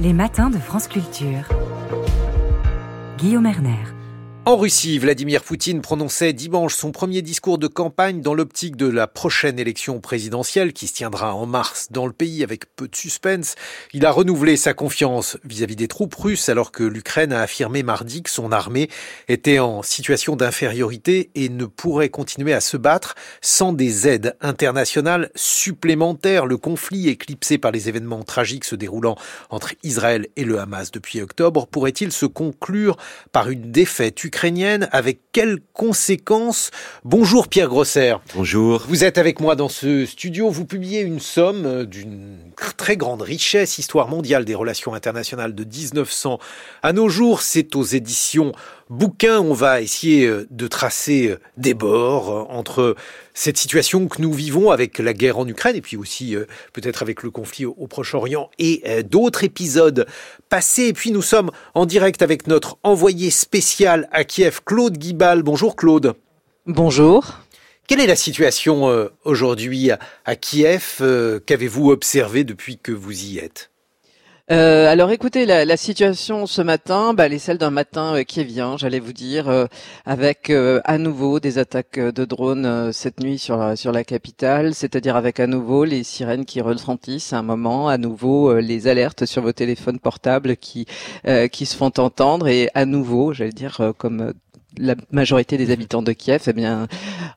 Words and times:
Les 0.00 0.12
matins 0.12 0.48
de 0.48 0.58
France 0.58 0.86
Culture. 0.86 1.48
Guillaume 3.18 3.46
Erner. 3.46 3.97
En 4.48 4.56
Russie, 4.56 4.98
Vladimir 4.98 5.42
Poutine 5.42 5.82
prononçait 5.82 6.32
dimanche 6.32 6.74
son 6.74 6.90
premier 6.90 7.20
discours 7.20 7.58
de 7.58 7.66
campagne 7.66 8.22
dans 8.22 8.32
l'optique 8.32 8.76
de 8.76 8.86
la 8.86 9.06
prochaine 9.06 9.58
élection 9.58 10.00
présidentielle 10.00 10.72
qui 10.72 10.86
se 10.86 10.94
tiendra 10.94 11.34
en 11.34 11.44
mars 11.44 11.88
dans 11.90 12.06
le 12.06 12.14
pays 12.14 12.42
avec 12.42 12.74
peu 12.74 12.88
de 12.88 12.96
suspense. 12.96 13.56
Il 13.92 14.06
a 14.06 14.10
renouvelé 14.10 14.56
sa 14.56 14.72
confiance 14.72 15.36
vis-à-vis 15.44 15.76
des 15.76 15.86
troupes 15.86 16.14
russes 16.14 16.48
alors 16.48 16.72
que 16.72 16.82
l'Ukraine 16.82 17.34
a 17.34 17.42
affirmé 17.42 17.82
mardi 17.82 18.22
que 18.22 18.30
son 18.30 18.50
armée 18.50 18.88
était 19.28 19.58
en 19.58 19.82
situation 19.82 20.34
d'infériorité 20.34 21.28
et 21.34 21.50
ne 21.50 21.66
pourrait 21.66 22.08
continuer 22.08 22.54
à 22.54 22.62
se 22.62 22.78
battre 22.78 23.16
sans 23.42 23.74
des 23.74 24.08
aides 24.08 24.34
internationales 24.40 25.30
supplémentaires. 25.34 26.46
Le 26.46 26.56
conflit 26.56 27.10
éclipsé 27.10 27.58
par 27.58 27.70
les 27.70 27.90
événements 27.90 28.22
tragiques 28.22 28.64
se 28.64 28.76
déroulant 28.76 29.16
entre 29.50 29.74
Israël 29.82 30.26
et 30.36 30.44
le 30.44 30.58
Hamas 30.58 30.90
depuis 30.90 31.20
octobre 31.20 31.66
pourrait-il 31.66 32.12
se 32.12 32.24
conclure 32.24 32.96
par 33.30 33.50
une 33.50 33.70
défaite 33.70 34.24
ukrainienne? 34.24 34.37
Ukrainienne, 34.38 34.88
avec 34.92 35.18
quelles 35.32 35.58
conséquences 35.72 36.70
Bonjour 37.02 37.48
Pierre 37.48 37.66
Grosser. 37.66 38.14
Bonjour. 38.36 38.84
Vous 38.86 39.02
êtes 39.02 39.18
avec 39.18 39.40
moi 39.40 39.56
dans 39.56 39.68
ce 39.68 40.06
studio, 40.06 40.48
vous 40.48 40.64
publiez 40.64 41.00
une 41.00 41.18
somme 41.18 41.66
euh, 41.66 41.84
d'une 41.84 42.38
très 42.76 42.96
grande 42.96 43.22
richesse, 43.22 43.78
Histoire 43.78 44.06
mondiale 44.06 44.44
des 44.44 44.54
relations 44.54 44.94
internationales 44.94 45.56
de 45.56 45.64
1900 45.64 46.38
à 46.84 46.92
nos 46.92 47.08
jours, 47.08 47.42
c'est 47.42 47.74
aux 47.74 47.82
éditions 47.82 48.52
bouquin, 48.90 49.40
on 49.40 49.52
va 49.52 49.80
essayer 49.80 50.26
euh, 50.26 50.46
de 50.50 50.66
tracer 50.66 51.28
euh, 51.28 51.40
des 51.56 51.74
bords 51.74 52.30
euh, 52.30 52.44
entre 52.48 52.96
cette 53.34 53.58
situation 53.58 54.08
que 54.08 54.20
nous 54.20 54.32
vivons 54.32 54.70
avec 54.70 54.98
la 54.98 55.12
guerre 55.12 55.38
en 55.38 55.46
Ukraine 55.46 55.76
et 55.76 55.80
puis 55.80 55.96
aussi 55.96 56.34
peut-être 56.72 57.02
avec 57.02 57.22
le 57.22 57.30
conflit 57.30 57.66
au 57.66 57.86
Proche-Orient 57.86 58.50
et 58.58 58.82
d'autres 59.04 59.44
épisodes 59.44 60.06
passés. 60.48 60.88
Et 60.88 60.92
puis 60.92 61.12
nous 61.12 61.22
sommes 61.22 61.52
en 61.74 61.86
direct 61.86 62.20
avec 62.22 62.48
notre 62.48 62.78
envoyé 62.82 63.30
spécial 63.30 64.08
à 64.10 64.24
Kiev, 64.24 64.62
Claude 64.64 64.98
Guibal. 64.98 65.44
Bonjour 65.44 65.76
Claude. 65.76 66.14
Bonjour. 66.66 67.38
Quelle 67.86 68.00
est 68.00 68.08
la 68.08 68.16
situation 68.16 69.08
aujourd'hui 69.22 69.92
à 70.24 70.34
Kiev 70.34 71.00
Qu'avez-vous 71.46 71.92
observé 71.92 72.42
depuis 72.42 72.76
que 72.76 72.90
vous 72.90 73.22
y 73.22 73.38
êtes? 73.38 73.70
Euh, 74.50 74.90
alors 74.90 75.10
écoutez, 75.10 75.44
la, 75.44 75.76
situation 75.76 76.46
ce 76.46 76.62
matin, 76.62 77.12
bah, 77.12 77.26
elle 77.26 77.34
est 77.34 77.38
celle 77.38 77.58
d'un 77.58 77.70
matin 77.70 78.14
euh, 78.16 78.22
qui 78.22 78.42
vient, 78.44 78.78
j'allais 78.78 78.98
vous 78.98 79.12
dire, 79.12 79.48
euh, 79.48 79.66
avec 80.06 80.50
à 80.50 80.98
nouveau 80.98 81.38
des 81.38 81.58
attaques 81.58 81.98
de 81.98 82.24
drones 82.24 82.92
cette 82.92 83.20
nuit 83.20 83.38
sur 83.38 83.58
la, 83.58 83.76
sur 83.76 83.92
la 83.92 84.04
capitale, 84.04 84.74
c'est-à-dire 84.74 85.16
avec 85.16 85.38
à 85.38 85.46
nouveau 85.46 85.84
les 85.84 86.02
sirènes 86.02 86.46
qui 86.46 86.62
retentissent 86.62 87.34
à 87.34 87.38
un 87.38 87.42
moment, 87.42 87.88
à 87.88 87.98
nouveau 87.98 88.58
les 88.58 88.86
alertes 88.88 89.26
sur 89.26 89.42
vos 89.42 89.52
téléphones 89.52 89.98
portables 89.98 90.56
qui 90.56 90.86
qui 91.52 91.66
se 91.66 91.76
font 91.76 91.92
entendre 91.98 92.48
et 92.48 92.70
à 92.74 92.86
nouveau, 92.86 93.32
j'allais 93.32 93.52
dire 93.52 93.92
comme 93.98 94.32
la 94.76 94.94
majorité 95.10 95.56
des 95.56 95.70
habitants 95.70 96.02
de 96.02 96.12
Kiev, 96.12 96.42
eh 96.46 96.52
bien, 96.52 96.86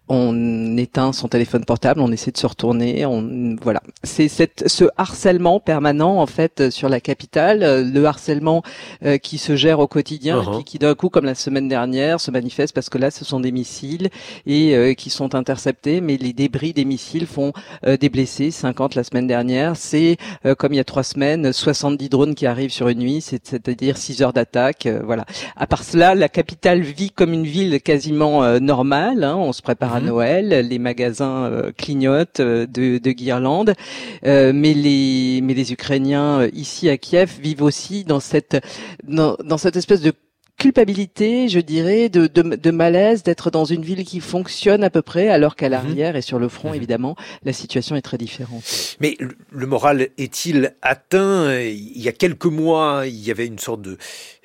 on 0.09 0.77
éteint 0.77 1.13
son 1.13 1.27
téléphone 1.27 1.63
portable, 1.63 2.01
on 2.01 2.11
essaie 2.11 2.31
de 2.31 2.37
se 2.37 2.45
retourner, 2.45 3.05
on 3.05 3.55
voilà. 3.61 3.81
C'est 4.03 4.27
cette 4.27 4.67
ce 4.67 4.85
harcèlement 4.97 5.59
permanent 5.59 6.19
en 6.19 6.25
fait 6.25 6.69
sur 6.69 6.89
la 6.89 6.99
capitale, 6.99 7.63
euh, 7.63 7.83
le 7.83 8.05
harcèlement 8.05 8.63
euh, 9.05 9.17
qui 9.17 9.37
se 9.37 9.55
gère 9.55 9.79
au 9.79 9.87
quotidien 9.87 10.59
et 10.59 10.63
qui, 10.63 10.77
d'un 10.77 10.95
coup, 10.95 11.09
comme 11.09 11.25
la 11.25 11.35
semaine 11.35 11.67
dernière, 11.67 12.19
se 12.19 12.31
manifeste 12.31 12.73
parce 12.73 12.89
que 12.89 12.97
là, 12.97 13.11
ce 13.11 13.23
sont 13.23 13.39
des 13.39 13.51
missiles 13.51 14.09
et 14.45 14.75
euh, 14.75 14.93
qui 14.93 15.09
sont 15.09 15.35
interceptés, 15.35 16.01
mais 16.01 16.17
les 16.17 16.33
débris 16.33 16.73
des 16.73 16.85
missiles 16.85 17.27
font 17.27 17.53
des 17.83 18.09
blessés, 18.09 18.51
50 18.51 18.95
la 18.95 19.03
semaine 19.03 19.27
dernière. 19.27 19.75
C'est 19.75 20.17
comme 20.57 20.73
il 20.73 20.77
y 20.77 20.79
a 20.79 20.83
trois 20.83 21.03
semaines, 21.03 21.53
70 21.53 22.09
drones 22.09 22.35
qui 22.35 22.45
arrivent 22.45 22.71
sur 22.71 22.87
une 22.87 22.99
nuit, 22.99 23.21
c'est-à-dire 23.21 23.97
6 23.97 24.21
heures 24.21 24.33
d'attaque. 24.33 24.87
voilà. 25.03 25.25
À 25.55 25.67
part 25.67 25.83
cela, 25.83 26.15
la 26.15 26.29
capitale 26.29 26.81
vit 26.81 27.11
comme 27.21 27.33
une 27.33 27.45
ville 27.45 27.79
quasiment 27.81 28.43
euh, 28.43 28.57
normale. 28.57 29.23
Hein. 29.23 29.35
On 29.35 29.53
se 29.53 29.61
prépare 29.61 29.93
à 29.93 29.99
mhm. 29.99 30.07
Noël, 30.07 30.67
les 30.67 30.79
magasins 30.79 31.43
euh, 31.43 31.71
clignotent 31.71 32.39
euh, 32.39 32.65
de, 32.65 32.97
de, 32.97 33.11
guirlandes, 33.11 33.75
mais 34.23 34.73
les 34.73 35.39
mais 35.43 35.53
les 35.53 35.71
Ukrainiens 35.71 36.47
ici 36.51 36.89
à 36.89 36.97
Kiev 36.97 37.37
vivent 37.39 37.61
aussi 37.61 38.05
dans 38.05 38.19
cette 38.19 38.57
dans, 39.03 39.37
dans 39.45 39.59
cette 39.59 39.75
espèce 39.75 40.01
de 40.01 40.13
culpabilité, 40.57 41.49
je 41.49 41.59
dirais, 41.59 42.09
de, 42.09 42.27
de, 42.27 42.41
de 42.41 42.71
malaise 42.71 43.23
d'être 43.23 43.51
dans 43.51 43.65
une 43.65 43.83
ville 43.83 44.03
qui 44.05 44.19
fonctionne 44.19 44.83
à 44.83 44.89
peu 44.89 45.01
près, 45.01 45.29
alors 45.29 45.55
qu'à 45.55 45.67
mhm. 45.67 45.71
l'arrière 45.71 46.15
et 46.15 46.21
sur 46.21 46.39
le 46.39 46.49
front, 46.49 46.69
mhm. 46.69 46.75
évidemment, 46.75 47.15
la 47.43 47.53
situation 47.53 47.95
est 47.95 48.01
très 48.01 48.17
différente. 48.17 48.63
Mais 48.99 49.17
le 49.51 49.65
moral 49.65 50.09
est-il 50.17 50.73
atteint? 50.81 51.59
Il 51.59 52.01
y 52.01 52.07
a 52.07 52.11
quelques 52.11 52.45
mois, 52.45 53.03
il 53.05 53.19
y 53.19 53.31
avait 53.31 53.47
une 53.47 53.59
sorte 53.59 53.81
de 53.81 53.97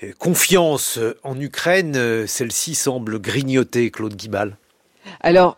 euh, 0.02 0.12
confiance 0.18 0.98
en 1.22 1.38
Ukraine. 1.40 2.26
Celle-ci 2.26 2.74
semble 2.74 3.20
grignoter, 3.20 3.90
Claude 3.90 4.14
Guibal. 4.14 4.56
Alors, 5.20 5.56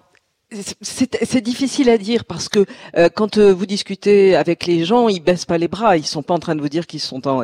c'est 0.51 1.41
difficile 1.43 1.91
à 1.91 1.99
dire 1.99 2.25
parce 2.25 2.49
que 2.49 2.65
euh, 2.97 3.11
quand 3.15 3.37
euh, 3.37 3.53
vous 3.53 3.67
discutez 3.67 4.35
avec 4.35 4.65
les 4.65 4.85
gens, 4.85 5.09
ils 5.09 5.21
baissent 5.21 5.45
pas 5.45 5.59
les 5.59 5.69
bras. 5.69 5.97
Ils 5.99 6.07
sont 6.07 6.23
pas 6.23 6.35
en 6.35 6.39
train 6.39 6.55
de 6.55 6.63
vous 6.63 6.71
dire 6.71 6.87
qu'ils 6.87 7.01
sont 7.01 7.29
en, 7.29 7.43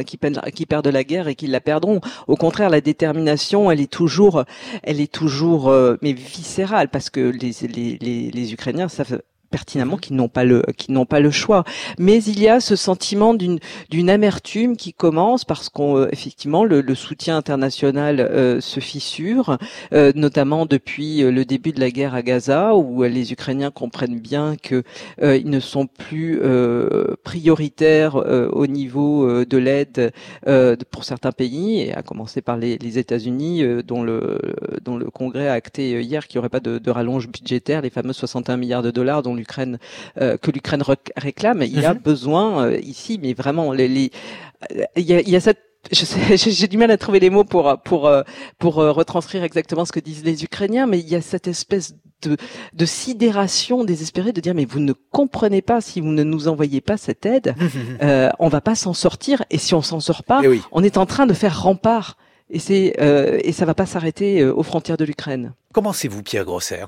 perdent 0.68 0.88
la 0.88 1.04
guerre 1.04 1.28
et 1.28 1.34
qu'ils 1.34 1.50
la 1.50 1.60
perdront. 1.60 2.00
Au 2.28 2.36
contraire, 2.36 2.70
la 2.70 2.80
détermination, 2.80 3.70
elle 3.70 3.80
est 3.80 3.90
toujours, 3.90 4.44
elle 4.82 5.00
est 5.00 5.12
toujours, 5.12 5.68
euh, 5.68 5.96
mais 6.00 6.12
viscérale 6.14 6.88
parce 6.88 7.10
que 7.10 7.20
les, 7.20 7.52
les, 7.68 7.98
les, 8.00 8.30
les 8.30 8.52
Ukrainiens 8.52 8.88
savent 8.88 9.20
pertinemment 9.54 9.96
qu'ils 9.98 10.16
n'ont 10.16 10.28
pas 10.28 10.42
le 10.42 10.64
qui 10.76 10.90
n'ont 10.90 11.06
pas 11.06 11.20
le 11.20 11.30
choix. 11.30 11.62
Mais 11.96 12.20
il 12.24 12.40
y 12.42 12.48
a 12.48 12.58
ce 12.58 12.74
sentiment 12.74 13.34
d'une 13.34 13.60
d'une 13.88 14.10
amertume 14.10 14.76
qui 14.76 14.92
commence 14.92 15.44
parce 15.44 15.68
qu'on 15.68 15.96
euh, 15.96 16.08
effectivement 16.10 16.64
le, 16.64 16.80
le, 16.80 16.94
soutien 16.96 17.36
international 17.36 18.18
euh, 18.18 18.60
se 18.60 18.80
fissure, 18.80 19.58
euh, 19.92 20.10
notamment 20.16 20.66
depuis 20.66 21.22
le 21.22 21.44
début 21.44 21.70
de 21.70 21.78
la 21.78 21.92
guerre 21.92 22.16
à 22.16 22.22
Gaza 22.22 22.74
où 22.74 23.04
les 23.04 23.32
Ukrainiens 23.32 23.70
comprennent 23.70 24.18
bien 24.18 24.56
que 24.56 24.82
ils 25.22 25.48
ne 25.48 25.60
sont 25.60 25.86
plus 25.86 26.40
prioritaires 27.22 28.16
au 28.62 28.66
niveau 28.66 29.44
de 29.44 29.58
l'aide 29.58 30.12
pour 30.90 31.04
certains 31.04 31.32
pays 31.32 31.82
et 31.82 31.94
à 31.94 32.02
commencer 32.02 32.40
par 32.42 32.56
les, 32.56 32.78
les 32.78 32.98
États-Unis 32.98 33.62
dont 33.86 34.02
le 34.02 34.38
dont 34.84 34.96
le 34.96 35.10
Congrès 35.10 35.48
a 35.48 35.52
acté 35.52 36.02
hier 36.02 36.26
qu'il 36.26 36.38
n'y 36.38 36.40
aurait 36.40 36.48
pas 36.48 36.60
de, 36.60 36.78
de 36.78 36.90
rallonge 36.90 37.28
budgétaire, 37.28 37.82
les 37.82 37.90
fameux 37.90 38.12
61 38.12 38.56
milliards 38.56 38.82
de 38.82 38.90
dollars 38.90 39.22
dont 39.22 39.34
euh, 40.20 40.36
que 40.36 40.50
l'Ukraine 40.50 40.82
réclame. 41.16 41.62
Il 41.62 41.80
y 41.80 41.84
a 41.84 41.94
mhm. 41.94 42.00
besoin 42.00 42.66
euh, 42.66 42.78
ici, 42.78 43.18
mais 43.22 43.34
vraiment, 43.34 43.72
les, 43.72 44.10
euh, 44.72 44.84
il, 44.96 45.04
y 45.04 45.14
a, 45.14 45.20
il 45.20 45.28
y 45.28 45.36
a 45.36 45.40
cette 45.40 45.60
j'ai 45.92 46.66
du 46.66 46.78
mal 46.78 46.90
à 46.90 46.96
trouver 46.96 47.20
les 47.20 47.28
mots 47.28 47.44
pour 47.44 47.76
pour 47.82 48.10
pour 48.58 48.74
retranscrire 48.76 49.44
exactement 49.44 49.84
ce 49.84 49.92
que 49.92 50.00
disent 50.00 50.24
les 50.24 50.42
Ukrainiens, 50.42 50.86
mais 50.86 50.98
il 50.98 51.06
y 51.06 51.14
a 51.14 51.20
cette 51.20 51.46
espèce 51.46 51.94
de, 52.22 52.38
de 52.72 52.86
sidération 52.86 53.84
désespérée 53.84 54.32
de 54.32 54.40
dire 54.40 54.54
mais 54.54 54.64
vous 54.64 54.80
ne 54.80 54.94
comprenez 55.10 55.62
pas 55.62 55.80
si 55.80 56.00
vous 56.00 56.08
ne 56.08 56.22
nous 56.22 56.48
envoyez 56.48 56.80
pas 56.80 56.96
cette 56.96 57.26
aide, 57.26 57.54
euh, 58.02 58.30
on 58.38 58.48
va 58.48 58.60
pas 58.60 58.74
s'en 58.74 58.94
sortir 58.94 59.44
et 59.50 59.58
si 59.58 59.74
on 59.74 59.82
s'en 59.82 60.00
sort 60.00 60.24
pas, 60.24 60.40
eh 60.42 60.60
on 60.72 60.82
est 60.82 60.96
en 60.96 61.06
train 61.06 61.26
de 61.26 61.34
faire 61.34 61.62
rempart 61.62 62.16
et 62.50 62.58
c'est 62.58 62.96
euh, 63.00 63.38
et 63.42 63.52
ça 63.52 63.64
va 63.64 63.74
pas 63.74 63.86
s'arrêter 63.86 64.44
aux 64.44 64.62
frontières 64.62 64.96
de 64.96 65.04
l'Ukraine. 65.04 65.52
Comment 65.72 65.92
c'est 65.92 66.08
vous 66.08 66.22
Pierre 66.22 66.44
Grosser? 66.44 66.84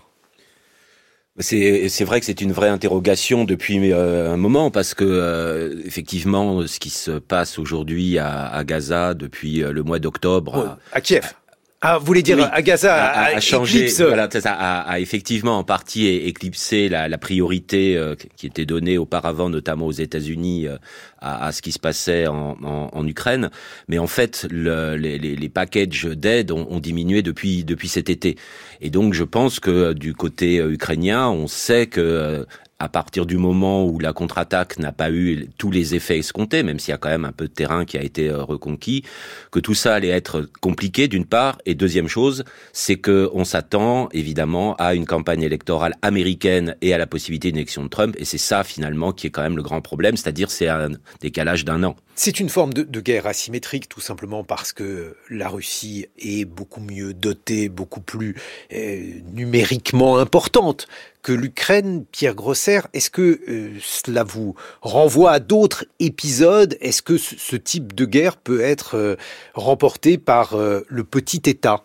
C'est 1.38 2.04
vrai 2.04 2.20
que 2.20 2.26
c'est 2.26 2.40
une 2.40 2.52
vraie 2.52 2.68
interrogation 2.68 3.44
depuis 3.44 3.92
euh, 3.92 4.32
un 4.32 4.36
moment 4.36 4.70
parce 4.70 4.94
que 4.94 5.04
euh, 5.04 5.82
effectivement 5.84 6.66
ce 6.66 6.78
qui 6.78 6.90
se 6.90 7.12
passe 7.12 7.58
aujourd'hui 7.58 8.18
à, 8.18 8.62
Gaza 8.64 9.14
depuis 9.14 9.62
euh, 9.62 9.72
le 9.72 9.82
mois 9.82 9.98
d'octobre 9.98 10.78
à 10.92 11.00
Kiev 11.00 11.34
ah, 11.82 11.98
vous 11.98 12.06
voulez 12.06 12.22
dire 12.22 12.48
à 12.52 12.62
Gaza 12.62 12.94
a, 12.94 13.36
a, 13.36 13.40
changé, 13.40 13.88
voilà, 13.98 14.30
ça, 14.30 14.52
a, 14.52 14.80
a, 14.80 14.98
effectivement 14.98 15.58
en 15.58 15.62
partie 15.64 16.06
éclipsé 16.06 16.88
la, 16.88 17.06
la 17.06 17.18
priorité 17.18 17.96
euh, 17.96 18.14
qui 18.36 18.46
était 18.46 18.64
donnée 18.64 18.96
auparavant, 18.96 19.50
notamment 19.50 19.86
aux 19.86 19.92
États-Unis, 19.92 20.66
euh, 20.66 20.78
à, 21.20 21.52
ce 21.52 21.60
qui 21.60 21.72
se 21.72 21.78
passait 21.78 22.28
en, 22.28 22.56
en, 22.62 22.88
en 22.92 23.06
Ukraine. 23.06 23.50
Mais 23.88 23.98
en 23.98 24.06
fait, 24.06 24.46
le, 24.50 24.96
les, 24.96 25.18
les, 25.18 25.36
les, 25.36 25.48
packages 25.50 26.04
d'aide 26.04 26.50
ont, 26.50 26.66
ont, 26.70 26.80
diminué 26.80 27.20
depuis 27.20 27.62
depuis 27.62 27.88
cet 27.88 28.08
été. 28.08 28.36
Et 28.80 28.88
donc, 28.88 29.12
je 29.12 29.24
pense 29.24 29.60
que 29.60 29.92
du 29.92 30.14
côté 30.14 30.58
euh, 30.58 30.72
ukrainien, 30.72 31.28
on 31.28 31.46
sait 31.46 31.86
que 31.86 32.46
à 32.78 32.88
partir 32.88 33.24
du 33.24 33.38
moment 33.38 33.84
où 33.86 33.98
la 33.98 34.12
contre-attaque 34.12 34.78
n'a 34.78 34.92
pas 34.92 35.10
eu 35.10 35.48
tous 35.56 35.70
les 35.70 35.94
effets 35.94 36.18
escomptés, 36.18 36.62
même 36.62 36.78
s'il 36.78 36.92
y 36.92 36.94
a 36.94 36.98
quand 36.98 37.08
même 37.08 37.24
un 37.24 37.32
peu 37.32 37.48
de 37.48 37.52
terrain 37.52 37.84
qui 37.84 37.96
a 37.96 38.02
été 38.02 38.28
euh, 38.28 38.42
reconquis, 38.42 39.02
que 39.50 39.60
tout 39.60 39.74
ça 39.74 39.94
allait 39.94 40.08
être 40.08 40.48
compliqué 40.60 41.08
d'une 41.08 41.24
part, 41.24 41.58
et 41.64 41.74
deuxième 41.74 42.08
chose, 42.08 42.44
c'est 42.72 42.96
que 42.96 43.30
on 43.32 43.44
s'attend 43.44 44.08
évidemment 44.12 44.74
à 44.76 44.94
une 44.94 45.06
campagne 45.06 45.42
électorale 45.42 45.94
américaine 46.02 46.76
et 46.82 46.92
à 46.92 46.98
la 46.98 47.06
possibilité 47.06 47.48
d'une 47.48 47.58
élection 47.58 47.84
de 47.84 47.88
Trump, 47.88 48.14
et 48.18 48.24
c'est 48.24 48.38
ça 48.38 48.62
finalement 48.62 49.12
qui 49.12 49.26
est 49.26 49.30
quand 49.30 49.42
même 49.42 49.56
le 49.56 49.62
grand 49.62 49.80
problème, 49.80 50.16
c'est-à-dire 50.16 50.50
c'est 50.50 50.68
un 50.68 50.90
décalage 51.20 51.64
d'un 51.64 51.82
an. 51.82 51.96
C'est 52.18 52.40
une 52.40 52.48
forme 52.48 52.72
de, 52.72 53.00
guerre 53.02 53.26
asymétrique, 53.26 53.90
tout 53.90 54.00
simplement 54.00 54.42
parce 54.42 54.72
que 54.72 55.18
la 55.28 55.50
Russie 55.50 56.06
est 56.18 56.46
beaucoup 56.46 56.80
mieux 56.80 57.12
dotée, 57.12 57.68
beaucoup 57.68 58.00
plus 58.00 58.34
euh, 58.72 59.20
numériquement 59.34 60.16
importante 60.16 60.88
que 61.22 61.32
l'Ukraine. 61.32 62.06
Pierre 62.10 62.34
Grosser, 62.34 62.80
est-ce 62.94 63.10
que 63.10 63.42
euh, 63.48 63.78
cela 63.82 64.24
vous 64.24 64.54
renvoie 64.80 65.32
à 65.32 65.40
d'autres 65.40 65.84
épisodes? 66.00 66.78
Est-ce 66.80 67.02
que 67.02 67.18
ce, 67.18 67.54
type 67.54 67.94
de 67.94 68.06
guerre 68.06 68.38
peut 68.38 68.62
être 68.62 68.96
euh, 68.96 69.16
remporté 69.52 70.16
par 70.16 70.56
le 70.56 71.04
petit 71.04 71.42
État? 71.44 71.84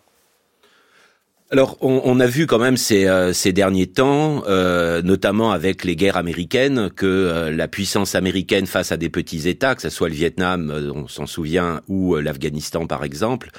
Alors, 1.52 1.76
on, 1.82 2.00
on, 2.06 2.18
a 2.18 2.26
vu 2.26 2.46
quand 2.46 2.58
même 2.58 2.78
ces, 2.78 3.06
euh, 3.06 3.34
ces 3.34 3.52
derniers 3.52 3.86
temps, 3.86 4.42
euh, 4.48 5.02
notamment 5.02 5.52
avec 5.52 5.84
les 5.84 5.96
guerres 5.96 6.16
américaines, 6.16 6.88
que 6.88 7.04
euh, 7.04 7.50
la 7.50 7.68
puissance 7.68 8.14
américaine 8.14 8.64
face 8.64 8.90
à 8.90 8.96
des 8.96 9.10
petits 9.10 9.46
États, 9.46 9.74
que 9.74 9.82
ce 9.82 9.90
soit 9.90 10.08
le 10.08 10.14
Vietnam, 10.14 10.72
on 10.94 11.08
s'en 11.08 11.26
souvient, 11.26 11.82
ou 11.88 12.16
l'Afghanistan 12.16 12.86
par 12.86 13.04
exemple, 13.04 13.50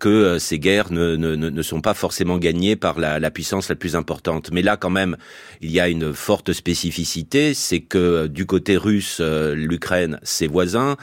que 0.00 0.38
ces 0.40 0.58
guerres 0.58 0.90
ne, 0.90 1.14
ne, 1.14 1.36
ne, 1.36 1.62
sont 1.62 1.80
pas 1.80 1.94
forcément 1.94 2.38
gagnées 2.38 2.74
par 2.74 2.98
la, 2.98 3.20
la, 3.20 3.30
puissance 3.30 3.68
la 3.68 3.76
plus 3.76 3.94
importante. 3.94 4.50
Mais 4.52 4.62
là, 4.62 4.76
quand 4.76 4.90
même, 4.90 5.16
il 5.60 5.70
y 5.70 5.78
a 5.78 5.88
une 5.88 6.12
forte 6.12 6.52
spécificité, 6.52 7.54
c'est 7.54 7.80
que 7.80 8.26
du 8.26 8.46
côté 8.46 8.76
russe, 8.76 9.20
l'Ukraine, 9.20 10.18
ses 10.24 10.48
voisins. 10.48 10.96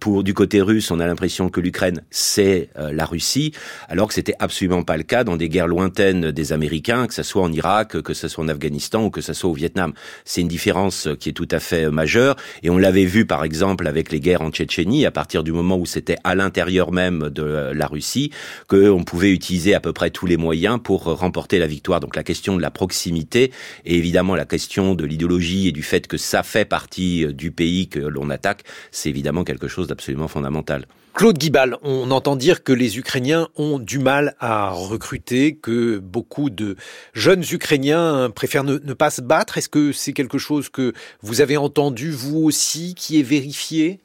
pour 0.00 0.24
du 0.24 0.32
côté 0.32 0.62
russe, 0.62 0.90
on 0.90 1.00
a 1.00 1.06
l'impression 1.06 1.50
que 1.50 1.60
l'Ukraine, 1.60 2.02
c'est 2.10 2.70
la 2.76 3.04
Russie, 3.04 3.52
alors 3.88 4.08
que 4.08 4.14
c'était 4.14 4.36
absolument 4.38 4.82
pas 4.82 4.96
le 4.96 5.02
cas 5.02 5.24
dans 5.24 5.36
des 5.36 5.50
guerres 5.50 5.57
lointaine 5.66 6.30
des 6.30 6.52
Américains, 6.52 7.06
que 7.06 7.14
ce 7.14 7.22
soit 7.22 7.42
en 7.42 7.52
Irak, 7.52 8.00
que 8.02 8.14
ce 8.14 8.28
soit 8.28 8.44
en 8.44 8.48
Afghanistan 8.48 9.04
ou 9.04 9.10
que 9.10 9.20
ce 9.20 9.32
soit 9.32 9.50
au 9.50 9.54
Vietnam. 9.54 9.92
C'est 10.24 10.40
une 10.40 10.48
différence 10.48 11.08
qui 11.18 11.30
est 11.30 11.32
tout 11.32 11.48
à 11.50 11.60
fait 11.60 11.90
majeure. 11.90 12.36
Et 12.62 12.70
on 12.70 12.78
l'avait 12.78 13.04
vu, 13.04 13.26
par 13.26 13.44
exemple, 13.44 13.86
avec 13.86 14.12
les 14.12 14.20
guerres 14.20 14.42
en 14.42 14.50
Tchétchénie, 14.50 15.06
à 15.06 15.10
partir 15.10 15.42
du 15.42 15.52
moment 15.52 15.76
où 15.76 15.86
c'était 15.86 16.16
à 16.24 16.34
l'intérieur 16.34 16.92
même 16.92 17.30
de 17.30 17.72
la 17.74 17.86
Russie, 17.86 18.30
qu'on 18.68 19.04
pouvait 19.04 19.30
utiliser 19.30 19.74
à 19.74 19.80
peu 19.80 19.92
près 19.92 20.10
tous 20.10 20.26
les 20.26 20.36
moyens 20.36 20.78
pour 20.82 21.04
remporter 21.04 21.58
la 21.58 21.66
victoire. 21.66 22.00
Donc 22.00 22.16
la 22.16 22.22
question 22.22 22.56
de 22.56 22.62
la 22.62 22.70
proximité 22.70 23.52
et 23.84 23.96
évidemment 23.96 24.34
la 24.34 24.44
question 24.44 24.94
de 24.94 25.04
l'idéologie 25.04 25.68
et 25.68 25.72
du 25.72 25.82
fait 25.82 26.06
que 26.06 26.16
ça 26.16 26.42
fait 26.42 26.64
partie 26.64 27.26
du 27.34 27.50
pays 27.50 27.88
que 27.88 27.98
l'on 28.00 28.30
attaque, 28.30 28.62
c'est 28.90 29.08
évidemment 29.08 29.44
quelque 29.44 29.68
chose 29.68 29.88
d'absolument 29.88 30.28
fondamental. 30.28 30.86
Claude 31.18 31.36
Guibal, 31.36 31.76
on 31.82 32.12
entend 32.12 32.36
dire 32.36 32.62
que 32.62 32.72
les 32.72 32.96
Ukrainiens 32.96 33.48
ont 33.56 33.80
du 33.80 33.98
mal 33.98 34.36
à 34.38 34.70
recruter, 34.70 35.56
que 35.56 35.98
beaucoup 35.98 36.48
de 36.48 36.76
jeunes 37.12 37.42
Ukrainiens 37.50 38.30
préfèrent 38.32 38.62
ne, 38.62 38.78
pas 38.94 39.10
se 39.10 39.20
battre. 39.20 39.58
Est-ce 39.58 39.68
que 39.68 39.90
c'est 39.90 40.12
quelque 40.12 40.38
chose 40.38 40.68
que 40.68 40.92
vous 41.20 41.40
avez 41.40 41.56
entendu 41.56 42.12
vous 42.12 42.38
aussi, 42.44 42.94
qui 42.94 43.18
est 43.18 43.24
vérifié? 43.24 43.98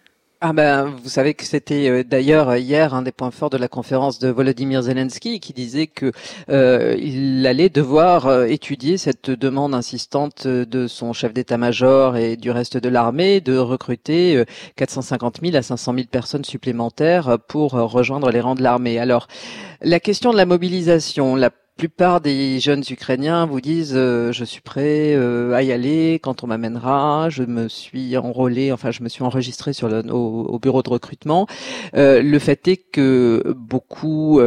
Ah 0.46 0.52
ben, 0.52 0.94
vous 1.02 1.08
savez 1.08 1.36
que 1.36 1.46
c'était 1.46 1.88
euh, 1.88 2.04
d'ailleurs 2.04 2.58
hier 2.58 2.94
un 2.94 3.02
des 3.02 3.14
points 3.14 3.32
forts 3.32 3.50
de 3.50 3.56
la 3.56 3.70
conférence 3.70 4.20
de 4.20 4.28
Volodymyr 4.28 4.82
Zelensky 4.82 5.40
qui 5.40 5.54
disait 5.54 5.88
que 5.88 6.12
euh, 6.50 6.98
il 7.00 7.48
allait 7.48 7.70
devoir 7.70 8.28
euh, 8.28 8.44
étudier 8.44 8.98
cette 8.98 9.32
demande 9.32 9.74
insistante 9.74 10.46
de 10.46 10.88
son 10.88 11.14
chef 11.14 11.34
d'état-major 11.34 12.18
et 12.18 12.36
du 12.36 12.52
reste 12.52 12.76
de 12.76 12.90
l'armée 12.90 13.40
de 13.40 13.58
recruter 13.58 14.44
450 14.76 15.40
000 15.42 15.56
à 15.56 15.62
500 15.62 15.94
000 15.94 16.08
personnes 16.12 16.44
supplémentaires 16.44 17.38
pour 17.48 17.72
rejoindre 17.72 18.30
les 18.30 18.42
rangs 18.42 18.56
de 18.56 18.64
l'armée. 18.64 19.00
Alors, 19.00 19.28
la 19.82 20.02
question 20.02 20.34
de 20.34 20.38
la 20.38 20.46
mobilisation, 20.46 21.38
la 21.38 21.52
plupart 21.78 22.22
des 22.22 22.60
jeunes 22.60 22.84
Ukrainiens 22.90 23.46
vous 23.46 23.60
disent 23.60 23.94
euh, 23.96 24.32
je 24.32 24.46
suis 24.46 24.62
prêt 24.62 25.16
euh, 25.16 25.54
à 25.54 25.64
y 25.64 25.72
aller 25.72 26.20
quand 26.22 26.44
on 26.44 26.48
m'amènera. 26.48 27.30
Je 27.30 27.44
me 27.44 27.68
suis 27.68 28.16
enrôlé, 28.18 28.72
enfin 28.72 28.92
je 28.92 29.02
me 29.04 29.10
suis 29.10 29.24
enregistré 29.24 29.74
sur 29.74 29.90
le, 29.90 30.04
au, 30.12 30.60
bureau 30.60 30.84
de 30.84 30.90
recrutement. 30.90 31.48
Euh, 31.96 32.22
le 32.22 32.40
fait 32.40 32.68
est 32.68 32.78
que 32.78 33.56
beaucoup 33.58 34.40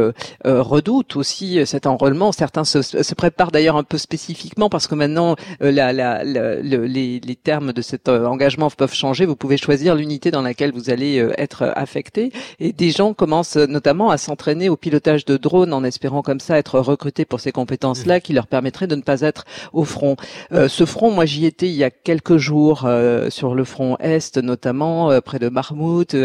redoutent 0.45 1.15
aussi 1.15 1.65
cet 1.65 1.85
enrôlement. 1.85 2.31
Certains 2.31 2.63
se, 2.63 2.81
se 2.81 3.15
préparent 3.15 3.51
d'ailleurs 3.51 3.75
un 3.75 3.83
peu 3.83 3.97
spécifiquement 3.97 4.69
parce 4.69 4.87
que 4.87 4.95
maintenant 4.95 5.35
la, 5.59 5.91
la, 5.93 6.23
les, 6.23 7.19
les, 7.19 7.35
termes 7.35 7.73
de 7.73 7.81
cet 7.81 8.09
engagement 8.09 8.69
peuvent 8.69 8.93
changer. 8.93 9.25
Vous 9.25 9.35
pouvez 9.35 9.57
choisir 9.57 9.95
l'unité 9.95 10.31
dans 10.31 10.41
laquelle 10.41 10.71
vous 10.71 10.89
allez 10.89 11.17
être 11.37 11.71
affecté. 11.75 12.31
Et 12.59 12.71
des 12.73 12.91
gens 12.91 13.13
commencent 13.13 13.57
notamment 13.57 14.09
à 14.09 14.17
s'entraîner 14.17 14.69
au 14.69 14.77
pilotage 14.77 15.25
de 15.25 15.37
drones 15.37 15.73
en 15.73 15.83
espérant 15.83 16.21
comme 16.21 16.39
ça 16.39 16.57
être 16.57 16.79
recrutés 16.79 17.16
pour 17.25 17.39
ces 17.39 17.51
compétences-là 17.51 18.17
mmh. 18.17 18.21
qui 18.21 18.33
leur 18.33 18.47
permettraient 18.47 18.87
de 18.87 18.95
ne 18.95 19.01
pas 19.01 19.21
être 19.21 19.45
au 19.73 19.83
front. 19.83 20.15
Euh, 20.51 20.67
ce 20.67 20.85
front, 20.85 21.11
moi 21.11 21.25
j'y 21.25 21.45
étais 21.45 21.67
il 21.67 21.75
y 21.75 21.83
a 21.83 21.91
quelques 21.91 22.37
jours 22.37 22.83
euh, 22.85 23.29
sur 23.29 23.55
le 23.55 23.63
front 23.63 23.97
Est, 23.99 24.37
notamment 24.37 25.11
euh, 25.11 25.21
près 25.21 25.39
de 25.39 25.49
Marmout, 25.49 26.15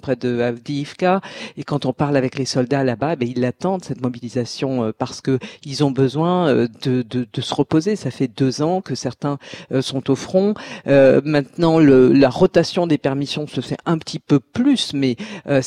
près 0.00 0.16
de 0.16 0.40
Avdiivka, 0.40 1.20
et 1.56 1.64
quand 1.64 1.86
on 1.86 1.92
parle 1.92 2.16
avec 2.16 2.38
les 2.38 2.44
soldats 2.44 2.84
là-bas, 2.84 3.16
ben, 3.16 3.28
ils 3.28 3.44
attendent 3.44 3.84
cette 3.84 4.02
mobilisation 4.02 4.92
parce 4.98 5.20
que 5.20 5.38
ils 5.64 5.84
ont 5.84 5.90
besoin 5.90 6.52
de, 6.54 7.02
de, 7.02 7.26
de, 7.32 7.40
se 7.40 7.54
reposer. 7.54 7.96
Ça 7.96 8.10
fait 8.10 8.28
deux 8.28 8.62
ans 8.62 8.80
que 8.80 8.94
certains 8.94 9.38
sont 9.80 10.10
au 10.10 10.16
front. 10.16 10.54
maintenant, 10.86 11.78
le, 11.78 12.12
la 12.12 12.30
rotation 12.30 12.86
des 12.86 12.98
permissions 12.98 13.46
se 13.46 13.60
fait 13.60 13.76
un 13.86 13.98
petit 13.98 14.18
peu 14.18 14.40
plus, 14.40 14.92
mais 14.94 15.16
mmh. 15.46 15.60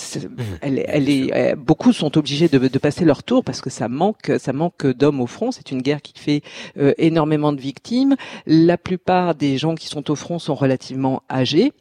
elle, 0.61 0.83
elle 0.87 1.09
est, 1.09 1.55
beaucoup 1.55 1.93
sont 1.93 2.17
obligés 2.17 2.47
de, 2.47 2.57
de 2.67 2.79
passer 2.79 3.05
leur 3.05 3.23
tour 3.23 3.43
parce 3.43 3.61
que 3.61 3.69
ça 3.69 3.87
manque, 3.87 4.31
ça 4.39 4.53
manque 4.53 4.68
que 4.77 4.91
d'hommes 4.91 5.21
au 5.21 5.27
front. 5.27 5.51
C'est 5.51 5.71
une 5.71 5.81
guerre 5.81 6.01
qui 6.01 6.13
fait 6.17 6.41
euh, 6.77 6.93
énormément 6.97 7.53
de 7.53 7.61
victimes. 7.61 8.15
La 8.45 8.77
plupart 8.77 9.35
des 9.35 9.57
gens 9.57 9.75
qui 9.75 9.87
sont 9.87 10.09
au 10.11 10.15
front 10.15 10.39
sont 10.39 10.55
relativement 10.55 11.23
âgés. 11.29 11.73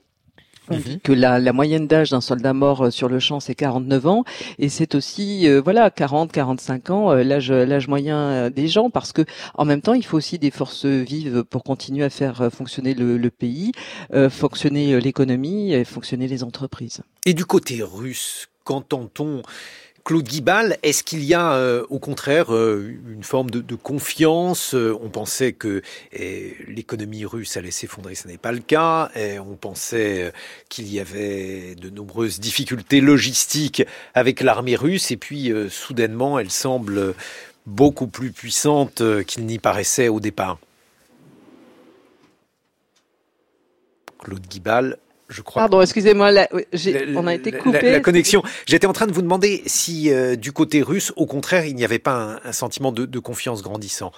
On 0.70 0.76
mhm. 0.76 0.82
dit 0.82 1.00
que 1.00 1.12
la, 1.12 1.38
la 1.38 1.54
moyenne 1.54 1.86
d'âge 1.86 2.10
d'un 2.10 2.20
soldat 2.20 2.52
mort 2.52 2.86
euh, 2.86 2.90
sur 2.90 3.08
le 3.08 3.18
champ 3.18 3.40
c'est 3.40 3.54
49 3.54 4.06
ans 4.06 4.24
et 4.58 4.68
c'est 4.68 4.94
aussi 4.94 5.48
euh, 5.48 5.62
voilà 5.62 5.90
40 5.90 6.30
45 6.30 6.90
ans 6.90 7.14
l'âge 7.14 7.50
l'âge 7.50 7.88
moyen 7.88 8.50
des 8.50 8.68
gens 8.68 8.90
parce 8.90 9.14
que 9.14 9.22
en 9.54 9.64
même 9.64 9.80
temps 9.80 9.94
il 9.94 10.04
faut 10.04 10.18
aussi 10.18 10.38
des 10.38 10.50
forces 10.50 10.84
vives 10.84 11.42
pour 11.44 11.64
continuer 11.64 12.04
à 12.04 12.10
faire 12.10 12.50
fonctionner 12.52 12.92
le, 12.92 13.16
le 13.16 13.30
pays, 13.30 13.72
fonctionner 14.28 15.00
l'économie, 15.00 15.72
et 15.72 15.84
fonctionner 15.84 16.28
les 16.28 16.44
entreprises. 16.44 17.00
Et 17.24 17.32
du 17.32 17.46
côté 17.46 17.82
russe, 17.82 18.48
qu'entend-on 18.68 19.40
Claude 20.08 20.26
Guibal, 20.26 20.78
est-ce 20.82 21.04
qu'il 21.04 21.22
y 21.22 21.34
a 21.34 21.52
euh, 21.52 21.84
au 21.90 21.98
contraire 21.98 22.54
euh, 22.54 22.96
une 23.10 23.22
forme 23.22 23.50
de, 23.50 23.74
confiance 23.74 24.74
euh, 24.74 24.98
On 25.02 25.10
pensait 25.10 25.52
que 25.52 25.82
eh, 26.14 26.56
l'économie 26.66 27.26
russe 27.26 27.58
allait 27.58 27.70
s'effondrer, 27.70 28.14
ce 28.14 28.26
n'est 28.26 28.38
pas 28.38 28.52
le 28.52 28.60
cas. 28.60 29.10
On 29.46 29.56
pensait 29.56 30.32
qu'il 30.70 30.90
y 30.90 30.98
avait 30.98 31.74
de 31.74 31.90
nombreuses 31.90 32.40
difficultés 32.40 33.02
logistiques 33.02 33.82
avec 34.14 34.40
l'armée 34.40 34.76
russe, 34.76 35.10
et 35.10 35.18
puis 35.18 35.52
soudainement, 35.68 36.38
elle 36.38 36.50
semble 36.50 37.14
beaucoup 37.66 38.06
plus 38.06 38.32
puissante 38.32 39.02
qu'il 39.26 39.44
n'y 39.44 39.58
paraissait 39.58 40.08
au 40.08 40.20
départ. 40.20 40.58
Claude 44.20 44.46
Guibal, 44.46 44.96
je 45.28 45.42
crois. 45.42 45.62
Pardon, 45.62 45.80
excusez-moi, 45.82 46.30
on 47.14 47.26
a 47.26 47.34
été 47.34 47.52
coupé. 47.52 47.90
La, 47.90 48.00
connexion. 48.00 48.42
J'étais 48.66 48.86
en 48.86 48.92
train 48.92 49.06
de 49.06 49.12
vous 49.12 49.22
demander 49.22 49.62
si 49.66 50.10
euh, 50.10 50.36
du 50.36 50.52
côté 50.52 50.82
russe, 50.82 51.12
au 51.16 51.26
contraire, 51.26 51.66
il 51.66 51.74
n'y 51.74 51.84
avait 51.84 51.98
pas 51.98 52.40
un, 52.44 52.52
sentiment 52.52 52.92
de 52.92 53.18
confiance 53.18 53.62
grandissant. 53.62 54.12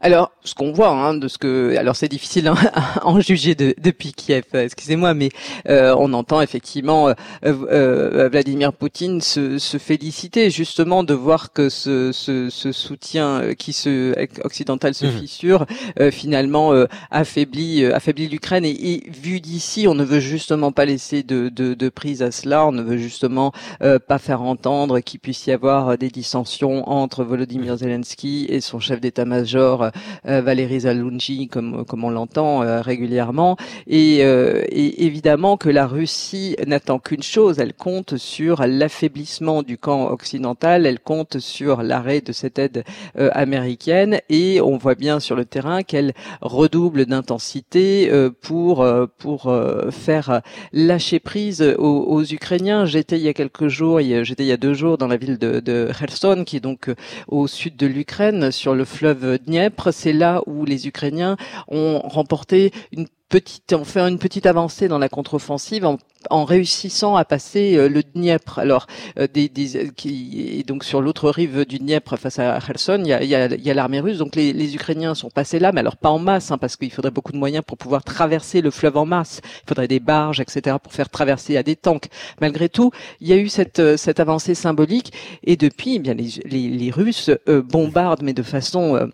Alors, 0.00 0.32
ce 0.44 0.54
qu'on 0.54 0.72
voit, 0.72 0.90
hein, 0.90 1.14
de 1.14 1.28
ce 1.28 1.38
que, 1.38 1.76
alors 1.76 1.96
c'est 1.96 2.08
difficile 2.08 2.48
hein, 2.48 2.54
à 2.74 3.06
en 3.06 3.20
juger 3.20 3.54
de, 3.54 3.74
depuis 3.78 4.12
Kiev, 4.12 4.44
euh, 4.54 4.64
excusez-moi, 4.64 5.14
mais 5.14 5.30
euh, 5.68 5.94
on 5.98 6.12
entend 6.12 6.40
effectivement 6.40 7.08
euh, 7.08 7.14
euh, 7.44 8.28
Vladimir 8.30 8.72
Poutine 8.72 9.20
se, 9.20 9.58
se, 9.58 9.78
féliciter 9.78 10.50
justement 10.50 11.02
de 11.02 11.14
voir 11.14 11.52
que 11.52 11.68
ce, 11.68 12.12
ce, 12.12 12.50
ce 12.50 12.72
soutien 12.72 13.54
qui 13.58 13.72
se 13.72 14.14
occidental 14.44 14.94
se 14.94 15.06
mmh. 15.06 15.10
fissure 15.10 15.66
finalement 16.10 16.72
affaiblit 17.10 17.86
affaiblit 17.86 18.28
l'Ukraine 18.28 18.64
et, 18.64 18.70
et, 18.70 19.10
vu 19.10 19.40
d'ici, 19.40 19.86
on 19.88 19.94
ne 19.94 20.04
veut 20.04 20.20
justement 20.20 20.72
pas 20.72 20.84
laisser 20.84 21.22
de, 21.22 21.48
de, 21.48 21.74
de, 21.74 21.88
prise 21.88 22.22
à 22.22 22.30
cela, 22.30 22.66
on 22.66 22.72
ne 22.72 22.82
veut 22.82 22.98
justement 22.98 23.52
pas 23.80 24.18
faire 24.18 24.42
entendre 24.42 25.00
qu'il 25.00 25.20
puisse 25.20 25.46
y 25.46 25.52
avoir 25.52 25.98
des 25.98 26.10
dissensions 26.10 26.88
entre 26.88 27.24
Volodymyr 27.24 27.76
Zelensky 27.76 28.46
et 28.48 28.60
son 28.60 28.78
chef 28.78 29.00
d'état-major 29.00 29.81
euh, 30.26 30.40
Valérie 30.40 30.80
Zalunji, 30.80 31.48
comme, 31.48 31.84
comme 31.84 32.04
on 32.04 32.10
l'entend 32.10 32.62
euh, 32.62 32.80
régulièrement. 32.80 33.56
Et, 33.86 34.18
euh, 34.22 34.62
évidemment 34.70 35.56
que 35.56 35.68
la 35.68 35.86
Russie 35.86 36.56
n'attend 36.66 36.98
qu'une 36.98 37.22
chose, 37.22 37.58
elle 37.58 37.74
compte 37.74 38.16
sur 38.16 38.64
l'affaiblissement 38.66 39.62
du 39.62 39.78
camp 39.78 40.10
occidental, 40.10 40.86
elle 40.86 41.00
compte 41.00 41.38
sur 41.38 41.82
l'arrêt 41.82 42.20
de 42.20 42.32
cette 42.32 42.58
aide 42.58 42.84
américaine 43.14 44.20
et 44.28 44.60
on 44.60 44.76
voit 44.76 44.94
bien 44.94 45.20
sur 45.20 45.36
le 45.36 45.44
terrain 45.44 45.82
qu'elle 45.82 46.12
redouble 46.40 47.06
d'intensité 47.06 48.10
pour 48.40 48.86
pour 49.18 49.54
faire 49.90 50.42
lâcher 50.72 51.20
prise 51.20 51.62
aux, 51.78 52.02
aux 52.02 52.24
Ukrainiens. 52.24 52.84
J'étais 52.84 53.16
il 53.16 53.22
y 53.22 53.28
a 53.28 53.34
quelques 53.34 53.68
jours, 53.68 54.00
j'étais 54.00 54.44
il 54.44 54.48
y 54.48 54.52
a 54.52 54.56
deux 54.56 54.74
jours 54.74 54.98
dans 54.98 55.08
la 55.08 55.16
ville 55.16 55.38
de, 55.38 55.60
de 55.60 55.90
Kherson, 55.98 56.44
qui 56.44 56.56
est 56.56 56.60
donc 56.60 56.90
au 57.28 57.46
sud 57.46 57.76
de 57.76 57.86
l'Ukraine, 57.86 58.50
sur 58.50 58.74
le 58.74 58.84
fleuve 58.84 59.38
Dniepr 59.46 59.71
c'est 59.92 60.12
là 60.12 60.42
où 60.46 60.64
les 60.64 60.86
Ukrainiens 60.86 61.36
ont 61.68 62.00
remporté 62.00 62.72
une 62.92 63.06
petite, 63.32 63.72
on 63.72 63.84
fait 63.84 64.00
une 64.00 64.18
petite 64.18 64.44
avancée 64.44 64.88
dans 64.88 64.98
la 64.98 65.08
contre-offensive 65.08 65.86
en, 65.86 65.96
en 66.28 66.44
réussissant 66.44 67.16
à 67.16 67.24
passer 67.24 67.76
euh, 67.76 67.88
le 67.88 68.02
Dniepr. 68.02 68.58
Alors, 68.58 68.86
euh, 69.18 69.26
des, 69.26 69.48
des, 69.48 69.90
qui, 69.96 70.62
donc 70.66 70.84
sur 70.84 71.00
l'autre 71.00 71.30
rive 71.30 71.64
du 71.64 71.78
Dniepr, 71.78 72.18
face 72.18 72.38
à 72.38 72.58
Kherson, 72.60 73.00
il 73.00 73.08
y 73.08 73.12
a, 73.14 73.24
y 73.24 73.34
a, 73.34 73.46
y 73.46 73.70
a 73.70 73.74
l'armée 73.74 74.00
russe. 74.00 74.18
Donc 74.18 74.36
les, 74.36 74.52
les, 74.52 74.74
Ukrainiens 74.74 75.14
sont 75.14 75.30
passés 75.30 75.58
là, 75.58 75.72
mais 75.72 75.80
alors 75.80 75.96
pas 75.96 76.10
en 76.10 76.18
masse, 76.18 76.50
hein, 76.50 76.58
parce 76.58 76.76
qu'il 76.76 76.92
faudrait 76.92 77.10
beaucoup 77.10 77.32
de 77.32 77.38
moyens 77.38 77.64
pour 77.66 77.78
pouvoir 77.78 78.04
traverser 78.04 78.60
le 78.60 78.70
fleuve 78.70 78.98
en 78.98 79.06
masse. 79.06 79.40
Il 79.64 79.68
faudrait 79.68 79.88
des 79.88 80.00
barges, 80.00 80.40
etc., 80.40 80.76
pour 80.82 80.92
faire 80.92 81.08
traverser 81.08 81.56
à 81.56 81.62
des 81.62 81.74
tanks. 81.74 82.08
Malgré 82.42 82.68
tout, 82.68 82.90
il 83.22 83.28
y 83.28 83.32
a 83.32 83.36
eu 83.36 83.48
cette, 83.48 83.78
euh, 83.78 83.96
cette 83.96 84.20
avancée 84.20 84.54
symbolique, 84.54 85.10
et 85.42 85.56
depuis, 85.56 85.94
eh 85.94 85.98
bien 86.00 86.12
les, 86.12 86.28
les, 86.44 86.68
les 86.68 86.90
Russes 86.90 87.30
bombardent, 87.46 88.22
mais 88.22 88.34
de 88.34 88.42
façon 88.42 89.10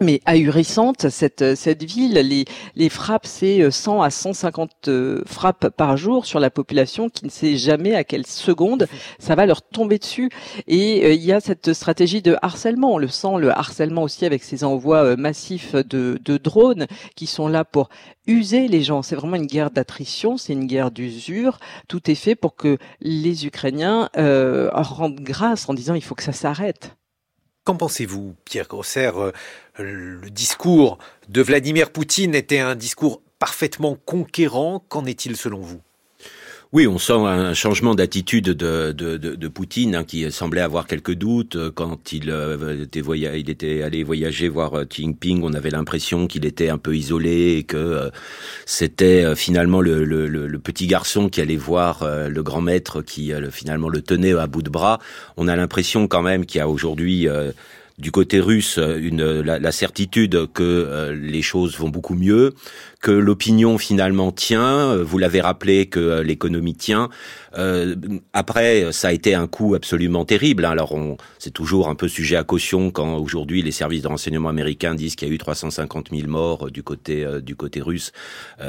mais 0.00 0.20
ahurissante 0.24 1.08
cette 1.08 1.54
cette 1.54 1.84
ville 1.84 2.14
les 2.14 2.44
les 2.74 2.88
frappes 2.88 3.26
c'est 3.26 3.70
100 3.70 4.02
à 4.02 4.10
150 4.10 4.88
euh, 4.88 5.22
frappes 5.26 5.68
par 5.70 5.96
jour 5.96 6.26
sur 6.26 6.40
la 6.40 6.50
population 6.50 7.08
qui 7.08 7.24
ne 7.24 7.30
sait 7.30 7.56
jamais 7.56 7.94
à 7.94 8.04
quelle 8.04 8.26
seconde 8.26 8.86
ça. 9.18 9.34
va 9.34 9.46
leur 9.46 9.62
tomber 9.62 9.98
dessus. 9.98 10.30
Et 10.66 11.04
euh, 11.04 11.12
il 11.12 11.22
y 11.22 11.32
a 11.32 11.40
cette 11.40 11.72
stratégie 11.72 12.22
de 12.22 12.36
harcèlement. 12.42 12.94
On 12.94 12.98
le 12.98 13.08
sent 13.08 13.38
le 13.38 13.50
harcèlement 13.50 14.02
aussi 14.02 14.24
avec 14.24 14.42
ces 14.42 14.64
envois 14.64 15.04
euh, 15.04 15.16
massifs 15.16 15.74
de 15.74 16.18
de 16.24 16.36
drones 16.36 16.86
qui 17.14 17.26
sont 17.26 17.48
là 17.48 17.64
pour 17.64 17.88
user 18.26 18.68
les 18.68 18.82
gens. 18.82 19.02
C'est 19.02 19.16
vraiment 19.16 19.36
une 19.36 19.46
guerre 19.46 19.70
d'attrition 19.70 20.36
c'est 20.36 20.52
une 20.52 20.66
guerre 20.66 20.90
d'usure. 20.90 21.58
Tout 21.88 22.10
est 22.10 22.14
fait 22.14 22.34
pour 22.34 22.56
que 22.56 22.78
les 23.00 23.46
Ukrainiens 23.46 24.08
rendent 24.16 25.20
grâce 25.20 25.68
en 25.68 25.74
disant 25.74 25.94
il 25.94 26.02
faut 26.02 26.14
que 26.14 26.22
ça 26.22 26.32
s'arrête. 26.32 26.96
Qu'en 27.66 27.74
pensez-vous, 27.74 28.36
Pierre 28.44 28.68
Grosser 28.68 29.10
euh, 29.16 29.32
Le 29.78 30.30
discours 30.30 30.98
de 31.28 31.42
Vladimir 31.42 31.90
Poutine 31.90 32.34
était 32.34 32.60
un 32.60 32.74
discours 32.74 33.20
parfaitement 33.38 33.98
conquérant. 34.06 34.82
Qu'en 34.88 35.04
est-il 35.04 35.36
selon 35.36 35.60
vous? 35.60 35.80
Oui, 36.72 36.86
on 36.86 36.98
sent 36.98 37.12
un 37.12 37.54
changement 37.54 37.94
d'attitude 37.94 38.46
de, 38.46 38.92
de, 38.92 39.16
de, 39.16 39.34
de, 39.36 39.48
Poutine 39.48 39.94
hein, 39.94 40.04
qui 40.04 40.30
semblait 40.32 40.62
avoir 40.62 40.86
quelques 40.86 41.14
doutes 41.14 41.54
euh, 41.54 41.70
quand 41.70 42.12
il, 42.12 42.28
euh, 42.28 42.82
était, 42.82 43.00
il 43.00 43.50
était 43.50 43.82
allé 43.82 44.02
voyager 44.02 44.48
voir 44.48 44.74
euh, 44.74 44.84
Xi 44.84 45.02
Jinping. 45.02 45.42
On 45.44 45.52
avait 45.54 45.70
l'impression 45.70 46.26
qu'il 46.26 46.44
était 46.44 46.68
un 46.68 46.76
peu 46.76 46.96
isolé 46.96 47.58
et 47.58 47.62
que 47.62 48.10
c'était 48.64 49.36
finalement 49.36 49.80
le, 49.80 50.04
le, 50.04 50.26
le, 50.26 50.58
petit 50.58 50.88
garçon 50.88 51.28
qui 51.28 51.40
allait 51.40 51.56
voir 51.56 52.04
le 52.28 52.42
grand 52.42 52.60
maître 52.60 53.00
qui 53.00 53.32
finalement 53.50 53.88
le 53.88 54.02
tenait 54.02 54.32
à 54.32 54.46
bout 54.46 54.62
de 54.62 54.70
bras. 54.70 54.98
On 55.36 55.48
a 55.48 55.54
l'impression 55.54 56.08
quand 56.08 56.22
même 56.22 56.46
qu'il 56.46 56.58
y 56.58 56.62
a 56.62 56.68
aujourd'hui 56.68 57.28
du 57.98 58.10
côté 58.10 58.40
russe 58.40 58.78
une, 58.78 59.40
la, 59.40 59.72
certitude 59.72 60.48
que 60.52 60.62
euh, 60.62 61.14
les 61.14 61.42
choses 61.42 61.78
vont 61.78 61.88
beaucoup 61.88 62.14
mieux, 62.14 62.54
que 63.00 63.10
l'opinion 63.10 63.78
finalement 63.78 64.32
tient. 64.32 64.92
Euh, 64.92 65.02
vous 65.02 65.18
l'avez 65.18 65.40
rappelé 65.40 65.86
que 65.86 66.00
euh, 66.00 66.22
l'économie 66.22 66.74
tient. 66.74 67.08
après, 68.34 68.92
ça 68.92 69.08
a 69.08 69.12
été 69.12 69.34
un 69.34 69.46
coup 69.46 69.74
absolument 69.74 70.26
terrible. 70.26 70.66
Hein. 70.66 70.70
Alors, 70.72 70.94
c'est 71.38 71.52
toujours 71.52 71.88
un 71.88 71.94
peu 71.94 72.06
sujet 72.06 72.36
à 72.36 72.44
caution 72.44 72.90
quand 72.90 73.16
aujourd'hui 73.16 73.62
les 73.62 73.72
services 73.72 74.02
de 74.02 74.08
renseignement 74.08 74.50
américains 74.50 74.94
disent 74.94 75.16
qu'il 75.16 75.28
y 75.28 75.30
a 75.30 75.34
eu 75.34 75.38
350 75.38 76.10
000 76.12 76.28
morts 76.28 76.70
du 76.70 76.82
côté 76.82 77.26
du 77.42 77.56
côté 77.56 77.80
russe. 77.80 78.12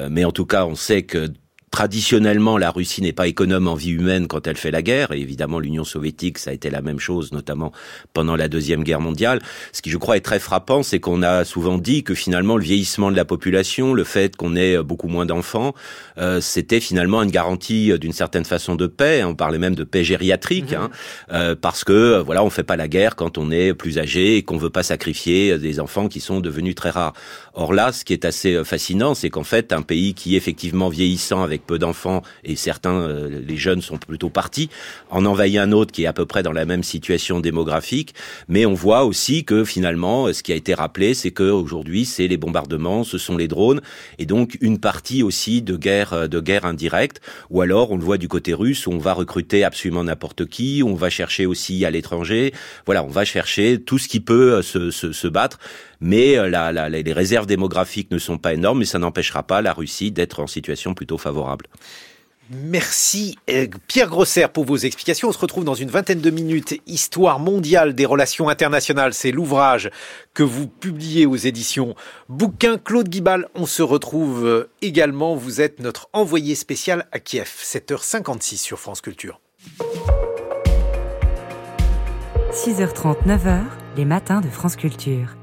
mais 0.09 0.23
en 0.23 0.31
tout 0.31 0.45
cas, 0.45 0.65
on 0.65 0.75
sait 0.75 1.03
que 1.03 1.29
Traditionnellement, 1.77 2.57
la 2.57 2.71
Russie 2.71 3.03
n'est 3.03 3.13
pas 3.13 3.27
économe 3.27 3.67
en 3.67 3.75
vie 3.75 3.91
humaine 3.91 4.27
quand 4.27 4.47
elle 4.47 4.57
fait 4.57 4.71
la 4.71 4.81
guerre, 4.81 5.11
et 5.11 5.19
évidemment 5.19 5.59
l'Union 5.59 5.83
soviétique, 5.83 6.39
ça 6.39 6.49
a 6.49 6.53
été 6.53 6.71
la 6.71 6.81
même 6.81 6.99
chose, 6.99 7.31
notamment 7.31 7.71
pendant 8.13 8.35
la 8.35 8.47
Deuxième 8.47 8.83
Guerre 8.83 8.99
mondiale. 8.99 9.43
Ce 9.73 9.83
qui, 9.83 9.91
je 9.91 9.97
crois, 9.99 10.17
est 10.17 10.21
très 10.21 10.39
frappant, 10.39 10.81
c'est 10.81 10.99
qu'on 10.99 11.21
a 11.21 11.45
souvent 11.45 11.77
dit 11.77 12.03
que 12.03 12.15
finalement 12.15 12.57
le 12.57 12.63
vieillissement 12.63 13.11
de 13.11 13.15
la 13.15 13.25
population, 13.25 13.93
le 13.93 14.03
fait 14.05 14.35
qu'on 14.35 14.55
ait 14.55 14.81
beaucoup 14.81 15.07
moins 15.07 15.27
d'enfants, 15.27 15.75
euh, 16.17 16.41
c'était 16.41 16.79
finalement 16.79 17.21
une 17.21 17.29
garantie 17.29 17.91
euh, 17.91 17.99
d'une 17.99 18.11
certaine 18.11 18.45
façon 18.45 18.73
de 18.73 18.87
paix. 18.87 19.23
On 19.23 19.35
parlait 19.35 19.59
même 19.59 19.75
de 19.75 19.83
paix 19.83 20.03
gériatrique, 20.03 20.71
mhm. 20.71 20.81
hein, 20.81 20.89
euh, 21.31 21.55
parce 21.55 21.83
que 21.83 22.19
voilà, 22.21 22.43
on 22.43 22.49
fait 22.49 22.63
pas 22.63 22.75
la 22.75 22.87
guerre 22.87 23.15
quand 23.15 23.37
on 23.37 23.51
est 23.51 23.75
plus 23.75 23.99
âgé 23.99 24.37
et 24.37 24.41
qu'on 24.41 24.57
veut 24.57 24.71
pas 24.71 24.81
sacrifier 24.81 25.59
des 25.59 25.79
enfants 25.79 26.07
qui 26.07 26.21
sont 26.21 26.39
devenus 26.39 26.73
très 26.73 26.89
rares. 26.89 27.13
Or 27.53 27.71
là, 27.71 27.91
ce 27.91 28.03
qui 28.03 28.13
est 28.13 28.25
assez 28.25 28.63
fascinant, 28.63 29.13
c'est 29.13 29.29
qu'en 29.29 29.43
fait, 29.43 29.73
un 29.73 29.83
pays 29.83 30.15
qui 30.15 30.33
est 30.33 30.37
effectivement 30.37 30.89
vieillissant 30.89 31.43
avec 31.43 31.66
peu 31.67 31.77
d'enfants 31.77 32.23
et 32.43 32.55
certains, 32.55 32.99
euh, 33.01 33.41
les 33.45 33.57
jeunes 33.57 33.81
sont 33.81 33.97
plutôt 33.97 34.29
partis, 34.29 34.69
en 35.11 35.25
envahit 35.25 35.57
un 35.57 35.71
autre 35.71 35.91
qui 35.91 36.03
est 36.03 36.07
à 36.07 36.13
peu 36.13 36.25
près 36.25 36.41
dans 36.41 36.51
la 36.51 36.65
même 36.65 36.83
situation 36.83 37.39
démographique. 37.39 38.15
Mais 38.47 38.65
on 38.65 38.73
voit 38.73 39.05
aussi 39.05 39.43
que 39.43 39.63
finalement, 39.63 40.33
ce 40.33 40.41
qui 40.41 40.51
a 40.51 40.55
été 40.55 40.73
rappelé, 40.73 41.13
c'est 41.13 41.31
que 41.31 41.43
aujourd'hui, 41.43 42.05
c'est 42.05 42.27
les 42.27 42.37
bombardements, 42.37 43.03
ce 43.03 43.17
sont 43.19 43.37
les 43.37 43.47
drones, 43.47 43.81
et 44.17 44.25
donc 44.25 44.57
une 44.61 44.79
partie 44.79 45.21
aussi 45.21 45.61
de 45.61 45.75
guerre, 45.75 46.13
euh, 46.13 46.27
de 46.27 46.39
guerre 46.39 46.65
indirecte. 46.65 47.21
Ou 47.49 47.61
alors, 47.61 47.91
on 47.91 47.97
le 47.97 48.03
voit 48.03 48.17
du 48.17 48.27
côté 48.27 48.53
russe, 48.53 48.87
on 48.87 48.97
va 48.97 49.13
recruter 49.13 49.63
absolument 49.63 50.03
n'importe 50.03 50.45
qui, 50.47 50.81
on 50.83 50.95
va 50.95 51.09
chercher 51.09 51.45
aussi 51.45 51.85
à 51.85 51.91
l'étranger. 51.91 52.53
Voilà, 52.85 53.03
on 53.03 53.09
va 53.09 53.25
chercher 53.25 53.79
tout 53.81 53.97
ce 53.97 54.07
qui 54.07 54.19
peut 54.19 54.53
euh, 54.53 54.61
se, 54.61 54.91
se 54.91 55.27
battre 55.27 55.59
mais 55.99 56.37
euh, 56.37 56.49
la, 56.49 56.71
la, 56.71 56.89
les 56.89 57.13
réserves 57.13 57.45
démographiques 57.45 58.11
ne 58.11 58.19
sont 58.19 58.37
pas 58.37 58.53
énormes, 58.53 58.79
mais 58.79 58.85
ça 58.85 58.99
n'empêchera 58.99 59.43
pas 59.43 59.61
la 59.61 59.73
Russie 59.73 60.11
d'être 60.11 60.39
en 60.39 60.47
situation 60.47 60.93
plutôt 60.93 61.17
favorable. 61.17 61.67
Merci 62.49 63.37
euh, 63.49 63.67
Pierre 63.87 64.07
Grosser 64.07 64.47
pour 64.53 64.63
vos 64.63 64.77
explications. 64.77 65.27
On 65.27 65.31
se 65.33 65.39
retrouve 65.39 65.65
dans 65.65 65.73
une 65.73 65.89
vingtaine 65.89 66.21
de 66.21 66.29
minutes. 66.29 66.79
Histoire 66.87 67.39
mondiale 67.39 67.93
des 67.93 68.05
relations 68.05 68.47
internationales, 68.47 69.13
c'est 69.13 69.31
l'ouvrage 69.31 69.89
que 70.33 70.43
vous 70.43 70.67
publiez 70.67 71.25
aux 71.25 71.35
éditions 71.35 71.95
Bouquin 72.29 72.77
Claude 72.77 73.09
Guibal. 73.09 73.49
On 73.55 73.65
se 73.65 73.83
retrouve 73.83 74.45
euh, 74.45 74.69
également. 74.81 75.35
Vous 75.35 75.59
êtes 75.59 75.79
notre 75.79 76.09
envoyé 76.13 76.55
spécial 76.55 77.07
à 77.11 77.19
Kiev. 77.19 77.49
7h56 77.61 78.57
sur 78.57 78.79
France 78.79 79.01
Culture. 79.01 79.41
6h30, 82.51 83.27
9h, 83.27 83.59
les 83.97 84.05
matins 84.05 84.39
de 84.39 84.47
France 84.47 84.77
Culture. 84.77 85.35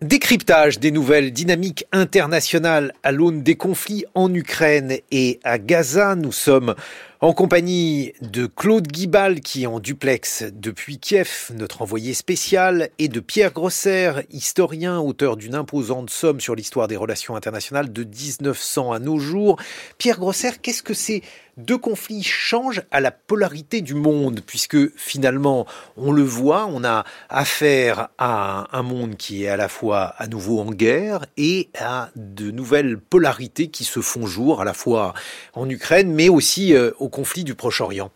Décryptage 0.00 0.78
des 0.78 0.90
nouvelles 0.90 1.30
dynamiques 1.30 1.84
internationales 1.92 2.94
à 3.02 3.12
l'aune 3.12 3.42
des 3.42 3.54
conflits 3.54 4.06
en 4.14 4.32
Ukraine 4.32 4.96
et 5.10 5.40
à 5.44 5.58
Gaza. 5.58 6.14
Nous 6.14 6.32
sommes 6.32 6.74
en 7.22 7.34
compagnie 7.34 8.14
de 8.22 8.46
Claude 8.46 8.86
Guibal 8.86 9.40
qui 9.40 9.64
est 9.64 9.66
en 9.66 9.78
duplex 9.78 10.44
depuis 10.54 10.98
Kiev, 10.98 11.50
notre 11.54 11.82
envoyé 11.82 12.14
spécial, 12.14 12.88
et 12.98 13.08
de 13.08 13.20
Pierre 13.20 13.52
Grosser, 13.52 14.12
historien, 14.30 14.98
auteur 14.98 15.36
d'une 15.36 15.54
imposante 15.54 16.08
somme 16.08 16.40
sur 16.40 16.54
l'histoire 16.54 16.88
des 16.88 16.96
relations 16.96 17.36
internationales 17.36 17.92
de 17.92 18.04
1900 18.04 18.92
à 18.92 18.98
nos 19.00 19.18
jours. 19.18 19.58
Pierre 19.98 20.18
Grosser, 20.18 20.52
qu'est-ce 20.62 20.82
que 20.82 20.94
ces 20.94 21.22
deux 21.60 21.78
conflits 21.78 22.22
changent 22.22 22.82
à 22.90 23.00
la 23.00 23.10
polarité 23.10 23.80
du 23.82 23.94
monde, 23.94 24.40
puisque 24.46 24.96
finalement, 24.96 25.66
on 25.96 26.12
le 26.12 26.22
voit, 26.22 26.66
on 26.66 26.84
a 26.84 27.04
affaire 27.28 28.08
à 28.18 28.66
un 28.76 28.82
monde 28.82 29.16
qui 29.16 29.44
est 29.44 29.48
à 29.48 29.56
la 29.56 29.68
fois 29.68 30.14
à 30.16 30.26
nouveau 30.26 30.60
en 30.60 30.70
guerre 30.70 31.26
et 31.36 31.68
à 31.78 32.10
de 32.16 32.50
nouvelles 32.50 32.98
polarités 32.98 33.68
qui 33.68 33.84
se 33.84 34.00
font 34.00 34.26
jour, 34.26 34.60
à 34.62 34.64
la 34.64 34.72
fois 34.72 35.12
en 35.52 35.68
Ukraine, 35.68 36.12
mais 36.12 36.28
aussi 36.28 36.74
euh, 36.74 36.92
au 36.98 37.08
conflit 37.10 37.44
du 37.44 37.54
Proche-Orient. 37.54 38.10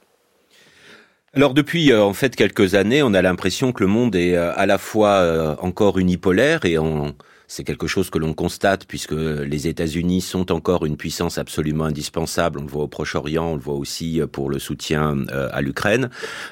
Alors 1.34 1.52
depuis 1.52 1.90
euh, 1.90 2.02
en 2.02 2.14
fait 2.14 2.36
quelques 2.36 2.74
années, 2.74 3.02
on 3.02 3.12
a 3.12 3.20
l'impression 3.20 3.72
que 3.72 3.82
le 3.82 3.88
monde 3.88 4.14
est 4.14 4.36
euh, 4.36 4.52
à 4.54 4.66
la 4.66 4.78
fois 4.78 5.14
euh, 5.16 5.56
encore 5.58 5.98
unipolaire 5.98 6.64
et 6.64 6.78
on 6.78 7.14
c'est 7.54 7.62
quelque 7.62 7.86
chose 7.86 8.10
que 8.10 8.18
l'on 8.18 8.34
constate 8.34 8.84
puisque 8.84 9.12
les 9.12 9.68
États-Unis 9.68 10.22
sont 10.22 10.50
encore 10.50 10.86
une 10.86 10.96
puissance 10.96 11.38
absolument 11.38 11.84
indispensable. 11.84 12.58
On 12.58 12.62
le 12.62 12.68
voit 12.68 12.82
au 12.82 12.88
Proche-Orient, 12.88 13.52
on 13.52 13.54
le 13.54 13.60
voit 13.60 13.76
aussi 13.76 14.20
pour 14.32 14.50
le 14.50 14.58
soutien 14.58 15.18
à 15.30 15.60
l'Ukraine. 15.60 16.10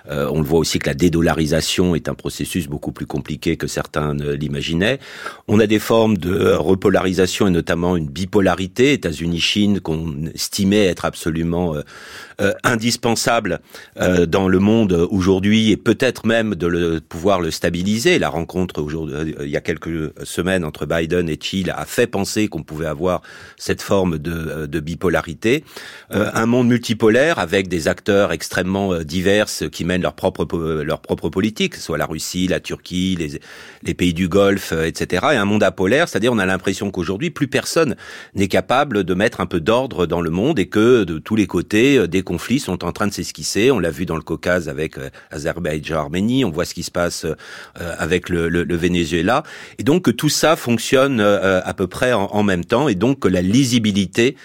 on 0.09 0.39
le 0.39 0.47
voit 0.47 0.61
aussi 0.61 0.79
que 0.79 0.89
la 0.89 0.95
dédollarisation 0.95 1.97
est 1.97 2.09
un 2.09 2.15
processus 2.15 2.69
beaucoup 2.69 2.93
plus 2.93 3.07
compliqué 3.07 3.57
que 3.57 3.67
certains 3.67 4.15
ne 4.15 4.31
l'imaginaient. 4.31 5.01
On 5.49 5.59
a 5.59 5.67
des 5.67 5.81
formes 5.81 6.19
de 6.19 6.53
repolarisation 6.53 7.49
et 7.49 7.51
notamment 7.51 7.97
une 7.97 8.09
bipolarité 8.09 8.93
États-Unis-Chine 8.93 9.81
qu'on 9.81 10.27
estimait 10.35 10.87
être 10.87 11.05
absolument 11.05 11.75
euh, 12.43 12.53
indispensable 12.65 13.61
euh, 14.01 14.27
dans 14.27 14.49
le 14.49 14.59
monde 14.59 14.93
aujourd'hui 15.11 15.71
et 15.71 15.77
peut-être 15.77 16.27
même 16.27 16.55
de 16.55 16.99
pouvoir 16.99 17.41
le 17.41 17.51
stabiliser. 17.51 18.19
La 18.19 18.31
rencontre 18.31 18.81
euh, 18.81 19.33
il 19.43 19.51
y 19.51 19.57
a 19.57 19.61
quelques 19.61 20.13
semaines 20.25 20.65
entre 20.65 20.87
Biden 20.93 21.29
et 21.29 21.39
Chile 21.41 21.73
a 21.77 21.85
fait 21.85 22.07
penser 22.07 22.49
qu'on 22.49 22.63
pouvait 22.63 22.87
avoir 22.87 23.23
cette 23.57 23.83
forme 23.83 24.19
de, 24.19 24.67
de 24.67 24.81
bipolarité. 24.81 25.65
un 26.11 26.47
monde 26.47 26.69
multipolaire 26.69 27.39
avec 27.39 27.69
des 27.69 27.89
acteurs 27.89 28.33
extrêmement 28.33 28.99
divers 29.03 29.47
qui 29.71 29.85
mènent 29.85 30.03
leur 30.03 30.15
propre 30.15 30.45
leur 30.83 31.01
propre 31.01 31.29
politique, 31.29 31.77
soit 31.77 31.99
la 31.99 32.07
Russie, 32.07 32.49
la 32.49 32.61
Turquie, 32.61 33.19
les, 33.83 33.95
pays 33.95 34.15
du 34.15 34.29
Golfe, 34.29 34.73
etc. 34.73 35.27
Et 35.33 35.37
un 35.37 35.45
monde 35.45 35.63
apolaire, 35.63 36.09
c'est-à-dire 36.09 36.33
on 36.33 36.39
a 36.39 36.47
l'impression 36.47 36.91
qu'aujourd'hui 36.91 37.31
plus 37.31 37.49
personne 37.49 37.97
n'est 38.35 38.49
capable 38.49 39.05
de 39.05 39.15
mettre 39.15 39.41
un 39.41 39.47
peu 39.47 39.61
d'ordre 39.61 40.07
dans 40.07 40.21
le 40.21 40.31
monde 40.31 40.59
et 40.59 40.67
que 40.67 41.05
de 41.05 41.19
tous 41.19 41.37
les 41.37 41.47
côtés 41.47 42.09
des 42.09 42.23
conflits 42.23 42.61
sont 42.61 42.85
en 42.85 42.93
train 42.93 43.07
de 43.07 43.13
s'esquisser. 43.13 43.71
On 43.71 43.79
l'a 43.79 43.91
vu 43.91 44.07
dans 44.07 44.17
le 44.17 44.23
Caucase 44.23 44.69
avec 44.69 44.99
euh, 44.99 45.11
Azerbaïdjan, 45.31 45.97
Arménie. 45.97 46.45
On 46.45 46.51
voit 46.51 46.65
ce 46.65 46.75
qui 46.75 46.83
se 46.83 46.91
passe 46.91 47.25
euh, 47.25 47.35
avec 47.99 48.29
le, 48.29 48.77
Venezuela. 48.77 49.43
Et 49.79 49.85
donc 49.85 50.17
tout 50.17 50.29
ça 50.29 50.57
font 50.57 50.72
fonctionnent 50.73 51.21
à 51.21 51.75
peu 51.75 51.87
près 51.87 52.15
en, 52.15 52.43
même 52.43 52.65
temps 52.65 52.89
et 52.89 52.95
donc 52.95 53.21
que 53.21 53.29
la 53.29 53.43
lisibilité 53.43 54.37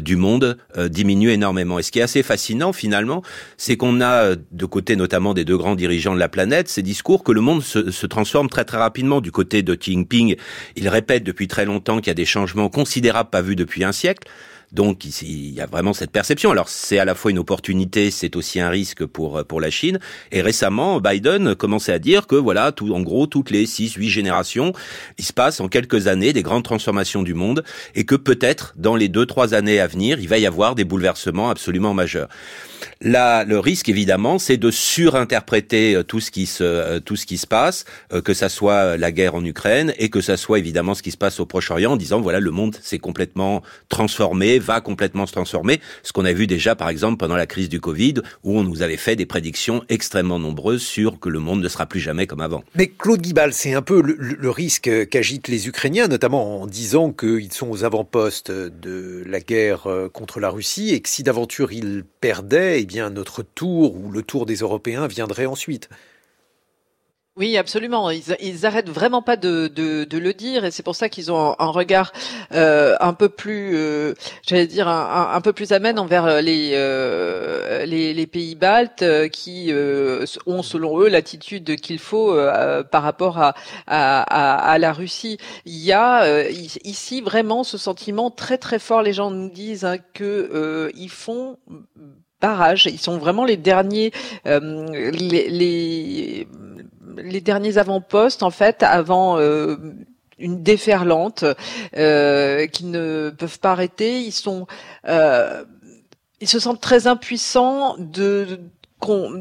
du 0.00 0.16
monde 0.16 0.56
diminue 0.88 1.30
énormément. 1.30 1.78
Et 1.78 1.82
ce 1.82 1.92
qui 1.92 1.98
est 1.98 2.02
assez 2.02 2.22
fascinant 2.22 2.72
finalement, 2.72 3.22
c'est 3.58 3.76
qu'on 3.76 4.00
a 4.00 4.34
de 4.34 4.64
côté 4.64 4.96
notamment 4.96 5.34
des 5.34 5.44
deux 5.44 5.58
grands 5.58 5.74
dirigeants 5.74 6.14
de 6.14 6.18
la 6.18 6.30
planète 6.30 6.68
ces 6.68 6.82
discours 6.82 7.22
que 7.22 7.32
le 7.32 7.42
monde 7.42 7.62
se, 7.62 7.90
se 7.90 8.06
transforme 8.06 8.48
très 8.48 8.64
très 8.64 8.78
rapidement. 8.78 9.20
Du 9.20 9.30
côté 9.30 9.62
de 9.62 9.74
Xi 9.74 9.92
Jinping, 9.92 10.36
il 10.76 10.88
répète 10.88 11.22
depuis 11.22 11.48
très 11.48 11.66
longtemps 11.66 11.98
qu'il 11.98 12.08
y 12.08 12.10
a 12.10 12.14
des 12.14 12.24
changements 12.24 12.70
considérables 12.70 13.30
pas 13.30 13.42
vus 13.42 13.56
depuis 13.56 13.84
un 13.84 13.92
siècle. 13.92 14.26
Donc 14.72 15.04
il 15.04 15.52
y 15.52 15.60
a 15.60 15.66
vraiment 15.66 15.92
cette 15.92 16.10
perception. 16.10 16.50
Alors 16.50 16.68
c'est 16.68 16.98
à 16.98 17.04
la 17.04 17.14
fois 17.14 17.30
une 17.30 17.38
opportunité, 17.38 18.10
c'est 18.10 18.36
aussi 18.36 18.60
un 18.60 18.70
risque 18.70 19.04
pour 19.04 19.44
pour 19.44 19.60
la 19.60 19.70
Chine. 19.70 19.98
Et 20.32 20.42
récemment, 20.42 21.00
Biden 21.00 21.54
commençait 21.54 21.92
à 21.92 21.98
dire 21.98 22.26
que 22.26 22.36
voilà, 22.36 22.72
tout 22.72 22.94
en 22.94 23.00
gros 23.00 23.26
toutes 23.26 23.50
les 23.50 23.66
6 23.66 23.94
8 23.94 24.10
générations, 24.10 24.72
il 25.18 25.24
se 25.24 25.32
passe 25.32 25.60
en 25.60 25.68
quelques 25.68 26.06
années 26.06 26.32
des 26.32 26.42
grandes 26.42 26.64
transformations 26.64 27.22
du 27.22 27.34
monde 27.34 27.64
et 27.94 28.04
que 28.04 28.14
peut-être 28.14 28.74
dans 28.76 28.96
les 28.96 29.08
deux 29.08 29.26
trois 29.26 29.54
années 29.54 29.80
à 29.80 29.86
venir, 29.86 30.18
il 30.20 30.28
va 30.28 30.38
y 30.38 30.46
avoir 30.46 30.74
des 30.74 30.84
bouleversements 30.84 31.50
absolument 31.50 31.94
majeurs. 31.94 32.28
Là, 33.00 33.44
le 33.44 33.58
risque 33.58 33.88
évidemment, 33.88 34.38
c'est 34.38 34.56
de 34.56 34.70
surinterpréter 34.70 35.94
euh, 35.94 36.02
tout 36.02 36.20
ce 36.20 36.30
qui 36.30 36.46
se 36.46 36.64
euh, 36.64 37.00
tout 37.00 37.16
ce 37.16 37.26
qui 37.26 37.38
se 37.38 37.46
passe, 37.46 37.84
euh, 38.12 38.20
que 38.20 38.34
ça 38.34 38.48
soit 38.48 38.96
la 38.96 39.12
guerre 39.12 39.34
en 39.34 39.44
Ukraine 39.44 39.92
et 39.98 40.08
que 40.08 40.20
ça 40.20 40.36
soit 40.36 40.58
évidemment 40.58 40.94
ce 40.94 41.02
qui 41.02 41.10
se 41.10 41.16
passe 41.16 41.40
au 41.40 41.46
Proche-Orient, 41.46 41.92
en 41.92 41.96
disant 41.96 42.20
voilà 42.20 42.40
le 42.40 42.50
monde 42.50 42.76
s'est 42.82 42.98
complètement 42.98 43.62
transformé, 43.88 44.58
va 44.58 44.80
complètement 44.80 45.26
se 45.26 45.32
transformer. 45.32 45.80
Ce 46.02 46.12
qu'on 46.12 46.24
a 46.24 46.32
vu 46.32 46.46
déjà, 46.46 46.74
par 46.74 46.88
exemple, 46.88 47.16
pendant 47.18 47.36
la 47.36 47.46
crise 47.46 47.68
du 47.68 47.80
Covid, 47.80 48.14
où 48.42 48.58
on 48.58 48.64
nous 48.64 48.82
avait 48.82 48.96
fait 48.96 49.16
des 49.16 49.26
prédictions 49.26 49.84
extrêmement 49.88 50.38
nombreuses 50.38 50.82
sur 50.82 51.20
que 51.20 51.28
le 51.28 51.40
monde 51.40 51.62
ne 51.62 51.68
sera 51.68 51.86
plus 51.86 52.00
jamais 52.00 52.26
comme 52.26 52.40
avant. 52.40 52.64
Mais 52.74 52.88
Claude 52.88 53.20
Guibal, 53.20 53.52
c'est 53.52 53.74
un 53.74 53.82
peu 53.82 54.02
le, 54.02 54.50
risque 54.50 55.08
qu'agitent 55.08 55.48
les 55.48 55.66
Ukrainiens, 55.66 56.06
notamment 56.06 56.62
en 56.62 56.66
disant 56.66 57.12
qu'ils 57.12 57.52
sont 57.52 57.68
aux 57.68 57.82
avant-postes 57.82 58.50
de 58.50 59.24
la 59.26 59.40
guerre 59.40 59.88
contre 60.12 60.38
la 60.38 60.50
Russie 60.50 60.90
et 60.90 61.00
que 61.00 61.08
si 61.08 61.22
d'aventure 61.22 61.72
ils 61.72 62.04
perdaient, 62.20 62.73
eh 62.80 62.86
bien 62.86 63.10
notre 63.10 63.42
tour 63.42 63.94
ou 63.96 64.10
le 64.10 64.22
tour 64.22 64.46
des 64.46 64.56
Européens 64.56 65.06
viendrait 65.06 65.46
ensuite. 65.46 65.88
Oui, 67.36 67.56
absolument. 67.56 68.10
Ils, 68.12 68.36
ils 68.40 68.64
arrêtent 68.64 68.88
vraiment 68.88 69.20
pas 69.20 69.36
de, 69.36 69.68
le 69.76 70.32
dire, 70.34 70.64
et 70.64 70.70
c'est 70.70 70.84
pour 70.84 70.94
ça 70.94 71.08
qu'ils 71.08 71.32
ont 71.32 71.56
un, 71.58 71.66
regard 71.66 72.12
euh, 72.52 72.94
un 73.00 73.12
peu 73.12 73.28
plus, 73.28 73.72
euh, 73.74 74.14
j'allais 74.46 74.68
dire, 74.68 74.86
un, 74.86 75.40
peu 75.40 75.52
plus 75.52 75.72
amène 75.72 75.98
envers 75.98 76.40
les 76.42 76.70
euh, 76.74 78.26
pays 78.26 78.54
baltes 78.54 79.04
qui 79.30 79.72
ont, 80.46 80.62
selon 80.62 81.00
eux, 81.00 81.08
l'attitude 81.08 81.74
qu'il 81.74 81.98
faut 81.98 82.36
par 82.92 83.02
rapport 83.02 83.52
à, 83.88 84.78
la 84.78 84.92
Russie. 84.92 85.38
Il 85.64 85.82
y 85.84 85.92
a 85.92 86.48
ici 86.84 87.20
vraiment 87.20 87.64
ce 87.64 87.78
sentiment 87.78 88.30
très 88.30 88.58
très 88.58 88.78
fort. 88.78 89.02
Les 89.02 89.12
gens 89.12 89.32
nous 89.32 89.50
disent 89.50 89.84
hein, 89.84 89.98
que 90.12 90.92
font 91.08 91.58
Ils 92.86 93.00
sont 93.00 93.18
vraiment 93.18 93.44
les 93.44 93.56
derniers, 93.56 94.12
les, 94.44 95.48
les 95.48 96.48
les 97.16 97.40
derniers 97.40 97.78
avant-postes, 97.78 98.42
en 98.42 98.50
fait, 98.50 98.82
avant 98.82 99.38
euh, 99.38 99.76
une 100.38 100.62
déferlante, 100.62 101.44
euh, 101.96 102.66
qui 102.66 102.84
ne 102.84 103.30
peuvent 103.30 103.60
pas 103.60 103.72
arrêter. 103.72 104.20
Ils 104.20 104.32
sont, 104.32 104.66
euh, 105.06 105.64
ils 106.40 106.48
se 106.48 106.58
sentent 106.58 106.80
très 106.80 107.06
impuissants 107.06 107.96
de, 107.98 108.60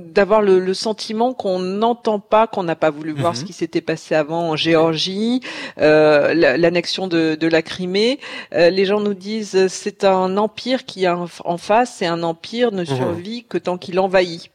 d'avoir 0.06 0.42
le, 0.42 0.74
sentiment 0.74 1.34
qu'on 1.34 1.60
n'entend 1.60 2.20
pas, 2.20 2.48
qu'on 2.48 2.64
n'a 2.64 2.76
pas 2.76 2.90
voulu 2.90 3.12
voir 3.12 3.36
ce 3.36 3.42
mhm. 3.42 3.48
qui 3.48 3.54
s'était 3.54 3.82
passé 3.82 4.16
avant 4.16 4.50
en 4.50 4.56
Géorgie, 4.56 5.42
euh, 5.80 6.34
l'annexion 6.34 7.08
de, 7.08 7.36
de, 7.36 7.48
la 7.48 7.62
Crimée. 7.62 8.20
Euh, 8.54 8.70
les 8.70 8.86
gens 8.86 9.00
nous 9.00 9.14
disent 9.14 9.68
c'est 9.68 10.04
un 10.04 10.38
empire 10.38 10.86
qui 10.86 11.06
a 11.06 11.18
en 11.46 11.58
face, 11.58 11.96
c'est 11.98 12.06
un 12.06 12.24
empire 12.24 12.72
ne 12.72 12.82
mhm. 12.82 12.86
survit 12.86 13.44
que 13.46 13.58
tant 13.58 13.78
qu'il 13.78 14.00
envahit. 14.00 14.50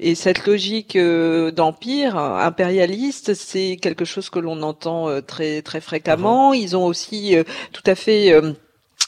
Et 0.00 0.14
cette 0.14 0.46
logique 0.46 0.96
euh, 0.96 1.52
d'empire 1.52 2.16
impérialiste, 2.16 3.34
c'est 3.34 3.78
quelque 3.80 4.04
chose 4.04 4.28
que 4.28 4.40
l'on 4.40 4.62
entend 4.62 5.08
euh, 5.08 5.20
très 5.20 5.62
très 5.62 5.80
fréquemment. 5.80 6.50
Mhm. 6.50 6.56
Ils 6.56 6.76
ont 6.76 6.84
aussi 6.84 7.36
tout 7.72 7.82
à 7.86 7.94
fait 7.94 8.34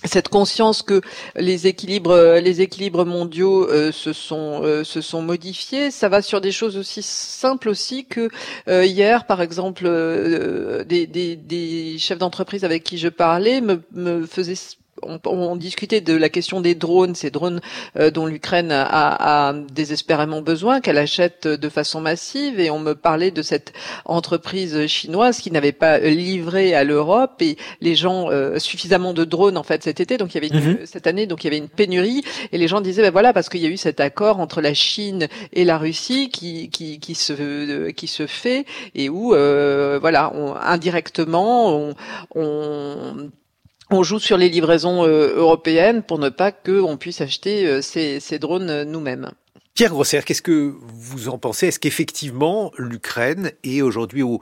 cette 0.05 0.29
conscience 0.29 0.83
que 0.83 1.01
les 1.37 1.67
équilibres 1.67 2.39
les 2.43 2.61
équilibres 2.61 3.05
mondiaux 3.05 3.69
euh, 3.69 3.93
se 3.93 4.13
sont 4.13 4.63
euh, 4.63 4.85
se 4.85 5.01
sont 5.01 5.23
modifiés 5.23 5.91
ça 5.91 6.09
va 6.09 6.23
sur 6.23 6.41
des 6.41 6.53
choses 6.53 6.77
aussi 6.77 7.03
simples 7.03 7.69
aussi 7.69 8.05
que 8.05 8.29
euh, 8.69 8.85
hier 8.85 9.27
par 9.27 9.41
exemple 9.43 9.85
des, 10.87 11.97
chefs 11.99 12.19
d'entreprise 12.19 12.65
avec 12.65 12.85
qui 12.85 12.99
je 12.99 13.09
parlais 13.09 13.61
me 13.61 14.27
faisaient 14.27 14.57
on, 15.03 15.57
discutait 15.57 16.01
de 16.01 16.15
la 16.15 16.29
question 16.29 16.61
des 16.61 16.75
drones, 16.75 17.15
ces 17.15 17.31
drones 17.31 17.61
euh, 17.99 18.11
dont 18.11 18.27
l'Ukraine 18.27 18.71
a, 18.73 19.55
désespérément 19.73 20.43
besoin, 20.43 20.81
qu'elle 20.81 20.99
achète 20.99 21.47
de 21.47 21.69
façon 21.69 22.01
massive, 22.01 22.61
et 22.61 22.71
on 22.71 22.79
me 22.79 22.95
parlait 22.95 23.31
de 23.31 23.43
cette 23.43 23.73
entreprise 24.05 24.87
chinoise 24.87 25.39
qui 25.39 25.51
n'avait 25.51 25.73
pas 25.73 25.99
livré 25.99 26.75
à 26.75 26.85
l'Europe 26.85 27.41
et 27.41 27.57
les 27.81 27.95
gens 27.95 28.31
euh, 28.31 28.59
suffisamment 28.59 29.13
de 29.13 29.25
drones 29.25 29.57
en 29.57 29.63
fait 29.63 29.83
cet 29.83 30.01
été, 30.01 30.19
donc 30.19 30.35
il 30.35 30.43
y 30.43 30.47
avait 30.47 30.61
mhm. 30.61 30.79
cette 30.85 31.07
année, 31.07 31.27
donc 31.27 31.45
il 31.45 31.47
y 31.47 31.51
avait 31.51 31.59
une 31.59 31.69
pénurie, 31.69 32.23
et 32.53 32.59
les 32.59 32.69
gens 32.69 32.81
disaient 32.81 33.03
ben 33.03 33.11
voilà 33.11 33.33
parce 33.33 33.49
qu'il 33.49 33.61
y 33.61 33.67
a 33.67 33.71
eu 33.71 33.77
cet 33.77 34.01
accord 34.01 34.41
entre 34.41 34.61
la 34.61 34.75
Chine 34.75 35.29
et 35.53 35.65
la 35.65 35.79
Russie 35.79 36.29
qui 36.29 36.71
qui, 36.71 36.99
qui 37.01 37.15
se 37.15 37.91
qui 37.91 38.07
se 38.07 38.27
fait 38.27 38.67
et 38.95 39.09
où 39.09 39.35
euh, 39.35 39.99
voilà 40.01 40.33
indirectement 40.63 41.75
on, 41.77 41.95
on 42.35 43.31
on 43.93 44.03
joue 44.03 44.19
sur 44.19 44.37
les 44.37 44.49
livraisons 44.49 45.05
euh, 45.05 45.35
européennes 45.37 46.03
pour 46.03 46.19
ne 46.19 46.29
pas 46.29 46.53
qu'on 46.53 46.97
puisse 46.97 47.21
acheter 47.21 47.67
euh, 47.67 47.83
ces, 47.83 48.39
drones 48.39 48.71
euh, 48.71 48.85
nous-mêmes. 48.85 49.31
Pierre 49.75 49.91
Grosser, 49.91 50.21
qu'est-ce 50.25 50.43
que 50.43 50.75
vous 50.83 51.31
en 51.31 51.39
pensez? 51.39 51.69
Est-ce 51.69 51.79
qu'effectivement 51.79 52.73
l'Ukraine 52.77 53.53
est 53.65 53.81
aujourd'hui 53.81 54.23
aux, 54.23 54.41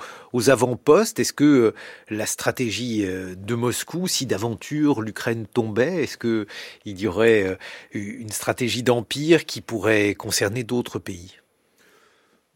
avant-postes? 0.51 1.21
Est-ce 1.21 1.33
que 1.33 1.73
la 2.09 2.27
stratégie 2.27 3.07
de 3.07 3.55
Moscou, 3.55 4.09
si 4.09 4.27
d'aventure 4.27 5.03
l'Ukraine 5.03 5.47
tombait, 5.47 6.03
est-ce 6.03 6.19
qu'il 6.19 7.01
y 7.01 7.07
aurait 7.07 7.57
une 7.93 8.33
stratégie 8.33 8.83
d'empire 8.83 9.47
qui 9.47 9.61
pourrait 9.61 10.17
concerner 10.17 10.65
d'autres 10.65 10.99
pays? 10.99 11.37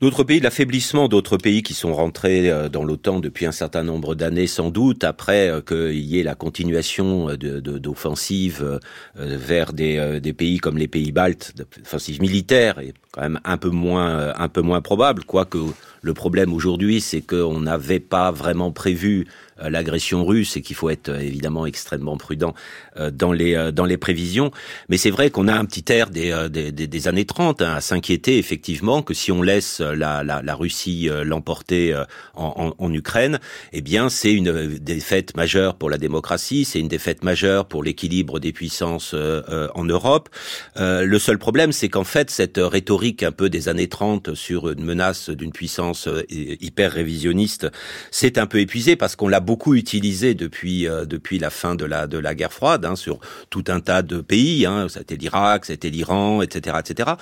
D'autres 0.01 0.25
pays, 0.25 0.41
l'affaiblissement 0.41 1.07
d'autres 1.07 1.37
pays 1.37 1.63
qui 1.63 1.73
sont 1.73 1.95
rentrés 1.95 2.51
euh, 2.51 2.69
dans 2.69 2.83
l'OTAN 2.83 3.21
depuis 3.21 3.47
un 3.47 3.53
certain 3.53 3.85
nombre 3.85 4.17
d'années, 4.17 4.49
sans 4.49 4.71
doute, 4.71 5.05
après 5.05 5.49
euh, 5.49 5.61
qu'il 5.61 6.05
y 6.05 6.19
ait 6.19 6.25
la 6.25 6.35
continuation 6.35 7.29
d'offensives 7.37 8.81
euh, 9.17 9.37
vers 9.37 9.73
des, 9.73 10.35
pays 10.37 10.59
comme 10.59 10.79
les 10.79 10.89
pays 10.89 11.13
baltes, 11.13 11.55
d'offensives 11.57 12.21
militaires, 12.21 12.81
est 12.81 12.95
quand 13.13 13.23
même 13.23 13.41
un 13.45 13.57
peu 13.57 13.71
moins, 13.71 14.35
un 14.37 14.49
peu 14.49 14.63
moins 14.63 14.81
probable, 14.81 15.23
quoique 15.25 15.59
le 16.03 16.13
problème 16.13 16.53
aujourd'hui, 16.53 17.01
c'est 17.01 17.23
qu'on 17.23 17.61
n'avait 17.61 18.01
pas 18.01 18.33
vraiment 18.33 18.73
prévu 18.73 19.29
l'agression 19.59 20.25
russe 20.25 20.57
et 20.57 20.63
qu'il 20.63 20.77
faut 20.77 20.91
être 20.91 21.09
euh, 21.09 21.21
évidemment 21.21 21.67
extrêmement 21.67 22.17
prudent 22.17 22.55
euh, 22.97 23.11
dans 23.11 23.33
les 23.33 23.55
dans 23.73 23.85
les 23.85 23.97
prévisions. 23.97 24.51
Mais 24.89 24.97
c'est 24.97 25.11
vrai 25.11 25.31
qu'on 25.31 25.49
a 25.49 25.55
un 25.55 25.65
petit 25.65 25.93
air 25.93 26.11
des, 26.11 26.49
des, 26.51 26.73
des 26.73 27.09
années 27.09 27.25
30 27.25 27.63
hein, 27.63 27.75
à 27.75 27.81
s'inquiéter 27.81 28.39
effectivement 28.39 29.03
que 29.03 29.15
si 29.15 29.33
on 29.33 29.43
laisse 29.43 29.81
la, 29.81 30.23
la, 30.25 30.43
la 30.43 30.55
Russie 30.55 31.09
l'emporter 31.25 31.95
en, 32.35 32.75
en, 32.79 32.85
en, 32.85 32.93
Ukraine, 32.93 33.39
eh 33.73 33.81
bien 33.81 34.09
c'est 34.09 34.33
une 34.33 34.79
défaite 34.79 35.37
majeure 35.37 35.77
pour 35.77 35.91
la 35.91 35.99
démocratie, 35.99 36.65
c'est 36.65 36.81
une 36.81 36.89
défaite 36.89 37.23
majeure 37.25 37.67
pour 37.67 37.83
l'équilibre 37.83 38.41
des 38.41 38.53
puissances 38.53 39.15
en 39.15 39.85
Europe. 39.85 40.29
le 40.77 41.19
seul 41.19 41.39
problème, 41.39 41.73
c'est 41.73 41.89
qu'en 41.89 42.05
fait 42.05 42.31
cette 42.31 42.59
rhétorique 42.59 43.23
un 43.23 43.33
peu 43.33 43.49
des 43.49 43.69
années 43.69 43.89
30 43.89 44.35
sur 44.35 44.71
une 44.71 44.85
menace 44.85 45.31
d'une 45.31 45.53
puissance 45.53 46.09
hyper 46.29 46.93
révisionniste, 46.93 47.69
c'est 48.11 48.39
un 48.39 48.47
peu 48.47 48.61
épuisé 48.61 48.97
parce 48.97 49.17
qu'on 49.17 49.29
l'a 49.29 49.41
beaucoup 49.45 49.75
utilisé 49.75 50.35
depuis 50.35 50.89
euh, 50.89 51.05
depuis 51.05 51.39
la 51.39 51.51
fin 51.51 51.77
de 51.77 51.85
la 51.85 52.07
de 52.07 52.19
la 52.19 52.35
guerre 52.35 52.53
froide 52.53 52.85
hein, 52.85 52.97
sur 52.97 53.21
tout 53.51 53.65
un 53.69 53.81
tas 53.81 54.03
de 54.03 54.21
pays. 54.21 54.67
Hein, 54.67 54.87
c'était 54.89 55.17
l'Irak, 55.17 55.67
c'était 55.67 55.91
l'Iran, 55.91 56.43
etc., 56.43 56.77
etc. 56.81 57.13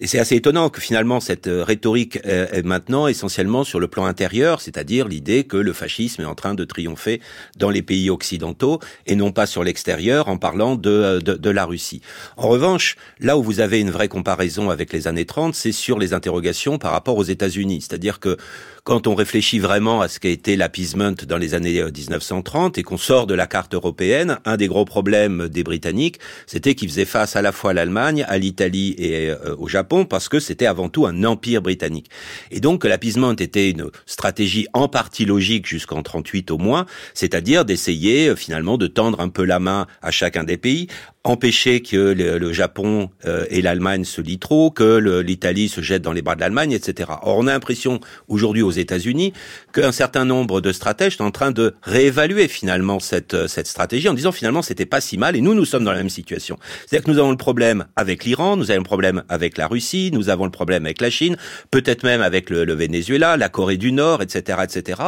Et 0.00 0.06
c'est 0.06 0.18
assez 0.18 0.36
étonnant 0.36 0.70
que 0.70 0.80
finalement 0.80 1.20
cette 1.20 1.48
euh, 1.48 1.64
rhétorique 1.64 2.18
est, 2.24 2.64
maintenant 2.64 3.06
essentiellement 3.06 3.64
sur 3.64 3.80
le 3.80 3.88
plan 3.88 4.06
intérieur, 4.06 4.60
c'est-à-dire 4.60 5.08
l'idée 5.08 5.44
que 5.44 5.56
le 5.56 5.72
fascisme 5.72 6.22
est 6.22 6.26
en 6.26 6.34
train 6.34 6.54
de 6.54 6.64
triompher 6.64 7.20
dans 7.58 7.70
les 7.70 7.82
pays 7.82 8.08
occidentaux 8.08 8.80
et 9.06 9.16
non 9.16 9.32
pas 9.32 9.46
sur 9.46 9.64
l'extérieur 9.64 10.28
en 10.28 10.38
parlant 10.38 10.76
de, 10.76 11.20
de, 11.20 11.34
de 11.34 11.50
la 11.50 11.64
Russie. 11.64 12.00
En 12.36 12.48
revanche, 12.48 12.96
là 13.18 13.36
où 13.36 13.42
vous 13.42 13.60
avez 13.60 13.80
une 13.80 13.90
vraie 13.90 14.08
comparaison 14.08 14.70
avec 14.70 14.92
les 14.92 15.08
années 15.08 15.26
30, 15.26 15.54
c'est 15.54 15.72
sur 15.72 15.98
les 15.98 16.12
interrogations 16.12 16.78
par 16.78 16.92
rapport 16.92 17.16
aux 17.16 17.24
États-Unis. 17.24 17.80
C'est-à-dire 17.82 18.20
que 18.20 18.36
quand 18.84 19.06
on 19.06 19.14
réfléchit 19.14 19.58
vraiment 19.58 20.02
à 20.02 20.08
ce 20.08 20.20
qu'a 20.20 20.28
été 20.28 20.56
l'appeasement 20.56 21.14
dans 21.26 21.38
les 21.38 21.54
années 21.54 21.82
1930 21.82 22.76
euh, 22.76 22.80
et 22.80 22.82
qu'on 22.82 22.98
sort 22.98 23.26
de 23.26 23.32
la 23.34 23.46
carte 23.46 23.72
européenne, 23.72 24.38
un 24.44 24.58
des 24.58 24.68
gros 24.68 24.84
problèmes 24.84 25.48
des 25.48 25.64
Britanniques, 25.64 26.18
c'était 26.46 26.74
qu'ils 26.74 26.90
faisaient 26.90 27.06
face 27.06 27.34
à 27.34 27.40
la 27.40 27.50
fois 27.50 27.70
à 27.70 27.74
l'Allemagne, 27.74 28.26
à 28.28 28.36
l'Italie 28.36 28.94
et 28.98 29.30
euh, 29.30 29.56
au 29.56 29.68
Japon 29.68 30.04
parce 30.04 30.28
que 30.28 30.38
c'était 30.38 30.66
avant 30.66 30.90
tout 30.90 31.06
un 31.06 31.24
empire 31.24 31.62
britannique. 31.62 32.10
Et 32.50 32.60
donc 32.60 32.84
l'appeasement 32.84 33.32
était 33.32 33.70
une 33.70 33.90
stratégie 34.04 34.66
en 34.74 34.86
partie 34.88 35.24
logique 35.24 35.66
jusqu'en 35.66 36.02
38 36.02 36.50
au 36.50 36.58
moins, 36.58 36.84
c'est-à-dire 37.14 37.64
d'essayer 37.64 38.28
euh, 38.28 38.36
finalement 38.36 38.76
de 38.76 38.86
tendre 38.86 39.18
un 39.20 39.30
peu 39.30 39.44
la 39.44 39.60
main 39.60 39.86
à 40.02 40.10
chacun 40.10 40.44
des 40.44 40.58
pays 40.58 40.88
empêcher 41.24 41.80
que 41.80 41.96
le, 41.96 42.52
Japon 42.52 43.08
euh, 43.24 43.46
et 43.48 43.62
l'Allemagne 43.62 44.04
se 44.04 44.20
lient 44.20 44.38
trop, 44.38 44.70
que 44.70 44.98
l'Italie 45.20 45.70
se 45.70 45.80
jette 45.80 46.02
dans 46.02 46.12
les 46.12 46.20
bras 46.20 46.34
de 46.34 46.40
l'Allemagne, 46.40 46.72
etc. 46.72 47.10
Or, 47.22 47.38
on 47.38 47.46
a 47.46 47.52
l'impression 47.52 47.98
aujourd'hui 48.28 48.60
aux 48.60 48.70
États-Unis 48.70 49.32
qu'un 49.72 49.90
certain 49.90 50.26
nombre 50.26 50.60
de 50.60 50.70
stratèges 50.70 51.16
sont 51.16 51.24
en 51.24 51.30
train 51.30 51.50
de 51.50 51.74
réévaluer 51.82 52.46
finalement 52.46 53.00
cette, 53.00 53.32
euh, 53.32 53.48
cette 53.48 53.66
stratégie 53.66 54.08
en 54.08 54.14
disant 54.14 54.32
finalement 54.32 54.60
c'était 54.60 54.84
pas 54.84 55.00
si 55.00 55.16
mal 55.16 55.34
et 55.34 55.40
nous 55.40 55.54
nous 55.54 55.64
sommes 55.64 55.84
dans 55.84 55.92
la 55.92 55.98
même 55.98 56.10
situation. 56.10 56.58
C'est-à-dire 56.86 57.04
que 57.06 57.10
nous 57.10 57.18
avons 57.18 57.30
le 57.30 57.38
problème 57.38 57.86
avec 57.96 58.24
l'Iran, 58.24 58.58
nous 58.58 58.70
avons 58.70 58.80
le 58.80 58.84
problème 58.84 59.22
avec 59.30 59.56
la 59.56 59.66
Russie, 59.66 60.10
nous 60.12 60.28
avons 60.28 60.44
le 60.44 60.50
problème 60.50 60.84
avec 60.84 61.00
la 61.00 61.08
Chine, 61.08 61.36
peut-être 61.70 62.04
même 62.04 62.20
avec 62.20 62.50
le, 62.50 62.66
le 62.66 62.74
Venezuela, 62.74 63.38
la 63.38 63.48
Corée 63.48 63.78
du 63.78 63.92
Nord, 63.92 64.20
etc., 64.20 64.58
etc. 64.62 65.00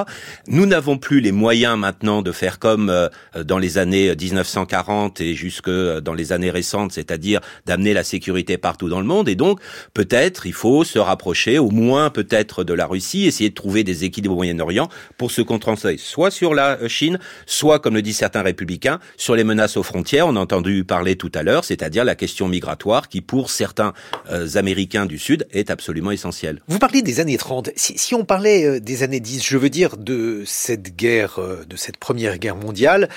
Nous 0.48 0.64
n'avons 0.64 0.96
plus 0.96 1.20
les 1.20 1.32
moyens 1.32 1.78
maintenant 1.78 2.22
de 2.22 2.32
faire 2.32 2.58
comme 2.58 2.88
euh, 2.88 3.08
dans 3.44 3.58
les 3.58 3.76
années 3.76 4.16
1940 4.16 5.20
et 5.20 5.34
jusque 5.34 5.68
dans 6.06 6.14
les 6.14 6.32
années 6.32 6.50
récentes, 6.50 6.92
c'est-à-dire 6.92 7.40
d'amener 7.66 7.92
la 7.92 8.04
sécurité 8.04 8.56
partout 8.56 8.88
dans 8.88 9.00
le 9.00 9.06
monde. 9.06 9.28
Et 9.28 9.34
donc, 9.34 9.60
peut-être, 9.92 10.46
il 10.46 10.54
faut 10.54 10.84
se 10.84 10.98
rapprocher, 10.98 11.58
au 11.58 11.70
moins 11.70 12.08
peut-être 12.08 12.64
de 12.64 12.72
la 12.72 12.86
Russie, 12.86 13.26
essayer 13.26 13.50
de 13.50 13.54
trouver 13.54 13.84
des 13.84 14.04
équilibres 14.04 14.34
au 14.34 14.38
Moyen-Orient 14.38 14.88
pour 15.18 15.30
se 15.30 15.42
concentrer 15.42 15.66
soit 15.98 16.30
sur 16.30 16.54
la 16.54 16.78
euh, 16.78 16.88
Chine, 16.88 17.18
soit, 17.44 17.78
comme 17.80 17.94
le 17.94 18.02
disent 18.02 18.16
certains 18.16 18.42
républicains, 18.42 19.00
sur 19.16 19.34
les 19.34 19.44
menaces 19.44 19.76
aux 19.76 19.82
frontières. 19.82 20.26
On 20.26 20.36
a 20.36 20.40
entendu 20.40 20.84
parler 20.84 21.16
tout 21.16 21.32
à 21.34 21.42
l'heure, 21.42 21.64
c'est-à-dire 21.64 22.04
la 22.04 22.14
question 22.14 22.48
migratoire 22.48 23.08
qui, 23.08 23.20
pour 23.20 23.50
certains 23.50 23.92
euh, 24.30 24.46
Américains 24.54 25.06
du 25.06 25.18
Sud, 25.18 25.46
est 25.50 25.70
absolument 25.70 26.12
essentielle. 26.12 26.60
Vous 26.68 26.78
parlez 26.78 27.02
des 27.02 27.20
années 27.20 27.36
30. 27.36 27.70
Si, 27.76 28.14
on 28.14 28.24
parlait 28.24 28.64
euh, 28.64 28.80
des 28.80 29.02
années 29.02 29.20
10, 29.20 29.44
je 29.44 29.58
veux 29.58 29.70
dire 29.70 29.96
de 29.96 30.44
cette 30.46 30.96
guerre, 30.96 31.40
de 31.68 31.76
cette 31.76 31.96
première 31.96 32.38
guerre 32.38 32.56
mondiale, 32.56 33.08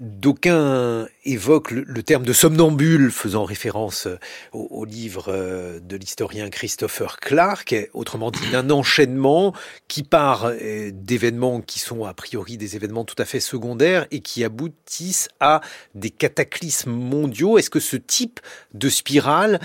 D'aucuns 0.00 1.06
évoquent 1.24 1.70
le, 1.70 2.02
terme 2.02 2.24
de 2.24 2.32
somnambule, 2.32 3.12
faisant 3.12 3.44
référence 3.44 4.06
euh, 4.06 4.18
au, 4.52 4.84
livre 4.84 5.26
euh, 5.28 5.78
de 5.78 5.96
l'historien 5.96 6.50
Christopher 6.50 7.18
Clark, 7.20 7.74
autrement 7.92 8.32
dit 8.32 8.50
d'un 8.50 8.70
enchaînement 8.70 9.54
qui 9.86 10.02
part 10.02 10.46
euh, 10.46 10.90
d'événements 10.92 11.60
qui 11.60 11.78
sont 11.78 12.04
a 12.04 12.12
priori 12.12 12.56
des 12.56 12.74
événements 12.74 13.04
tout 13.04 13.14
à 13.18 13.24
fait 13.24 13.38
secondaires 13.38 14.06
et 14.10 14.18
qui 14.18 14.42
aboutissent 14.42 15.28
à 15.38 15.60
des 15.94 16.10
cataclysmes 16.10 16.90
mondiaux. 16.90 17.56
Est-ce 17.56 17.70
que 17.70 17.80
ce 17.80 17.96
type 17.96 18.40
de 18.72 18.88
spirale 18.88 19.60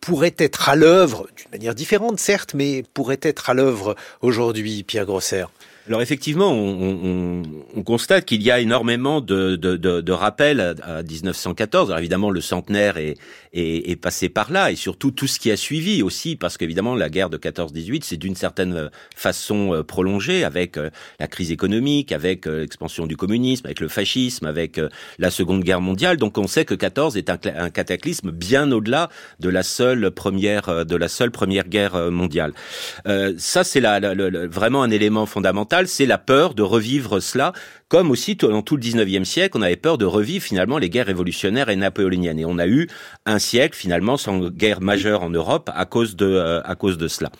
pourrait 0.00 0.34
être 0.38 0.70
à 0.70 0.76
l'œuvre, 0.76 1.28
d'une 1.36 1.50
manière 1.52 1.74
différente 1.74 2.18
certes, 2.18 2.54
mais 2.54 2.84
pourrait 2.94 3.20
être 3.20 3.50
à 3.50 3.54
l'œuvre 3.54 3.96
aujourd'hui, 4.22 4.82
Pierre 4.82 5.04
Grosser? 5.04 5.44
Alors 5.88 6.02
effectivement, 6.02 6.52
on, 6.52 7.00
on, 7.04 7.42
on 7.76 7.82
constate 7.82 8.24
qu'il 8.24 8.42
y 8.42 8.50
a 8.50 8.60
énormément 8.60 9.20
de, 9.20 9.56
de, 9.56 9.76
de, 9.76 10.00
de 10.00 10.12
rappels 10.12 10.60
à, 10.60 11.02
1914. 11.02 11.88
Alors 11.88 11.98
évidemment, 11.98 12.30
le 12.30 12.40
centenaire 12.40 12.96
est, 12.98 13.16
est, 13.52 13.90
est, 13.90 13.96
passé 13.96 14.28
par 14.28 14.52
là, 14.52 14.70
et 14.70 14.76
surtout 14.76 15.10
tout 15.10 15.26
ce 15.26 15.38
qui 15.38 15.50
a 15.50 15.56
suivi 15.56 16.02
aussi, 16.02 16.36
parce 16.36 16.56
qu'évidemment, 16.56 16.94
la 16.94 17.08
guerre 17.08 17.30
de 17.30 17.38
14-18, 17.38 18.02
c'est 18.04 18.16
d'une 18.16 18.36
certaine 18.36 18.90
façon 19.16 19.74
euh, 19.74 19.82
prolongée 19.82 20.44
avec 20.44 20.76
euh, 20.76 20.90
la 21.18 21.26
crise 21.26 21.50
économique, 21.50 22.12
avec 22.12 22.46
euh, 22.46 22.60
l'expansion 22.60 23.06
du 23.06 23.16
communisme, 23.16 23.66
avec 23.66 23.80
le 23.80 23.88
fascisme, 23.88 24.46
avec 24.46 24.80
la 25.18 25.30
Seconde 25.30 25.64
Guerre 25.64 25.80
mondiale. 25.80 26.16
Donc 26.16 26.38
on 26.38 26.46
sait 26.46 26.64
que 26.64 26.74
14 26.74 27.16
est 27.16 27.30
un, 27.30 27.70
cataclysme 27.70 28.30
bien 28.30 28.70
au-delà 28.72 29.08
de 29.40 29.48
la 29.48 29.62
seule 29.62 30.10
première 30.10 30.84
de 30.84 30.96
la 30.96 31.08
seule 31.08 31.30
première 31.30 31.68
guerre 31.68 32.10
mondiale. 32.10 32.52
Euh, 33.06 33.34
ça, 33.38 33.64
c'est 33.64 33.80
la, 33.80 34.00
vraiment 34.46 34.82
un 34.82 34.90
élément 34.90 35.26
fondamental 35.26 35.77
c'est 35.86 36.06
la 36.06 36.18
peur 36.18 36.54
de 36.54 36.62
revivre 36.62 37.20
cela 37.22 37.52
comme 37.88 38.10
aussi 38.10 38.36
dans 38.36 38.60
tout 38.60 38.76
le 38.76 38.82
19e 38.82 39.24
siècle, 39.24 39.56
on 39.58 39.62
avait 39.62 39.76
peur 39.76 39.96
de 39.96 40.04
revivre 40.04 40.44
finalement 40.44 40.76
les 40.76 40.90
guerres 40.90 41.06
révolutionnaires 41.06 41.70
et 41.70 41.76
napoléoniennes. 41.76 42.38
Et 42.38 42.44
on 42.44 42.58
a 42.58 42.66
eu 42.66 42.86
un 43.24 43.38
siècle 43.38 43.74
finalement 43.74 44.18
sans 44.18 44.50
guerre 44.50 44.82
majeure 44.82 45.22
en 45.22 45.30
Europe 45.30 45.70
à 45.74 45.86
cause 45.86 46.14
de, 46.14 46.26
euh, 46.26 46.60
à 46.64 46.74
cause 46.74 46.98
de 46.98 47.08
cela. 47.08 47.30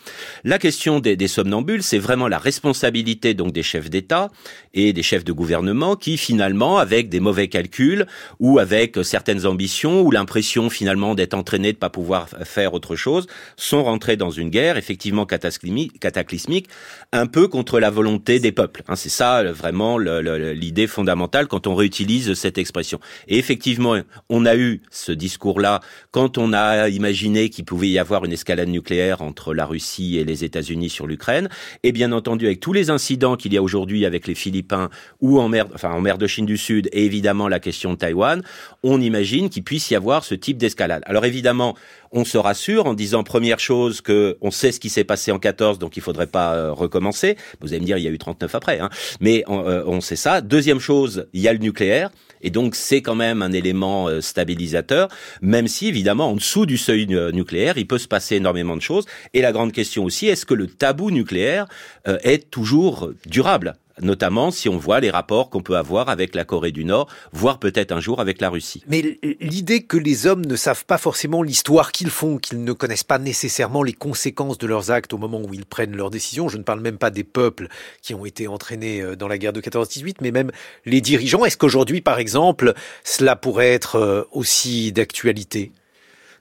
La 0.44 0.58
question 0.58 1.00
des, 1.00 1.28
somnambules, 1.28 1.82
c'est 1.82 1.98
vraiment 1.98 2.28
la 2.28 2.38
responsabilité 2.38 3.34
donc 3.34 3.52
des 3.52 3.62
chefs 3.62 3.90
d'État 3.90 4.30
et 4.72 4.94
des 4.94 5.02
chefs 5.02 5.24
de 5.24 5.32
gouvernement 5.32 5.96
qui 5.96 6.16
finalement, 6.16 6.78
avec 6.78 7.10
des 7.10 7.20
mauvais 7.20 7.48
calculs 7.48 8.06
ou 8.40 8.58
avec 8.58 8.98
certaines 9.02 9.44
ambitions 9.44 10.00
ou 10.00 10.10
l'impression 10.10 10.70
finalement 10.70 11.14
d'être 11.14 11.34
entraînés 11.34 11.74
de 11.74 11.78
pas 11.78 11.90
pouvoir 11.90 12.26
faire 12.44 12.72
autre 12.72 12.96
chose, 12.96 13.26
sont 13.56 13.84
rentrés 13.84 14.16
dans 14.16 14.30
une 14.30 14.48
guerre 14.48 14.78
effectivement 14.78 15.26
cataclysmique, 15.26 16.68
un 17.12 17.26
peu 17.26 17.48
contre 17.48 17.80
la 17.80 17.90
volonté 17.90 18.27
des 18.38 18.52
peuples. 18.52 18.82
Hein, 18.88 18.96
c'est 18.96 19.08
ça 19.08 19.42
vraiment 19.52 19.96
l'idée 19.98 20.86
fondamentale 20.86 21.46
quand 21.46 21.66
on 21.66 21.74
réutilise 21.74 22.34
cette 22.34 22.58
expression. 22.58 23.00
Et 23.26 23.38
effectivement, 23.38 23.96
on 24.28 24.44
a 24.44 24.56
eu 24.56 24.82
ce 24.90 25.12
discours-là 25.12 25.80
quand 26.10 26.36
on 26.36 26.52
a 26.52 26.88
imaginé 26.88 27.48
qu'il 27.48 27.64
pouvait 27.64 27.88
y 27.88 27.98
avoir 27.98 28.26
une 28.26 28.32
escalade 28.32 28.68
nucléaire 28.68 29.22
entre 29.22 29.54
la 29.54 29.64
Russie 29.64 30.18
et 30.18 30.24
les 30.24 30.44
États-Unis 30.44 30.90
sur 30.90 31.06
l'Ukraine. 31.06 31.48
Et 31.82 31.92
bien 31.92 32.12
entendu, 32.12 32.44
avec 32.46 32.60
tous 32.60 32.74
les 32.74 32.90
incidents 32.90 33.36
qu'il 33.36 33.54
y 33.54 33.56
a 33.56 33.62
aujourd'hui 33.62 34.04
avec 34.04 34.26
les 34.26 34.34
Philippins 34.34 34.90
ou 35.20 35.40
en 35.40 35.48
mer, 35.48 36.18
de 36.18 36.26
Chine 36.26 36.46
du 36.46 36.56
Sud 36.56 36.88
et 36.92 37.04
évidemment 37.04 37.48
la 37.48 37.60
question 37.60 37.92
de 37.92 37.98
Taïwan, 37.98 38.42
on 38.82 39.00
imagine 39.00 39.48
qu'il 39.48 39.62
puisse 39.62 39.90
y 39.90 39.94
avoir 39.94 40.24
ce 40.24 40.34
type 40.34 40.58
d'escalade. 40.58 41.02
Alors 41.06 41.24
évidemment, 41.24 41.76
on 42.12 42.24
se 42.24 42.38
rassure 42.38 42.86
en 42.86 42.94
disant 42.94 43.22
première 43.22 43.60
chose 43.60 44.00
que 44.00 44.38
on 44.40 44.50
sait 44.50 44.72
ce 44.72 44.80
qui 44.80 44.88
s'est 44.88 45.04
passé 45.04 45.30
en 45.30 45.38
14, 45.38 45.78
donc 45.78 45.96
il 45.96 46.02
faudrait 46.02 46.26
pas 46.26 46.54
euh, 46.54 46.72
recommencer. 46.72 47.36
Vous 47.60 47.72
allez 47.72 47.80
me 47.80 47.86
dire, 47.86 47.98
il 47.98 48.04
y 48.04 48.07
a 48.07 48.07
eu 48.08 48.18
39 48.18 48.54
après, 48.54 48.80
hein. 48.80 48.90
mais 49.20 49.44
euh, 49.48 49.82
on, 49.86 50.00
sait 50.00 50.16
ça. 50.16 50.40
Deuxième 50.40 50.80
chose, 50.80 51.26
il 51.32 51.40
y 51.40 51.48
a 51.48 51.52
le 51.52 51.58
nucléaire. 51.58 52.10
Et 52.40 52.50
donc 52.50 52.76
c'est 52.76 53.02
quand 53.02 53.16
même 53.16 53.42
un 53.42 53.50
élément 53.50 54.08
euh, 54.08 54.20
stabilisateur, 54.20 55.08
même 55.42 55.66
si 55.66 55.88
évidemment 55.88 56.30
en 56.30 56.34
dessous 56.34 56.66
du 56.66 56.78
seuil 56.78 57.06
nucléaire, 57.06 57.78
il 57.78 57.86
peut 57.86 57.98
se 57.98 58.06
passer 58.06 58.36
énormément 58.36 58.76
de 58.76 58.82
choses. 58.82 59.06
Et 59.34 59.42
la 59.42 59.52
grande 59.52 59.72
question 59.72 60.04
aussi, 60.04 60.28
est-ce 60.28 60.46
que 60.46 60.54
le 60.54 60.68
tabou 60.68 61.10
nucléaire 61.10 61.66
est 62.04 62.50
toujours 62.50 63.10
durable? 63.26 63.74
Notamment 64.00 64.50
si 64.50 64.68
on 64.68 64.76
voit 64.76 65.00
les 65.00 65.10
rapports 65.10 65.50
qu'on 65.50 65.62
peut 65.62 65.76
avoir 65.76 66.08
avec 66.08 66.34
la 66.34 66.44
Corée 66.44 66.72
du 66.72 66.84
Nord, 66.84 67.08
voire 67.32 67.58
peut-être 67.58 67.92
un 67.92 68.00
jour 68.00 68.20
avec 68.20 68.40
la 68.40 68.50
Russie. 68.50 68.82
Mais 68.88 69.18
l'idée 69.40 69.82
que 69.82 69.96
les 69.96 70.26
hommes 70.26 70.44
ne 70.44 70.56
savent 70.56 70.84
pas 70.84 70.98
forcément 70.98 71.42
l'histoire 71.42 71.92
qu'ils 71.92 72.10
font, 72.10 72.38
qu'ils 72.38 72.62
ne 72.64 72.72
connaissent 72.72 73.04
pas 73.04 73.18
nécessairement 73.18 73.82
les 73.82 73.92
conséquences 73.92 74.58
de 74.58 74.66
leurs 74.66 74.90
actes 74.90 75.12
au 75.12 75.18
moment 75.18 75.40
où 75.40 75.54
ils 75.54 75.66
prennent 75.66 75.96
leurs 75.96 76.10
décisions, 76.10 76.48
je 76.48 76.58
ne 76.58 76.62
parle 76.62 76.80
même 76.80 76.98
pas 76.98 77.10
des 77.10 77.24
peuples 77.24 77.68
qui 78.02 78.14
ont 78.14 78.24
été 78.24 78.48
entraînés 78.48 79.00
euh, 79.00 79.16
dans 79.16 79.28
la 79.28 79.38
guerre 79.38 79.52
de 79.52 79.60
14-18, 79.60 80.16
mais 80.20 80.30
même 80.30 80.50
les 80.84 81.00
dirigeants, 81.00 81.44
est-ce 81.44 81.56
qu'aujourd'hui, 81.56 82.00
par 82.00 82.18
exemple, 82.18 82.74
cela 83.04 83.36
pourrait 83.36 83.72
être 83.72 83.96
euh, 83.96 84.22
aussi 84.32 84.92
d'actualité? 84.92 85.72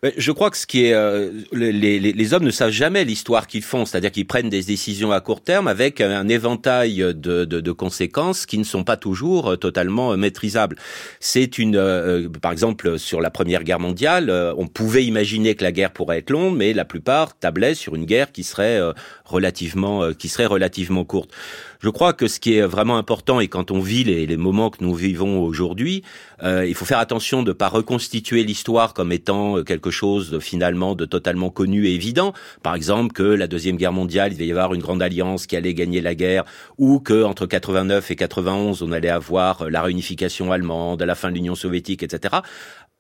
Je 0.04 0.32
crois 0.32 0.52
que 0.52 0.58
ce 0.58 0.68
qui 0.68 0.86
est, 0.86 0.94
euh, 0.94 1.32
les, 1.52 2.34
hommes 2.34 2.44
ne 2.44 2.52
savent 2.52 2.72
jamais 2.72 3.04
l'histoire 3.04 3.48
qu'ils 3.48 3.64
font, 3.64 3.86
c'est-à-dire 3.86 4.12
qu'ils 4.12 4.28
prennent 4.28 4.50
des 4.50 4.64
décisions 4.64 5.12
à 5.12 5.22
court 5.22 5.42
terme 5.42 5.68
avec 5.68 6.02
un 6.02 6.28
éventail 6.28 6.98
de, 7.16 7.72
conséquences 7.72 8.46
qui 8.46 8.58
ne 8.58 8.64
sont 8.64 8.84
pas 8.84 8.98
toujours 8.98 9.52
euh, 9.52 9.56
totalement 9.56 10.14
euh, 10.14 10.18
maîtrisables. 10.18 10.78
C'est 11.20 11.58
une, 11.58 12.30
par 12.42 12.52
exemple, 12.52 13.00
sur 13.00 13.22
la 13.22 13.30
Première 13.30 13.64
Guerre 13.64 13.80
mondiale, 13.80 14.32
on 14.58 14.68
pouvait 14.68 15.06
imaginer 15.06 15.56
que 15.56 15.64
la 15.64 15.72
guerre 15.72 15.92
pourrait 15.92 16.20
être 16.20 16.30
longue, 16.30 16.56
mais 16.56 16.74
la 16.74 16.86
plupart 16.86 17.38
tablaient 17.38 17.76
sur 17.76 17.96
une 17.96 18.06
guerre 18.06 18.32
qui 18.32 18.44
serait 18.44 18.80
relativement, 19.28 20.14
qui 20.14 20.30
serait 20.30 20.46
relativement 20.46 21.06
courte. 21.06 21.32
Je 21.80 21.90
crois 21.90 22.14
que 22.14 22.28
ce 22.28 22.40
qui 22.40 22.56
est 22.56 22.64
vraiment 22.64 22.98
important, 22.98 23.40
et 23.40 23.48
quand 23.48 23.70
on 23.70 23.80
vit 23.80 24.04
les, 24.04 24.26
les 24.26 24.38
moments 24.38 24.70
que 24.70 24.84
nous 24.84 24.96
vivons 24.96 25.44
aujourd'hui, 25.44 26.04
euh, 26.44 26.66
il 26.66 26.74
faut 26.74 26.86
faire 26.86 27.00
attention 27.00 27.44
de 27.44 27.50
ne 27.50 27.54
pas 27.54 27.68
reconstituer 27.68 28.44
l'histoire 28.44 28.94
comme 28.94 29.12
étant 29.12 29.64
quelque 29.64 29.92
chose 29.92 30.32
de, 30.32 30.40
finalement 30.40 30.96
de 30.96 31.06
totalement 31.06 31.50
connu 31.50 31.86
et 31.88 31.94
évident. 31.94 32.34
Par 32.64 32.76
exemple, 32.76 33.14
que 33.14 33.24
la 33.24 33.48
deuxième 33.48 33.78
guerre 33.78 33.94
mondiale, 33.94 34.34
il 34.34 34.38
va 34.38 34.44
y 34.44 34.52
avoir 34.52 34.74
une 34.74 34.82
grande 34.82 35.02
alliance 35.02 35.46
qui 35.46 35.56
allait 35.56 35.74
gagner 35.74 36.02
la 36.02 36.16
guerre, 36.16 36.46
ou 36.78 37.00
que 37.00 37.24
entre 37.24 37.46
89 37.46 38.10
et 38.12 38.16
91, 38.16 38.82
on 38.82 38.92
allait 38.92 39.10
avoir 39.10 39.70
la 39.70 39.82
réunification 39.82 40.52
allemande, 40.52 41.02
la 41.02 41.16
fin 41.16 41.30
de 41.30 41.36
l'Union 41.36 41.56
soviétique, 41.56 42.04
etc. 42.04 42.38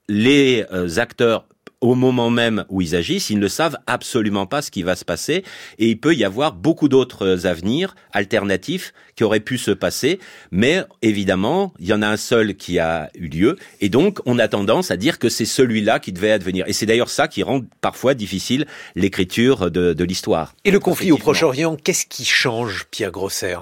Les 0.08 0.66
euh, 0.72 0.98
acteurs 0.98 1.46
au 1.82 1.96
moment 1.96 2.30
même 2.30 2.66
où 2.70 2.82
ils 2.82 2.96
agissent, 2.96 3.30
ils 3.30 3.40
ne 3.40 3.48
savent 3.48 3.78
absolument 3.86 4.46
pas 4.46 4.62
ce 4.62 4.72
qui 4.72 4.84
va 4.84 4.96
se 4.96 5.06
passer 5.06 5.44
et 5.78 5.90
il 5.90 6.00
peut 6.00 6.16
y 6.16 6.24
avoir 6.24 6.54
beaucoup 6.54 6.90
d'autres 6.90 7.46
avenirs 7.46 7.96
alternatifs 8.12 8.94
qui 9.16 9.24
auraient 9.24 9.40
pu 9.40 9.58
se 9.58 9.72
passer, 9.72 10.20
mais 10.52 10.84
évidemment, 11.02 11.74
il 11.80 11.88
y 11.88 11.94
en 11.94 12.02
a 12.02 12.08
un 12.08 12.18
seul 12.18 12.56
qui 12.56 12.80
a 12.80 13.10
eu 13.16 13.28
lieu 13.28 13.56
et 13.80 13.90
donc 13.90 14.20
on 14.26 14.40
a 14.40 14.48
tendance 14.48 14.92
à 14.92 14.98
dire 14.98 15.20
que 15.20 15.30
c'est 15.30 15.46
celui-là 15.46 16.00
qui 16.00 16.12
devait 16.12 16.32
advenir. 16.32 16.66
Et 16.68 16.74
c'est 16.74 16.86
d'ailleurs 16.86 17.10
ça 17.10 17.28
qui 17.28 17.44
rend 17.44 17.62
parfois 17.82 18.14
difficile 18.14 18.66
l'écriture 18.96 19.70
de, 19.70 19.94
de 19.94 20.04
l'histoire. 20.04 20.54
Et 20.66 20.72
le 20.72 20.80
conflit 20.80 21.12
au 21.12 21.18
Proche-Orient, 21.18 21.76
qu'est-ce 21.76 22.06
qui 22.06 22.26
change, 22.26 22.88
Pierre 22.90 23.12
Grosser? 23.12 23.58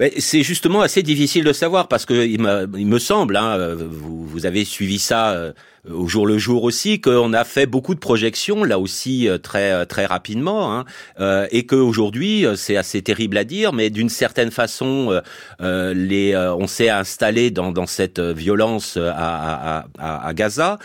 Ben, 0.00 0.10
c'est 0.16 0.42
justement 0.42 0.80
assez 0.80 1.02
difficile 1.02 1.44
de 1.44 1.52
savoir 1.52 1.86
parce 1.86 2.06
que 2.06 2.26
il 2.26 2.40
me, 2.40 2.98
semble, 2.98 3.36
hein, 3.36 3.74
vous, 3.74 4.24
vous, 4.24 4.46
avez 4.46 4.64
suivi 4.64 4.98
ça 4.98 5.32
euh, 5.32 5.52
au 5.88 6.06
jour 6.08 6.26
le 6.26 6.36
jour 6.36 6.64
aussi, 6.64 7.00
qu'on 7.00 7.32
a 7.32 7.44
fait 7.44 7.66
beaucoup 7.66 7.94
de 7.94 8.00
projections 8.00 8.64
là 8.64 8.78
aussi 8.78 9.28
euh, 9.28 9.38
très 9.38 9.72
euh, 9.72 9.84
très 9.84 10.04
rapidement, 10.04 10.76
hein, 10.76 10.84
euh, 11.20 11.46
et 11.50 11.64
qu'aujourd'hui 11.64 12.44
c'est 12.56 12.76
assez 12.76 13.00
terrible 13.00 13.38
à 13.38 13.44
dire, 13.44 13.72
mais 13.72 13.88
d'une 13.88 14.08
certaine 14.10 14.50
façon, 14.50 15.20
euh, 15.60 15.94
les, 15.94 16.36
on 16.36 16.66
s'est 16.66 16.90
installé 16.90 17.50
dans, 17.50 17.72
dans 17.72 17.86
cette 17.86 18.20
violence 18.20 18.96
à, 18.96 19.86
à, 19.98 20.26
à 20.26 20.34
Gaza, 20.34 20.78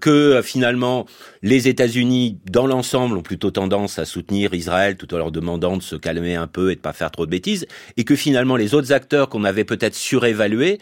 que 0.00 0.40
finalement 0.44 1.06
les 1.42 1.68
États-Unis 1.68 2.38
dans 2.50 2.66
l'ensemble 2.66 3.16
ont 3.16 3.22
plutôt 3.22 3.50
tendance 3.50 3.98
à 3.98 4.04
soutenir 4.04 4.52
Israël 4.52 4.96
tout 4.96 5.12
en 5.14 5.18
leur 5.18 5.30
demandant 5.30 5.76
de 5.76 5.82
se 5.82 5.96
calmer 5.96 6.34
un 6.34 6.46
peu 6.46 6.70
et 6.70 6.74
de 6.74 6.80
pas 6.80 6.92
faire 6.92 7.10
trop 7.10 7.24
de 7.24 7.30
bêtises, 7.30 7.66
et 7.96 8.04
que 8.04 8.16
finalement 8.16 8.56
les 8.56 8.74
autres 8.74 8.92
acteurs 8.92 9.28
qu'on 9.28 9.44
avait 9.44 9.64
peut-être 9.64 9.94
surévalués 9.94 10.78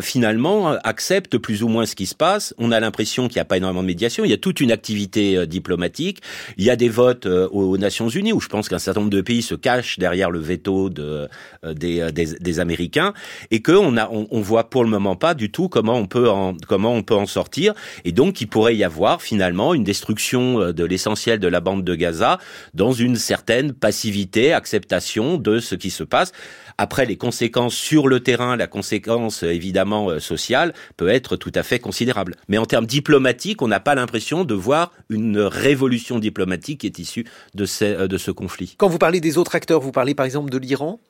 finalement 0.00 0.72
acceptent 0.84 1.38
plus 1.38 1.62
ou 1.62 1.68
moins 1.68 1.86
ce 1.86 1.94
qui 1.94 2.06
se 2.06 2.14
passe. 2.14 2.54
On 2.58 2.72
a 2.72 2.81
l'impression 2.82 3.28
qu'il 3.28 3.36
n'y 3.36 3.40
a 3.42 3.44
pas 3.44 3.56
énormément 3.56 3.82
de 3.82 3.86
médiation. 3.86 4.24
Il 4.24 4.30
y 4.30 4.34
a 4.34 4.38
toute 4.38 4.60
une 4.60 4.70
activité 4.70 5.36
euh, 5.36 5.46
diplomatique. 5.46 6.20
Il 6.56 6.64
y 6.64 6.70
a 6.70 6.76
des 6.76 6.88
votes 6.88 7.26
euh, 7.26 7.48
aux 7.48 7.78
Nations 7.78 8.08
Unies 8.08 8.32
où 8.32 8.40
je 8.40 8.48
pense 8.48 8.68
qu'un 8.68 8.78
certain 8.78 9.00
nombre 9.00 9.10
de 9.10 9.20
pays 9.20 9.42
se 9.42 9.54
cachent 9.54 9.98
derrière 9.98 10.30
le 10.30 10.38
veto 10.38 10.90
euh, 10.98 11.28
des, 11.64 12.60
Américains 12.60 13.14
et 13.50 13.62
qu'on 13.62 13.96
a, 13.96 14.08
on, 14.10 14.40
voit 14.40 14.68
pour 14.68 14.84
le 14.84 14.90
moment 14.90 15.16
pas 15.16 15.34
du 15.34 15.50
tout 15.50 15.68
comment 15.68 15.94
on 15.94 16.06
peut 16.06 16.28
en, 16.28 16.54
comment 16.68 16.92
on 16.92 17.02
peut 17.02 17.14
en 17.14 17.26
sortir. 17.26 17.72
Et 18.04 18.12
donc, 18.12 18.40
il 18.40 18.46
pourrait 18.46 18.76
y 18.76 18.84
avoir 18.84 19.22
finalement 19.22 19.72
une 19.72 19.84
destruction 19.84 20.72
de 20.72 20.84
l'essentiel 20.84 21.38
de 21.38 21.48
la 21.48 21.60
bande 21.60 21.82
de 21.82 21.94
Gaza 21.94 22.38
dans 22.74 22.92
une 22.92 23.16
certaine 23.16 23.72
passivité, 23.72 24.52
acceptation 24.52 25.38
de 25.38 25.60
ce 25.60 25.74
qui 25.74 25.90
se 25.90 26.04
passe. 26.04 26.32
Après, 26.78 27.06
les 27.06 27.16
conséquences 27.16 27.74
sur 27.74 28.08
le 28.08 28.20
terrain, 28.20 28.56
la 28.56 28.66
conséquence 28.66 29.42
évidemment 29.42 30.18
sociale 30.20 30.74
peut 30.96 31.08
être 31.08 31.36
tout 31.36 31.52
à 31.54 31.62
fait 31.62 31.78
considérable. 31.78 32.36
Mais 32.48 32.58
en 32.58 32.66
termes 32.66 32.86
diplomatiques, 32.86 33.62
on 33.62 33.68
n'a 33.68 33.80
pas 33.80 33.94
l'impression 33.94 34.44
de 34.44 34.54
voir 34.54 34.92
une 35.08 35.38
révolution 35.38 36.18
diplomatique 36.18 36.80
qui 36.80 36.86
est 36.86 36.98
issue 36.98 37.26
de, 37.54 38.06
de 38.06 38.18
ce 38.18 38.30
conflit. 38.30 38.74
Quand 38.78 38.88
vous 38.88 38.98
parlez 38.98 39.20
des 39.20 39.38
autres 39.38 39.54
acteurs, 39.54 39.80
vous 39.80 39.92
parlez 39.92 40.14
par 40.14 40.26
exemple 40.26 40.50
de 40.50 40.58
l'Iran? 40.58 41.00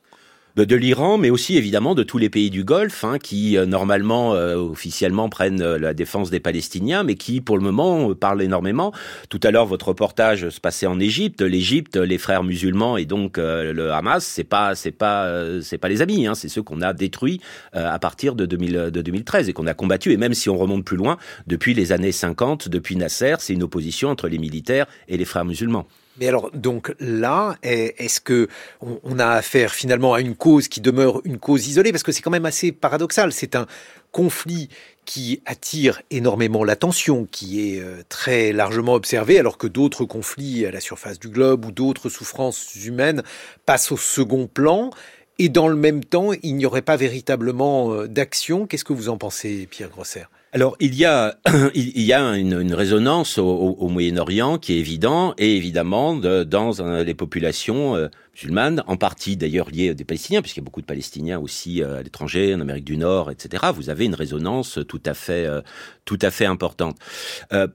De 0.55 0.75
l'Iran, 0.75 1.17
mais 1.17 1.31
aussi 1.31 1.57
évidemment 1.57 1.95
de 1.95 2.03
tous 2.03 2.19
les 2.19 2.29
pays 2.29 2.51
du 2.51 2.63
Golfe, 2.63 3.03
hein, 3.03 3.17
qui 3.17 3.57
euh, 3.57 3.65
normalement, 3.65 4.35
euh, 4.35 4.55
officiellement 4.55 5.27
prennent 5.27 5.63
euh, 5.63 5.79
la 5.79 5.95
défense 5.95 6.29
des 6.29 6.39
Palestiniens, 6.39 7.03
mais 7.03 7.15
qui 7.15 7.41
pour 7.41 7.57
le 7.57 7.63
moment 7.63 8.13
parlent 8.13 8.41
énormément. 8.41 8.93
Tout 9.29 9.39
à 9.41 9.49
l'heure, 9.49 9.65
votre 9.65 9.87
reportage 9.87 10.49
se 10.49 10.59
passait 10.59 10.85
en 10.85 10.99
Égypte. 10.99 11.41
L'Égypte, 11.41 11.95
les 11.97 12.19
frères 12.19 12.43
musulmans 12.43 12.97
et 12.97 13.05
donc 13.05 13.37
le 13.37 13.91
Hamas, 13.91 14.23
c'est 14.23 14.43
pas, 14.43 14.75
c'est 14.75 14.91
pas, 14.91 15.29
c'est 15.61 15.77
pas 15.77 15.89
les 15.89 16.01
amis, 16.01 16.27
hein, 16.27 16.35
c'est 16.35 16.49
ceux 16.49 16.61
qu'on 16.61 16.81
a 16.81 16.93
détruits 16.93 17.41
à 17.73 17.97
partir 17.99 18.35
de, 18.35 18.45
2000, 18.45 18.91
de 18.91 19.01
2013 19.01 19.49
et 19.49 19.53
qu'on 19.53 19.67
a 19.67 19.73
combattu. 19.73 20.11
Et 20.11 20.17
même 20.17 20.33
si 20.33 20.49
on 20.49 20.57
remonte 20.57 20.85
plus 20.85 20.97
loin, 20.97 21.17
depuis 21.47 21.73
les 21.73 21.91
années 21.91 22.11
50, 22.11 22.69
depuis 22.69 22.95
Nasser, 22.95 23.35
c'est 23.39 23.53
une 23.53 23.63
opposition 23.63 24.09
entre 24.09 24.27
les 24.27 24.37
militaires 24.37 24.85
et 25.07 25.17
les 25.17 25.25
frères 25.25 25.45
musulmans. 25.45 25.87
Mais 26.17 26.27
alors, 26.27 26.51
donc 26.51 26.93
là, 26.99 27.55
est-ce 27.63 28.21
que 28.21 28.47
on, 28.81 29.17
a 29.17 29.29
affaire 29.29 29.73
finalement 29.73 30.13
à 30.13 30.21
une 30.21 30.35
cause 30.35 30.67
qui 30.67 30.79
demeure 30.79 31.21
une 31.23 31.39
cause 31.39 31.67
isolée? 31.67 31.91
Parce 31.91 32.03
que 32.03 32.11
c'est 32.11 32.21
quand 32.21 32.31
même 32.31 32.45
assez 32.45 32.71
paradoxal. 32.71 33.33
C'est 33.33 33.55
un 33.55 33.65
conflit 34.11 34.69
qui 35.05 35.41
attire 35.45 36.01
énormément 36.11 36.63
l'attention, 36.63 37.27
qui 37.29 37.75
est 37.75 37.81
euh, 37.81 38.03
très 38.09 38.53
largement 38.53 38.93
observé, 38.93 39.39
alors 39.39 39.57
que 39.57 39.67
d'autres 39.67 40.05
conflits 40.05 40.65
à 40.65 40.71
la 40.71 40.79
surface 40.79 41.19
du 41.19 41.29
globe 41.29 41.65
ou 41.65 41.71
d'autres 41.71 42.09
souffrances 42.09 42.75
humaines 42.75 43.23
passent 43.65 43.91
au 43.91 43.97
second 43.97 44.47
plan. 44.47 44.91
Et 45.39 45.49
dans 45.49 45.67
le 45.67 45.75
même 45.75 46.03
temps, 46.03 46.31
il 46.43 46.55
n'y 46.55 46.65
aurait 46.65 46.83
pas 46.83 46.95
véritablement 46.95 47.91
euh, 47.91 48.07
d'action. 48.07 48.67
Qu'est-ce 48.67 48.85
que 48.85 48.93
vous 48.93 49.09
en 49.09 49.17
pensez, 49.17 49.67
Pierre 49.69 49.89
Grosser? 49.89 50.25
Alors 50.53 50.75
il 50.79 50.93
y 50.93 51.03
a 51.03 51.35
il 51.73 52.01
y 52.01 52.13
a 52.13 52.21
une, 52.37 52.61
une 52.61 52.75
résonance 52.75 53.39
au, 53.39 53.43
au, 53.43 53.87
Moyen-Orient 53.89 54.59
qui 54.59 54.73
est 54.73 54.77
évident 54.77 55.33
et 55.39 55.57
évidemment 55.57 56.15
de, 56.15 56.43
dans 56.43 56.71
les 57.03 57.13
populations 57.15 57.95
euh, 57.95 58.07
musulmanes, 58.35 58.83
en 58.87 58.95
partie 58.95 59.35
d'ailleurs 59.35 59.69
liées 59.69 59.93
des 59.93 60.05
Palestiniens, 60.05 60.41
puisqu'il 60.41 60.59
y 60.59 60.63
a 60.63 60.65
beaucoup 60.65 60.81
de 60.81 60.85
Palestiniens 60.85 61.39
aussi 61.39 61.83
euh, 61.83 61.99
à 61.99 62.03
l'étranger, 62.03 62.53
en 62.53 62.61
Amérique 62.61 62.85
du 62.85 62.97
Nord, 62.97 63.31
etc. 63.31 63.65
Vous 63.75 63.89
avez 63.89 64.05
une 64.05 64.15
résonance 64.15 64.79
tout 64.87 65.01
à 65.05 65.13
fait 65.13 65.45
euh, 65.45 65.61
tout 66.05 66.19
à 66.21 66.31
fait 66.31 66.45
importante. 66.45 66.97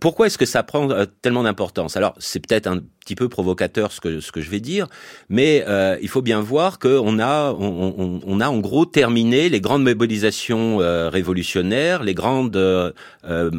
pourquoi 0.00 0.26
est-ce 0.26 0.36
que 0.36 0.44
ça 0.44 0.62
prend 0.62 0.86
tellement 1.22 1.44
d'importance? 1.44 1.96
Alors 1.96 2.14
c'est 2.18 2.46
peut-être 2.46 2.66
un 2.66 2.80
petit 3.00 3.14
peu 3.14 3.30
provocateur 3.30 3.90
ce 3.90 4.02
que 4.02 4.20
ce 4.20 4.32
que 4.32 4.42
je 4.42 4.50
vais 4.50 4.60
dire, 4.60 4.86
mais 5.30 5.64
il 6.02 6.08
faut 6.10 6.20
bien 6.20 6.42
voir 6.42 6.78
qu'on 6.78 7.18
a 7.20 7.52
on, 7.58 7.94
on, 7.98 8.20
on, 8.22 8.40
a 8.40 8.48
en 8.50 8.58
gros 8.58 8.84
terminé 8.84 9.48
les 9.48 9.62
grandes 9.62 9.82
mobilisations 9.82 10.76
révolutionnaires, 11.08 12.02
les 12.02 12.12
grandes 12.12 12.58
euh, 12.68 12.90
euh 13.28 13.50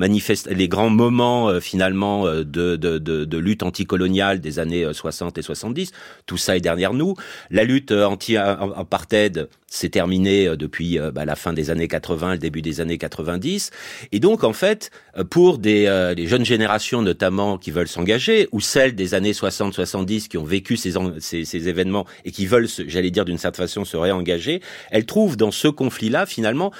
les 0.49 0.67
grands 0.67 0.89
moments 0.89 1.49
euh, 1.49 1.59
finalement 1.59 2.25
de, 2.25 3.37
lutte 3.37 3.63
anticoloniale 3.63 4.39
des 4.39 4.59
années 4.59 4.87
60 4.91 5.37
et 5.37 5.41
70. 5.41 5.91
Tout 6.25 6.37
ça 6.37 6.55
est 6.55 6.61
derrière 6.61 6.93
nous. 6.93 7.15
La 7.51 7.63
lutte 7.63 7.91
anti-apartheid 7.91 9.47
s'est 9.67 9.89
terminée 9.89 10.55
depuis 10.57 10.97
bah, 11.13 11.25
la 11.25 11.35
fin 11.35 11.53
des 11.53 11.69
années 11.69 11.87
80, 11.87 12.33
le 12.33 12.37
début 12.39 12.61
des 12.61 12.81
années 12.81 12.97
90. 12.97 13.71
Et 14.11 14.19
donc 14.19 14.43
en 14.43 14.53
fait, 14.53 14.89
pour 15.29 15.57
des 15.59 16.13
les 16.15 16.27
jeunes 16.27 16.45
générations 16.45 17.01
notamment 17.01 17.57
qui 17.57 17.71
veulent 17.71 17.87
s'engager, 17.87 18.49
ou 18.51 18.61
celles 18.61 18.95
des 18.95 19.13
années 19.13 19.33
60-70 19.33 20.27
qui 20.27 20.37
ont 20.37 20.43
vécu 20.43 20.75
ces, 20.75 20.93
ces, 21.19 21.45
ces 21.45 21.67
événements 21.69 22.05
et 22.25 22.31
qui 22.31 22.45
veulent, 22.45 22.67
j'allais 22.87 23.11
dire 23.11 23.25
d'une 23.25 23.37
certaine 23.37 23.67
façon, 23.67 23.85
se 23.85 23.97
réengager, 23.97 24.61
elles 24.91 25.05
trouvent 25.05 25.37
dans 25.37 25.51
ce 25.51 25.67
conflit-là 25.67 26.25
finalement 26.25 26.71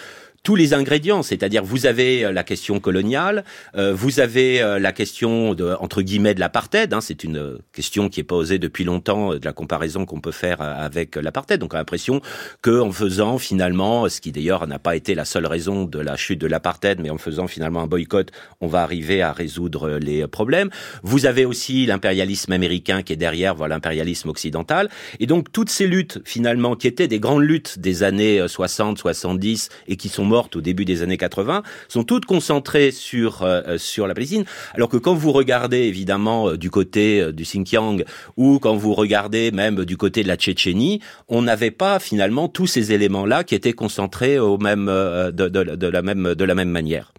tous 0.43 0.55
les 0.55 0.73
ingrédients, 0.73 1.23
c'est-à-dire 1.23 1.63
vous 1.63 1.85
avez 1.85 2.25
euh, 2.25 2.31
la 2.31 2.43
question 2.43 2.79
coloniale, 2.79 3.43
euh, 3.75 3.93
vous 3.93 4.19
avez 4.19 4.61
euh, 4.61 4.79
la 4.79 4.91
question 4.91 5.53
de 5.53 5.75
entre 5.79 6.01
guillemets 6.01 6.33
de 6.33 6.39
l'apartheid, 6.39 6.93
hein, 6.93 7.01
c'est 7.01 7.23
une 7.23 7.57
question 7.73 8.09
qui 8.09 8.19
est 8.19 8.23
posée 8.23 8.59
depuis 8.59 8.83
longtemps 8.83 9.33
de 9.33 9.43
la 9.43 9.53
comparaison 9.53 10.05
qu'on 10.05 10.21
peut 10.21 10.31
faire 10.31 10.61
avec 10.61 11.15
l'apartheid. 11.15 11.59
Donc 11.59 11.73
on 11.73 11.75
a 11.75 11.79
l'impression 11.79 12.21
que 12.61 12.79
en 12.79 12.91
faisant 12.91 13.37
finalement, 13.37 14.07
ce 14.09 14.21
qui 14.21 14.31
d'ailleurs 14.31 14.65
n'a 14.67 14.79
pas 14.79 14.95
été 14.95 15.15
la 15.15 15.25
seule 15.25 15.45
raison 15.45 15.85
de 15.85 15.99
la 15.99 16.15
chute 16.15 16.39
de 16.39 16.47
l'apartheid, 16.47 16.99
mais 16.99 17.09
en 17.09 17.17
faisant 17.17 17.47
finalement 17.47 17.81
un 17.81 17.87
boycott, 17.87 18.31
on 18.61 18.67
va 18.67 18.81
arriver 18.81 19.21
à 19.21 19.31
résoudre 19.31 19.97
les 19.99 20.25
problèmes. 20.27 20.69
Vous 21.03 21.25
avez 21.25 21.45
aussi 21.45 21.85
l'impérialisme 21.85 22.51
américain 22.51 23.01
qui 23.01 23.13
est 23.13 23.17
derrière, 23.17 23.55
voilà 23.55 23.75
l'impérialisme 23.75 24.29
occidental, 24.29 24.89
et 25.19 25.27
donc 25.27 25.51
toutes 25.51 25.69
ces 25.69 25.85
luttes 25.85 26.19
finalement 26.25 26.75
qui 26.75 26.87
étaient 26.87 27.07
des 27.07 27.19
grandes 27.19 27.43
luttes 27.43 27.79
des 27.79 28.03
années 28.03 28.43
60, 28.47 28.97
70 28.97 29.69
et 29.87 29.95
qui 29.95 30.09
sont 30.09 30.25
mortes 30.29 30.55
au 30.55 30.61
début 30.61 30.85
des 30.85 31.01
années 31.01 31.17
80 31.17 31.63
sont 31.89 32.03
toutes 32.03 32.25
concentrées 32.25 32.91
sur 32.91 33.41
euh, 33.41 33.61
euh, 33.67 33.77
sur 33.77 34.07
la 34.07 34.13
Palestine, 34.13 34.45
alors 34.75 34.87
que 34.87 34.97
quand 34.97 35.15
vous 35.15 35.31
regardez 35.31 35.79
évidemment 35.79 36.49
euh, 36.49 36.57
du 36.57 36.69
côté 36.69 37.33
du 37.33 37.43
Xinjiang 37.43 38.03
ou 38.37 38.59
quand 38.59 38.75
vous 38.75 38.93
regardez 38.93 39.51
même 39.51 39.83
du 39.83 39.97
côté 39.97 40.23
de 40.23 40.27
la 40.27 40.37
Tchétchénie, 40.37 41.01
on 41.27 41.41
n'avait 41.41 41.71
pas 41.71 41.99
finalement 41.99 42.47
tous 42.47 42.67
ces 42.67 42.93
éléments-là 42.93 43.43
qui 43.43 43.55
étaient 43.55 43.73
concentrés 43.73 44.37
au 44.39 44.57
même 44.57 44.85
de, 44.85 45.87
la 45.87 46.01
même 46.01 46.35
de 46.35 46.45
la 46.45 46.55
même 46.55 46.69
manière. 46.69 47.11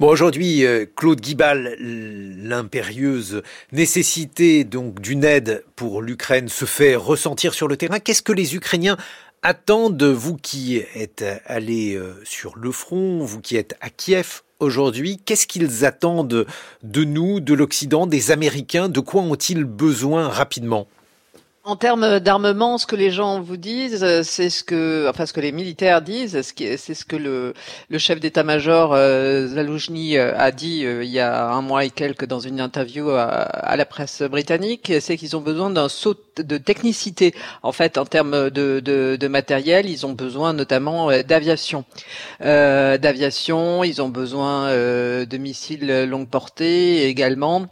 Bon, 0.00 0.08
aujourd'hui, 0.08 0.64
Claude 0.96 1.20
Guibal, 1.20 1.76
l'impérieuse 1.78 3.42
nécessité 3.72 4.64
donc 4.64 5.00
d'une 5.00 5.24
aide 5.24 5.64
pour 5.76 6.02
l'Ukraine 6.02 6.48
se 6.48 6.64
fait 6.64 6.96
ressentir 6.96 7.54
sur 7.54 7.68
le 7.68 7.76
terrain. 7.76 8.00
Qu'est-ce 8.00 8.22
que 8.22 8.32
les 8.32 8.56
Ukrainiens 8.56 8.96
attendent, 9.44 10.02
vous 10.02 10.36
qui 10.36 10.82
êtes 10.94 11.24
allé 11.44 11.94
euh, 11.94 12.14
sur 12.24 12.56
le 12.56 12.72
front, 12.72 13.22
vous 13.24 13.40
qui 13.40 13.56
êtes 13.56 13.76
à 13.82 13.90
Kiev 13.90 14.40
aujourd'hui, 14.58 15.20
qu'est-ce 15.24 15.46
qu'ils 15.46 15.84
attendent 15.84 16.46
de 16.82 17.04
nous, 17.04 17.40
de 17.40 17.52
l'Occident, 17.52 18.06
des 18.06 18.30
Américains? 18.30 18.88
De 18.88 19.00
quoi 19.00 19.20
ont-ils 19.20 19.64
besoin 19.64 20.28
rapidement? 20.28 20.88
En 21.66 21.76
termes 21.76 22.20
d'armement, 22.20 22.76
ce 22.76 22.84
que 22.86 22.94
les 22.94 23.10
gens 23.10 23.40
vous 23.40 23.56
disent, 23.56 24.04
euh, 24.04 24.22
c'est 24.22 24.50
ce 24.50 24.62
que, 24.62 25.08
enfin, 25.08 25.24
ce 25.24 25.32
que 25.32 25.40
les 25.40 25.50
militaires 25.50 26.02
disent, 26.02 26.42
c'est 26.42 26.76
ce 26.76 27.04
que 27.06 27.16
le, 27.16 27.54
chef 27.96 28.20
d'état-major 28.20 28.92
euh, 28.92 29.48
euh, 29.48 30.34
a 30.36 30.50
dit 30.52 30.84
euh, 30.84 31.02
il 31.04 31.10
y 31.10 31.20
a 31.20 31.48
un 31.48 31.62
mois 31.62 31.86
et 31.86 31.88
quelques 31.88 32.26
dans 32.26 32.38
une 32.38 32.60
interview 32.60 33.08
à, 33.08 33.76
la 33.78 33.86
presse 33.86 34.20
britannique, 34.20 34.92
c'est 35.00 35.16
qu'ils 35.16 35.38
ont 35.38 35.40
besoin 35.40 35.70
d'un 35.70 35.88
saut 35.88 36.14
de 36.36 36.58
technicité. 36.58 37.34
En 37.62 37.72
fait, 37.72 37.96
en 37.96 38.04
termes 38.04 38.50
de, 38.50 39.28
matériel, 39.28 39.88
ils 39.88 40.04
ont 40.04 40.12
besoin 40.12 40.52
notamment 40.52 41.08
d'aviation, 41.22 41.86
d'aviation. 42.40 43.84
Ils 43.84 44.02
ont 44.02 44.10
besoin 44.10 44.68
de 44.68 45.36
missiles 45.38 46.04
longue 46.04 46.28
portée 46.28 47.06
également. 47.06 47.68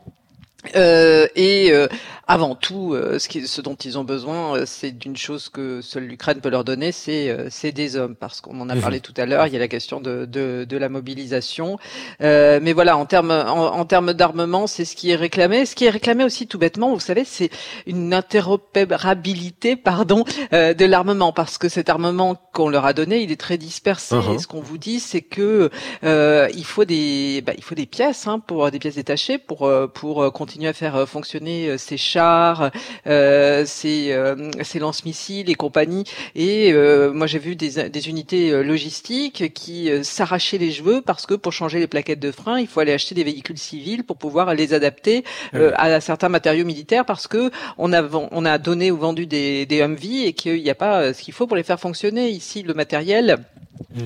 Euh, 0.76 1.26
et 1.34 1.72
euh, 1.72 1.88
avant 2.28 2.54
tout, 2.54 2.94
euh, 2.94 3.18
ce, 3.18 3.28
qui, 3.28 3.48
ce, 3.48 3.60
dont 3.60 3.74
ils 3.74 3.98
ont 3.98 4.04
besoin, 4.04 4.56
euh, 4.56 4.62
c'est 4.64 4.92
d'une 4.92 5.16
chose 5.16 5.48
que 5.48 5.80
seule 5.82 6.04
l'Ukraine 6.04 6.40
peut 6.40 6.50
leur 6.50 6.62
donner, 6.62 6.92
c'est 6.92 7.36
c'est 7.50 7.72
des 7.72 7.96
hommes, 7.96 8.14
parce 8.14 8.40
qu'on 8.40 8.60
en 8.60 8.68
a 8.70 8.76
parlé 8.76 9.00
tout 9.00 9.12
à 9.16 9.26
l'heure. 9.26 9.46
Il 9.48 9.52
y 9.52 9.56
a 9.56 9.58
la 9.58 9.66
question 9.66 10.00
de 10.00 10.24
de, 10.24 10.64
de 10.68 10.76
la 10.76 10.88
mobilisation, 10.88 11.78
mais 12.20 12.72
voilà, 12.72 12.96
en 12.96 13.06
termes 13.06 13.32
en, 13.32 13.74
en 13.74 13.84
termes 13.84 14.12
d'armement, 14.12 14.68
c'est 14.68 14.84
ce 14.84 14.94
qui 14.94 15.10
est 15.10 15.16
réclamé. 15.16 15.66
Ce 15.66 15.74
qui 15.74 15.84
est 15.84 15.90
réclamé 15.90 16.22
aussi 16.22 16.46
tout 16.46 16.58
bêtement, 16.58 16.94
vous 16.94 17.00
savez, 17.00 17.24
c'est 17.24 17.50
une 17.86 18.14
interopérabilité, 18.14 19.74
pardon, 19.74 20.24
de 20.52 20.84
l'armement, 20.84 21.32
parce 21.32 21.58
que 21.58 21.68
cet 21.68 21.88
armement 21.88 22.36
qu'on 22.52 22.68
leur 22.68 22.86
a 22.86 22.92
donné, 22.92 23.20
il 23.22 23.32
est 23.32 23.40
très 23.40 23.58
dispersé. 23.58 24.14
Uh-huh. 24.14 24.36
Et 24.36 24.38
ce 24.38 24.46
qu'on 24.46 24.60
vous 24.60 24.78
dit, 24.78 25.00
c'est 25.00 25.22
que 25.22 25.70
il 26.04 26.64
faut 26.64 26.84
des 26.84 27.42
bah, 27.44 27.52
il 27.56 27.64
faut 27.64 27.74
des 27.74 27.86
pièces 27.86 28.28
hein, 28.28 28.38
pour 28.38 28.70
des 28.70 28.78
pièces 28.78 28.94
détachées 28.94 29.38
pour 29.38 29.68
pour 29.92 30.32
continuer 30.32 30.51
continuer 30.52 30.68
à 30.68 30.74
faire 30.74 30.96
euh, 30.96 31.06
fonctionner 31.06 31.78
ces 31.78 31.94
euh, 31.94 31.96
chars, 31.96 32.70
ces, 33.06 34.12
euh, 34.12 34.50
lance-missiles 34.78 35.48
et 35.48 35.54
compagnie. 35.54 36.04
Et 36.34 36.74
moi, 37.14 37.26
j'ai 37.26 37.38
vu 37.38 37.56
des, 37.56 37.88
des, 37.88 38.08
unités 38.08 38.62
logistiques 38.62 39.52
qui 39.54 39.88
s'arrachaient 40.02 40.58
les 40.58 40.72
cheveux 40.72 41.00
parce 41.00 41.24
que 41.24 41.34
pour 41.34 41.52
changer 41.52 41.78
les 41.78 41.86
plaquettes 41.86 42.20
de 42.20 42.32
frein, 42.32 42.58
il 42.60 42.66
faut 42.66 42.80
aller 42.80 42.92
acheter 42.92 43.14
des 43.14 43.24
véhicules 43.24 43.58
civils 43.58 44.04
pour 44.04 44.16
pouvoir 44.16 44.54
les 44.54 44.74
adapter 44.74 45.24
à 45.52 46.00
certains 46.00 46.28
matériaux 46.28 46.64
militaires 46.64 47.04
parce 47.04 47.28
que 47.28 47.50
on 47.78 47.92
a, 47.92 48.02
on 48.12 48.44
a 48.44 48.58
donné 48.58 48.90
ou 48.90 48.98
vendu 48.98 49.26
des, 49.26 49.66
des 49.66 49.80
Humvee 49.80 50.24
et 50.26 50.32
qu'il 50.32 50.62
n'y 50.62 50.70
a 50.70 50.74
pas 50.74 51.14
ce 51.14 51.22
qu'il 51.22 51.32
faut 51.32 51.46
pour 51.46 51.56
les 51.56 51.62
faire 51.62 51.80
fonctionner. 51.80 52.28
Ici, 52.28 52.62
le 52.62 52.74
matériel. 52.74 53.38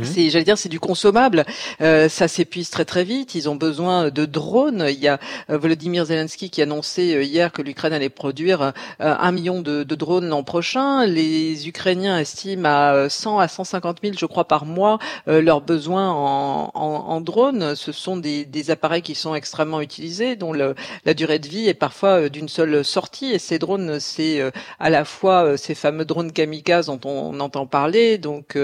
C'est, 0.02 0.30
j'allais 0.30 0.44
dire, 0.44 0.58
c'est 0.58 0.68
du 0.68 0.80
consommable. 0.80 1.44
Euh, 1.80 2.08
ça 2.08 2.28
s'épuise 2.28 2.70
très 2.70 2.84
très 2.84 3.04
vite. 3.04 3.34
Ils 3.34 3.48
ont 3.48 3.54
besoin 3.54 4.10
de 4.10 4.24
drones. 4.24 4.86
Il 4.88 4.98
y 4.98 5.08
a 5.08 5.18
euh, 5.50 5.58
Volodymyr 5.58 6.04
Zelensky 6.06 6.50
qui 6.50 6.62
annonçait 6.62 7.14
euh, 7.14 7.22
hier 7.22 7.52
que 7.52 7.62
l'Ukraine 7.62 7.92
allait 7.92 8.08
produire 8.08 8.62
euh, 8.62 8.72
un 8.98 9.32
million 9.32 9.62
de, 9.62 9.84
de 9.84 9.94
drones 9.94 10.28
l'an 10.28 10.42
prochain. 10.42 11.06
Les 11.06 11.68
Ukrainiens 11.68 12.18
estiment 12.18 12.68
à 12.68 13.08
100 13.08 13.38
à 13.38 13.48
150 13.48 13.98
000, 14.02 14.14
je 14.18 14.26
crois, 14.26 14.46
par 14.46 14.64
mois 14.64 14.98
leurs 15.26 15.60
besoins 15.60 16.10
en, 16.10 16.70
en, 16.74 16.80
en, 16.80 17.20
drones. 17.20 17.74
Ce 17.74 17.92
sont 17.92 18.16
des, 18.16 18.44
des, 18.44 18.70
appareils 18.70 19.02
qui 19.02 19.14
sont 19.14 19.34
extrêmement 19.34 19.80
utilisés, 19.80 20.36
dont 20.36 20.52
le, 20.52 20.74
la 21.04 21.14
durée 21.14 21.38
de 21.38 21.48
vie 21.48 21.68
est 21.68 21.74
parfois 21.74 22.28
d'une 22.28 22.48
seule 22.48 22.84
sortie. 22.84 23.32
Et 23.32 23.38
ces 23.38 23.58
drones, 23.58 24.00
c'est 24.00 24.40
à 24.78 24.90
la 24.90 25.04
fois 25.04 25.56
ces 25.56 25.74
fameux 25.74 26.04
drones 26.04 26.32
kamikazes 26.32 26.86
dont 26.86 27.00
on, 27.04 27.38
entend 27.40 27.66
parler, 27.66 28.18
donc 28.18 28.56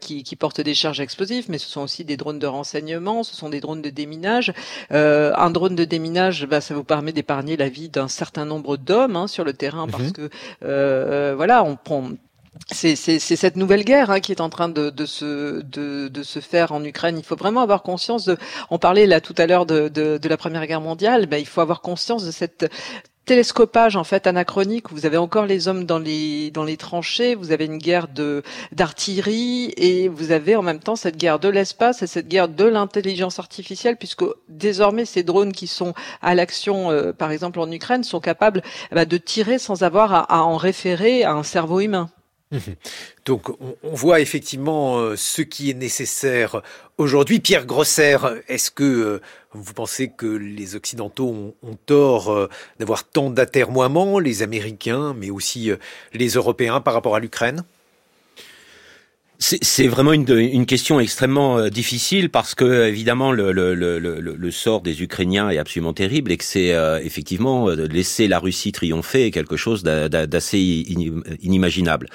qui 0.00 0.07
qui, 0.22 0.36
portent 0.36 0.60
des 0.60 0.74
charges 0.74 1.00
explosives, 1.00 1.46
mais 1.48 1.58
ce 1.58 1.68
sont 1.68 1.82
aussi 1.82 2.04
des 2.04 2.16
drones 2.16 2.38
de 2.38 2.46
renseignement, 2.46 3.22
ce 3.22 3.34
sont 3.34 3.48
des 3.48 3.60
drones 3.60 3.82
de 3.82 3.90
déminage. 3.90 4.52
Euh, 4.92 5.32
un 5.36 5.50
drone 5.50 5.74
de 5.74 5.84
déminage, 5.84 6.46
bah, 6.46 6.60
ça 6.60 6.74
vous 6.74 6.84
permet 6.84 7.12
d'épargner 7.12 7.56
la 7.56 7.68
vie 7.68 7.88
d'un 7.88 8.08
certain 8.08 8.44
nombre 8.44 8.76
d'hommes 8.76 9.16
hein, 9.16 9.26
sur 9.26 9.44
le 9.44 9.52
terrain, 9.52 9.86
parce 9.86 10.04
mhm. 10.04 10.12
que 10.12 10.30
euh, 10.64 11.34
voilà, 11.36 11.64
on 11.64 11.76
prend 11.76 12.10
c'est 12.72 12.96
cette 12.96 13.56
nouvelle 13.56 13.84
guerre 13.84 14.10
hein, 14.10 14.18
qui 14.18 14.32
est 14.32 14.40
en 14.40 14.48
train 14.48 14.68
de, 14.68 14.90
de, 14.90 15.06
se, 15.06 15.62
de, 15.62 16.08
de, 16.08 16.22
se 16.22 16.40
faire 16.40 16.72
en 16.72 16.82
Ukraine. 16.84 17.16
Il 17.16 17.24
faut 17.24 17.36
vraiment 17.36 17.60
avoir 17.60 17.82
conscience 17.82 18.24
de. 18.24 18.36
On 18.70 18.78
parlait 18.78 19.06
là 19.06 19.20
tout 19.20 19.34
à 19.38 19.46
l'heure 19.46 19.64
de, 19.64 19.88
de, 19.88 20.18
de, 20.18 20.28
la 20.28 20.36
Première 20.36 20.66
Guerre 20.66 20.80
mondiale. 20.80 21.26
Ben, 21.26 21.38
il 21.38 21.46
faut 21.46 21.60
avoir 21.60 21.80
conscience 21.80 22.24
de 22.24 22.32
cette 22.32 22.68
télescopage 23.28 23.94
en 23.94 24.04
fait 24.04 24.26
anachronique. 24.26 24.90
Vous 24.90 25.04
avez 25.04 25.18
encore 25.18 25.44
les 25.44 25.68
hommes 25.68 25.84
dans 25.84 25.98
les 25.98 26.50
dans 26.50 26.64
les 26.64 26.78
tranchées. 26.78 27.34
Vous 27.34 27.52
avez 27.52 27.66
une 27.66 27.76
guerre 27.76 28.08
de 28.08 28.42
d'artillerie 28.72 29.74
et 29.76 30.08
vous 30.08 30.32
avez 30.32 30.56
en 30.56 30.62
même 30.62 30.78
temps 30.78 30.96
cette 30.96 31.18
guerre 31.18 31.38
de 31.38 31.50
l'espace 31.50 32.02
et 32.02 32.06
cette 32.06 32.26
guerre 32.26 32.48
de 32.48 32.64
l'intelligence 32.64 33.38
artificielle, 33.38 33.98
puisque 33.98 34.24
désormais 34.48 35.04
ces 35.04 35.24
drones 35.24 35.52
qui 35.52 35.66
sont 35.66 35.92
à 36.22 36.34
l'action, 36.34 36.90
euh, 36.90 37.12
par 37.12 37.30
exemple 37.30 37.60
en 37.60 37.70
Ukraine, 37.70 38.02
sont 38.02 38.20
capables 38.20 38.62
bah, 38.92 39.04
de 39.04 39.18
tirer 39.18 39.58
sans 39.58 39.82
avoir 39.82 40.32
à 40.32 40.42
en 40.44 40.56
référer 40.56 41.22
à 41.22 41.34
un 41.34 41.42
cerveau 41.42 41.80
humain. 41.80 42.08
Donc 43.24 43.50
on, 43.60 43.94
voit 43.94 44.20
effectivement 44.20 44.98
euh, 44.98 45.16
ce 45.16 45.42
qui 45.42 45.70
est 45.70 45.74
nécessaire 45.74 46.62
aujourd'hui. 46.96 47.40
Pierre 47.40 47.66
Grosser, 47.66 48.16
est-ce 48.48 48.70
que 48.70 48.84
euh, 48.84 49.20
vous 49.52 49.74
pensez 49.74 50.08
que 50.08 50.26
les 50.26 50.74
Occidentaux 50.74 51.54
ont, 51.62 51.74
tort 51.86 52.32
euh, 52.32 52.48
d'avoir 52.78 53.04
tant 53.04 53.30
d'atermoiements, 53.30 54.18
les 54.18 54.42
Américains, 54.42 55.14
mais 55.14 55.30
aussi 55.30 55.70
les 56.12 56.28
Européens 56.28 56.80
par 56.80 56.94
rapport 56.94 57.16
à 57.16 57.20
l'Ukraine? 57.20 57.64
C'est 59.40 59.86
vraiment 59.86 60.12
une, 60.12 60.28
une, 60.28 60.66
question 60.66 60.98
extrêmement 60.98 61.58
euh, 61.58 61.68
difficile 61.68 62.28
parce 62.28 62.56
que 62.56 62.88
évidemment 62.88 63.30
le, 63.30 64.50
sort 64.50 64.80
des 64.80 65.00
Ukrainiens 65.00 65.48
est 65.50 65.58
absolument 65.58 65.92
terrible 65.92 66.32
et 66.32 66.36
que 66.36 66.44
c'est 66.44 66.74
euh, 66.74 66.98
effectivement 67.00 67.68
euh, 67.68 67.86
laisser 67.86 68.26
la 68.26 68.40
Russie 68.40 68.72
triompher 68.72 69.30
quelque 69.30 69.56
chose 69.56 69.84
d'assez 69.84 70.58
inimaginable. 71.40 72.08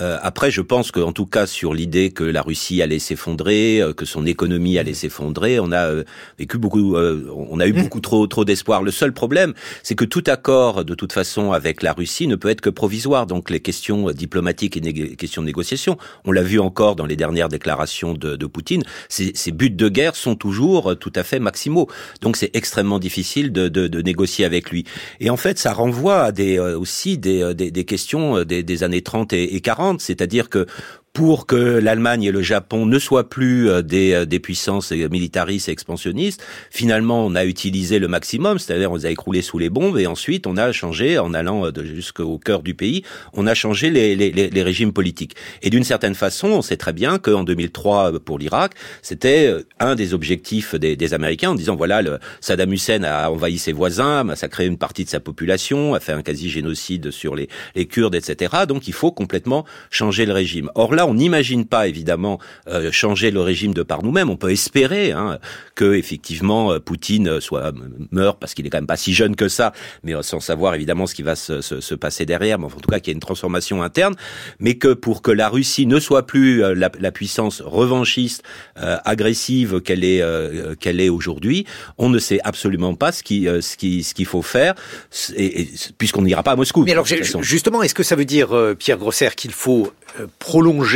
Euh, 0.00 0.18
après, 0.22 0.50
je 0.50 0.60
pense 0.60 0.90
qu'en 0.90 1.12
tout 1.12 1.26
cas 1.26 1.46
sur 1.46 1.74
l'idée 1.74 2.10
que 2.10 2.24
la 2.24 2.42
Russie 2.42 2.80
allait 2.82 2.98
s'effondrer, 2.98 3.82
que 3.96 4.04
son 4.04 4.26
économie 4.26 4.78
allait 4.78 4.94
s'effondrer, 4.94 5.60
on 5.60 5.72
a 5.72 5.90
vécu 6.38 6.58
beaucoup, 6.58 6.96
on 6.96 7.60
a 7.60 7.66
eu 7.66 7.72
beaucoup 7.72 8.00
trop 8.08 8.26
trop 8.26 8.44
d'espoir. 8.44 8.82
Le 8.82 8.90
seul 8.90 9.12
problème, 9.12 9.54
c'est 9.82 9.94
que 9.94 10.04
tout 10.04 10.24
accord 10.26 10.84
de 10.84 10.94
toute 10.94 11.12
façon 11.12 11.52
avec 11.52 11.82
la 11.82 11.92
Russie 11.92 12.26
ne 12.26 12.36
peut 12.36 12.48
être 12.48 12.60
que 12.60 12.70
provisoire. 12.70 13.26
Donc 13.26 13.50
les 13.50 13.60
questions 13.60 14.10
diplomatiques 14.12 14.76
et 14.76 14.80
les 14.80 15.16
questions 15.16 15.42
de 15.42 15.46
négociation, 15.46 15.98
on 16.24 16.32
l'a 16.32 16.42
vu 16.42 16.58
encore 16.58 16.96
dans 16.96 17.06
les 17.06 17.16
dernières 17.16 17.48
déclarations 17.48 18.14
de, 18.14 18.36
de 18.36 18.46
Poutine, 18.46 18.82
ces, 19.08 19.32
ces, 19.34 19.52
buts 19.52 19.70
de 19.70 19.88
guerre 19.88 20.16
sont 20.16 20.34
toujours 20.34 20.96
tout 20.98 21.12
à 21.14 21.22
fait 21.22 21.38
maximaux. 21.38 21.88
Donc 22.20 22.36
c'est 22.36 22.54
extrêmement 22.54 22.98
difficile 22.98 23.52
de, 23.52 23.68
de, 23.68 23.88
de, 23.88 24.02
négocier 24.02 24.44
avec 24.44 24.70
lui. 24.70 24.84
Et 25.20 25.30
en 25.30 25.36
fait, 25.36 25.58
ça 25.58 25.72
renvoie 25.72 26.22
à 26.22 26.32
des, 26.32 26.58
euh, 26.58 26.78
aussi 26.78 27.18
des, 27.18 27.42
euh, 27.42 27.54
des, 27.54 27.70
des 27.70 27.84
questions 27.84 28.38
euh, 28.38 28.44
des, 28.44 28.62
des, 28.62 28.82
années 28.82 29.02
30 29.02 29.32
et, 29.32 29.54
et 29.54 29.60
40, 29.60 29.81
c'est-à-dire 29.98 30.48
que 30.48 30.66
pour 31.12 31.46
que 31.46 31.56
l'Allemagne 31.56 32.24
et 32.24 32.32
le 32.32 32.40
Japon 32.40 32.86
ne 32.86 32.98
soient 32.98 33.28
plus 33.28 33.68
euh, 33.68 33.82
des, 33.82 34.12
euh, 34.12 34.24
des 34.24 34.40
puissances 34.40 34.92
militaristes 34.92 35.68
et 35.68 35.72
expansionnistes, 35.72 36.42
finalement, 36.70 37.26
on 37.26 37.34
a 37.34 37.44
utilisé 37.44 37.98
le 37.98 38.08
maximum, 38.08 38.58
c'est-à-dire 38.58 38.90
on 38.90 38.96
les 38.96 39.06
a 39.06 39.10
écroulés 39.10 39.42
sous 39.42 39.58
les 39.58 39.68
bombes, 39.68 39.98
et 39.98 40.06
ensuite 40.06 40.46
on 40.46 40.56
a 40.56 40.72
changé, 40.72 41.18
en 41.18 41.34
allant 41.34 41.66
euh, 41.66 41.84
jusqu'au 41.84 42.38
cœur 42.38 42.62
du 42.62 42.74
pays, 42.74 43.04
on 43.34 43.46
a 43.46 43.54
changé 43.54 43.90
les, 43.90 44.62
régimes 44.62 44.92
politiques. 44.92 45.34
Et 45.60 45.70
d'une 45.70 45.84
certaine 45.84 46.14
façon, 46.14 46.48
on 46.48 46.62
sait 46.62 46.76
très 46.76 46.92
bien 46.92 47.18
qu'en 47.18 47.44
2003, 47.44 48.20
pour 48.20 48.38
l'Irak, 48.38 48.72
c'était 49.02 49.52
un 49.80 49.94
des 49.94 50.14
objectifs 50.14 50.74
des, 50.74 51.14
Américains, 51.14 51.50
en 51.50 51.54
disant, 51.54 51.76
voilà, 51.76 52.00
Saddam 52.40 52.72
Hussein 52.72 53.02
a 53.02 53.28
envahi 53.28 53.58
ses 53.58 53.72
voisins, 53.72 54.20
a 54.20 54.24
massacré 54.24 54.66
une 54.66 54.78
partie 54.78 55.04
de 55.04 55.10
sa 55.10 55.20
population, 55.20 55.94
a 55.94 56.00
fait 56.00 56.12
un 56.12 56.22
quasi-génocide 56.22 57.10
sur 57.10 57.34
les, 57.34 57.48
les 57.74 57.86
Kurdes, 57.86 58.14
etc. 58.14 58.54
Donc 58.68 58.88
il 58.88 58.94
faut 58.94 59.10
complètement 59.10 59.64
changer 59.90 60.24
le 60.26 60.32
régime. 60.32 60.70
Or 60.74 60.94
là, 60.94 61.01
on 61.06 61.14
n'imagine 61.14 61.66
pas 61.66 61.88
évidemment 61.88 62.38
euh, 62.68 62.90
changer 62.92 63.30
le 63.30 63.40
régime 63.40 63.74
de 63.74 63.82
par 63.82 64.02
nous-mêmes. 64.02 64.30
On 64.30 64.36
peut 64.36 64.50
espérer 64.50 65.12
hein, 65.12 65.38
que 65.74 65.94
effectivement 65.94 66.72
euh, 66.72 66.78
Poutine 66.78 67.40
soit 67.40 67.72
meurt 68.10 68.38
parce 68.38 68.54
qu'il 68.54 68.66
est 68.66 68.70
quand 68.70 68.78
même 68.78 68.86
pas 68.86 68.96
si 68.96 69.14
jeune 69.14 69.36
que 69.36 69.48
ça, 69.48 69.72
mais 70.02 70.14
euh, 70.14 70.22
sans 70.22 70.40
savoir 70.40 70.74
évidemment 70.74 71.06
ce 71.06 71.14
qui 71.14 71.22
va 71.22 71.36
se, 71.36 71.60
se, 71.60 71.80
se 71.80 71.94
passer 71.94 72.26
derrière. 72.26 72.58
Mais 72.58 72.66
en 72.66 72.70
tout 72.70 72.90
cas, 72.90 73.00
qu'il 73.00 73.08
y 73.08 73.12
ait 73.12 73.14
une 73.14 73.20
transformation 73.20 73.82
interne, 73.82 74.14
mais 74.58 74.74
que 74.74 74.92
pour 74.92 75.22
que 75.22 75.30
la 75.30 75.48
Russie 75.48 75.86
ne 75.86 75.98
soit 76.00 76.26
plus 76.26 76.60
la, 76.74 76.90
la 76.98 77.12
puissance 77.12 77.60
revanchiste, 77.60 78.42
agressive 78.76 79.80
qu'elle 79.80 80.04
est 80.04 80.22
qu'elle 80.78 81.00
est 81.00 81.08
aujourd'hui, 81.08 81.66
on 81.98 82.08
ne 82.08 82.18
sait 82.18 82.40
absolument 82.44 82.94
pas 82.94 83.12
ce 83.12 83.22
qui 83.22 83.46
ce 83.60 83.76
qui 83.76 84.02
ce 84.02 84.14
qu'il 84.14 84.26
faut 84.26 84.42
faire, 84.42 84.74
et, 85.36 85.68
puisqu'on 85.98 86.22
n'ira 86.22 86.42
pas 86.42 86.52
à 86.52 86.56
Moscou. 86.56 86.84
Mais 86.84 86.92
alors 86.92 87.06
justement, 87.40 87.82
est-ce 87.82 87.94
que 87.94 88.02
ça 88.02 88.16
veut 88.16 88.24
dire 88.24 88.48
Pierre 88.78 88.98
Grosser 88.98 89.30
qu'il 89.36 89.52
faut 89.52 89.92
prolonger 90.38 90.91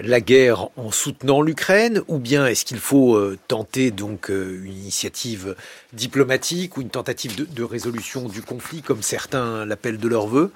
la 0.00 0.20
guerre 0.20 0.68
en 0.76 0.90
soutenant 0.90 1.42
l'Ukraine 1.42 2.02
ou 2.08 2.18
bien 2.18 2.46
est-ce 2.46 2.64
qu'il 2.64 2.78
faut 2.78 3.14
euh, 3.14 3.38
tenter 3.48 3.90
donc 3.90 4.30
euh, 4.30 4.62
une 4.64 4.72
initiative 4.72 5.54
diplomatique 5.92 6.76
ou 6.76 6.80
une 6.80 6.90
tentative 6.90 7.52
de, 7.52 7.62
résolution 7.62 8.28
du 8.28 8.42
conflit 8.42 8.82
comme 8.82 9.02
certains 9.02 9.64
l'appellent 9.64 9.98
de 9.98 10.08
leur 10.08 10.26
vœu 10.26 10.52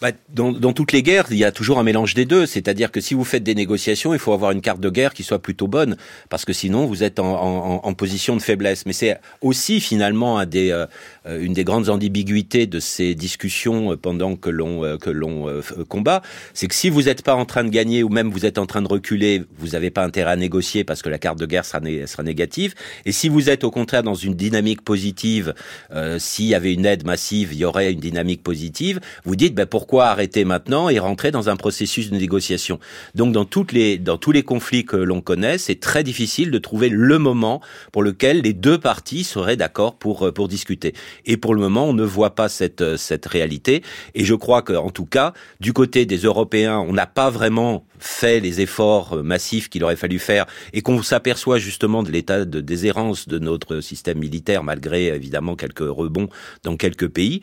bah, 0.00 0.10
dans, 0.28 0.52
dans, 0.52 0.72
toutes 0.72 0.92
les 0.92 1.02
guerres, 1.02 1.26
il 1.30 1.38
y 1.38 1.44
a 1.44 1.52
toujours 1.52 1.78
un 1.78 1.82
mélange 1.82 2.14
des 2.14 2.26
deux. 2.26 2.44
C'est-à-dire 2.44 2.90
que 2.92 3.00
si 3.00 3.14
vous 3.14 3.24
faites 3.24 3.42
des 3.42 3.54
négociations, 3.54 4.12
il 4.12 4.18
faut 4.18 4.32
avoir 4.32 4.50
une 4.50 4.60
carte 4.60 4.80
de 4.80 4.90
guerre 4.90 5.14
qui 5.14 5.22
soit 5.22 5.38
plutôt 5.38 5.68
bonne, 5.68 5.96
parce 6.28 6.44
que 6.44 6.52
sinon 6.52 6.84
vous 6.84 7.02
êtes 7.02 7.18
en, 7.18 7.26
en, 7.26 7.80
en 7.82 7.94
position 7.94 8.36
de 8.36 8.42
faiblesse. 8.42 8.84
Mais 8.84 8.92
c'est 8.92 9.18
aussi 9.40 9.80
finalement 9.80 10.38
un 10.38 10.44
des, 10.44 10.70
euh, 10.70 11.40
une 11.40 11.54
des 11.54 11.64
grandes 11.64 11.88
ambiguïtés 11.88 12.66
de 12.66 12.78
ces 12.78 13.14
discussions 13.14 13.92
euh, 13.92 13.96
pendant 13.96 14.36
que 14.36 14.50
l'on 14.50 14.84
euh, 14.84 14.96
que 14.98 15.10
l'on 15.10 15.62
combat, 15.88 16.22
c'est 16.52 16.68
que 16.68 16.74
si 16.74 16.90
vous 16.90 17.04
n'êtes 17.04 17.22
pas 17.22 17.34
en 17.34 17.44
train 17.44 17.64
de 17.64 17.70
gagner 17.70 18.02
ou 18.02 18.08
même 18.08 18.30
vous 18.30 18.44
êtes 18.44 18.58
en 18.58 18.66
train 18.66 18.82
de 18.82 18.88
reculer, 18.88 19.44
vous 19.58 19.68
n'avez 19.68 19.90
pas 19.90 20.04
intérêt 20.04 20.32
à 20.32 20.36
négocier 20.36 20.84
parce 20.84 21.02
que 21.02 21.08
la 21.08 21.18
carte 21.18 21.38
de 21.38 21.46
guerre 21.46 21.64
sera, 21.64 21.80
sera 22.06 22.22
négative. 22.22 22.74
Et 23.06 23.12
si 23.12 23.28
vous 23.28 23.48
êtes 23.48 23.64
au 23.64 23.70
contraire 23.70 24.02
dans 24.02 24.14
une 24.14 24.34
dynamique 24.34 24.82
positive, 24.82 25.54
s'il 26.18 26.46
y 26.46 26.54
avait 26.54 26.72
une 26.72 26.84
aide 26.84 27.04
massive, 27.04 27.52
il 27.52 27.58
y 27.58 27.64
aurait 27.64 27.92
une 27.92 28.00
dynamique 28.00 28.42
positive. 28.42 29.00
Vous 29.24 29.36
dites 29.36 29.54
ben, 29.54 29.66
pourquoi 29.66 29.85
pourquoi 29.86 30.06
arrêter 30.06 30.44
maintenant 30.44 30.88
et 30.88 30.98
rentrer 30.98 31.30
dans 31.30 31.48
un 31.48 31.54
processus 31.54 32.10
de 32.10 32.16
négociation 32.16 32.80
Donc 33.14 33.32
dans 33.32 33.44
tous 33.44 33.70
les 33.70 34.42
conflits 34.42 34.84
que 34.84 34.96
l'on 34.96 35.20
connaît, 35.20 35.58
c'est 35.58 35.78
très 35.78 36.02
difficile 36.02 36.50
de 36.50 36.58
trouver 36.58 36.88
le 36.88 37.20
moment 37.20 37.60
pour 37.92 38.02
lequel 38.02 38.40
les 38.40 38.52
deux 38.52 38.78
parties 38.78 39.22
seraient 39.22 39.56
d'accord 39.56 39.94
pour 39.94 40.26
euh, 40.26 40.48
discuter. 40.48 40.92
Et 41.24 41.36
pour 41.36 41.54
le 41.54 41.60
moment, 41.60 41.86
on 41.86 41.92
ne 41.92 42.02
voit 42.02 42.34
pas 42.34 42.48
cette 42.48 42.80
euh, 42.80 42.96
cette 42.96 43.26
réalité. 43.26 43.84
Et 44.16 44.24
je 44.24 44.34
crois 44.34 44.62
que 44.62 44.72
en 44.72 44.90
tout 44.90 45.06
cas, 45.06 45.34
du 45.60 45.72
côté 45.72 46.04
des 46.04 46.18
Européens, 46.18 46.80
on 46.80 46.92
n'a 46.92 47.06
pas 47.06 47.30
vraiment 47.30 47.84
fait 48.00 48.40
les 48.40 48.60
efforts 48.60 49.12
euh, 49.12 49.22
massifs 49.22 49.68
qu'il 49.68 49.84
aurait 49.84 49.94
fallu 49.94 50.18
faire 50.18 50.46
et 50.72 50.82
qu'on 50.82 51.00
s'aperçoit 51.00 51.58
justement 51.58 52.02
de 52.02 52.10
l'état 52.10 52.44
de 52.44 52.60
déshérence 52.60 53.28
de 53.28 53.38
notre 53.38 53.80
système 53.80 54.18
militaire 54.18 54.64
malgré 54.64 55.06
évidemment 55.06 55.54
quelques 55.54 55.78
rebonds 55.78 56.28
dans 56.64 56.76
quelques 56.76 57.08
pays. 57.08 57.40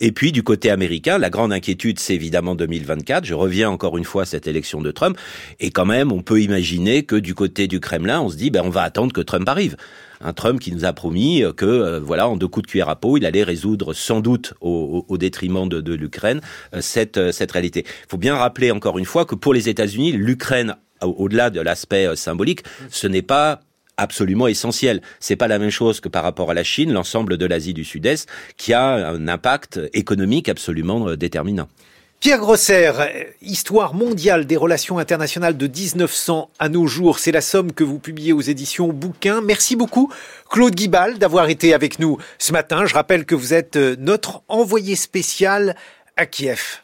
et 0.00 0.12
puis 0.12 0.32
du 0.32 0.42
côté 0.42 0.70
américain, 0.70 1.18
la 1.18 1.30
grande 1.30 1.52
inquiétude 1.52 1.71
c'est 1.96 2.14
évidemment 2.14 2.54
2024. 2.54 3.24
Je 3.24 3.34
reviens 3.34 3.70
encore 3.70 3.98
une 3.98 4.04
fois 4.04 4.22
à 4.22 4.26
cette 4.26 4.46
élection 4.46 4.80
de 4.80 4.90
Trump. 4.90 5.18
Et 5.60 5.70
quand 5.70 5.86
même, 5.86 6.12
on 6.12 6.22
peut 6.22 6.40
imaginer 6.40 7.04
que 7.04 7.16
du 7.16 7.34
côté 7.34 7.66
du 7.68 7.80
Kremlin, 7.80 8.20
on 8.20 8.28
se 8.28 8.36
dit, 8.36 8.50
ben, 8.50 8.62
on 8.64 8.70
va 8.70 8.82
attendre 8.82 9.12
que 9.12 9.20
Trump 9.20 9.48
arrive 9.48 9.76
un 10.24 10.32
Trump 10.32 10.60
qui 10.60 10.72
nous 10.72 10.84
a 10.84 10.92
promis 10.92 11.42
que, 11.56 11.66
euh, 11.66 12.00
voilà, 12.00 12.28
en 12.28 12.36
deux 12.36 12.48
coups 12.48 12.66
de 12.66 12.70
cuillère 12.70 12.88
à 12.88 12.96
peau, 12.96 13.16
il 13.16 13.26
allait 13.26 13.42
résoudre 13.42 13.92
sans 13.92 14.20
doute 14.20 14.54
au, 14.60 15.04
détriment 15.18 15.68
de, 15.68 15.94
l'Ukraine 15.94 16.40
euh, 16.74 16.80
cette, 16.80 17.18
euh, 17.18 17.32
cette 17.32 17.52
réalité. 17.52 17.84
Il 17.86 18.08
faut 18.08 18.18
bien 18.18 18.36
rappeler 18.36 18.70
encore 18.70 18.98
une 18.98 19.04
fois 19.04 19.24
que 19.24 19.34
pour 19.34 19.52
les 19.52 19.68
États-Unis, 19.68 20.12
l'Ukraine, 20.12 20.76
au-delà 21.00 21.50
de 21.50 21.60
l'aspect 21.60 22.14
symbolique, 22.14 22.62
ce 22.88 23.08
n'est 23.08 23.22
pas 23.22 23.60
absolument 23.96 24.48
essentiel. 24.48 25.02
C'est 25.20 25.36
pas 25.36 25.48
la 25.48 25.58
même 25.58 25.70
chose 25.70 26.00
que 26.00 26.08
par 26.08 26.22
rapport 26.22 26.50
à 26.50 26.54
la 26.54 26.64
Chine, 26.64 26.92
l'ensemble 26.92 27.36
de 27.36 27.46
l'Asie 27.46 27.74
du 27.74 27.84
Sud-Est, 27.84 28.28
qui 28.56 28.72
a 28.72 29.10
un 29.10 29.28
impact 29.28 29.80
économique 29.92 30.48
absolument 30.48 31.08
euh, 31.08 31.16
déterminant. 31.16 31.68
Pierre 32.22 32.38
Grosser, 32.38 32.92
Histoire 33.40 33.94
mondiale 33.94 34.46
des 34.46 34.56
relations 34.56 35.00
internationales 35.00 35.56
de 35.56 35.66
1900 35.66 36.50
à 36.60 36.68
nos 36.68 36.86
jours, 36.86 37.18
c'est 37.18 37.32
la 37.32 37.40
somme 37.40 37.72
que 37.72 37.82
vous 37.82 37.98
publiez 37.98 38.32
aux 38.32 38.40
éditions 38.40 38.92
Bouquin. 38.92 39.40
Merci 39.40 39.74
beaucoup 39.74 40.08
Claude 40.48 40.72
Guibal 40.72 41.18
d'avoir 41.18 41.48
été 41.48 41.74
avec 41.74 41.98
nous 41.98 42.18
ce 42.38 42.52
matin. 42.52 42.86
Je 42.86 42.94
rappelle 42.94 43.24
que 43.24 43.34
vous 43.34 43.54
êtes 43.54 43.74
euh, 43.74 43.96
notre 43.98 44.42
envoyé 44.46 44.94
spécial 44.94 45.74
à 46.16 46.26
Kiev. 46.26 46.82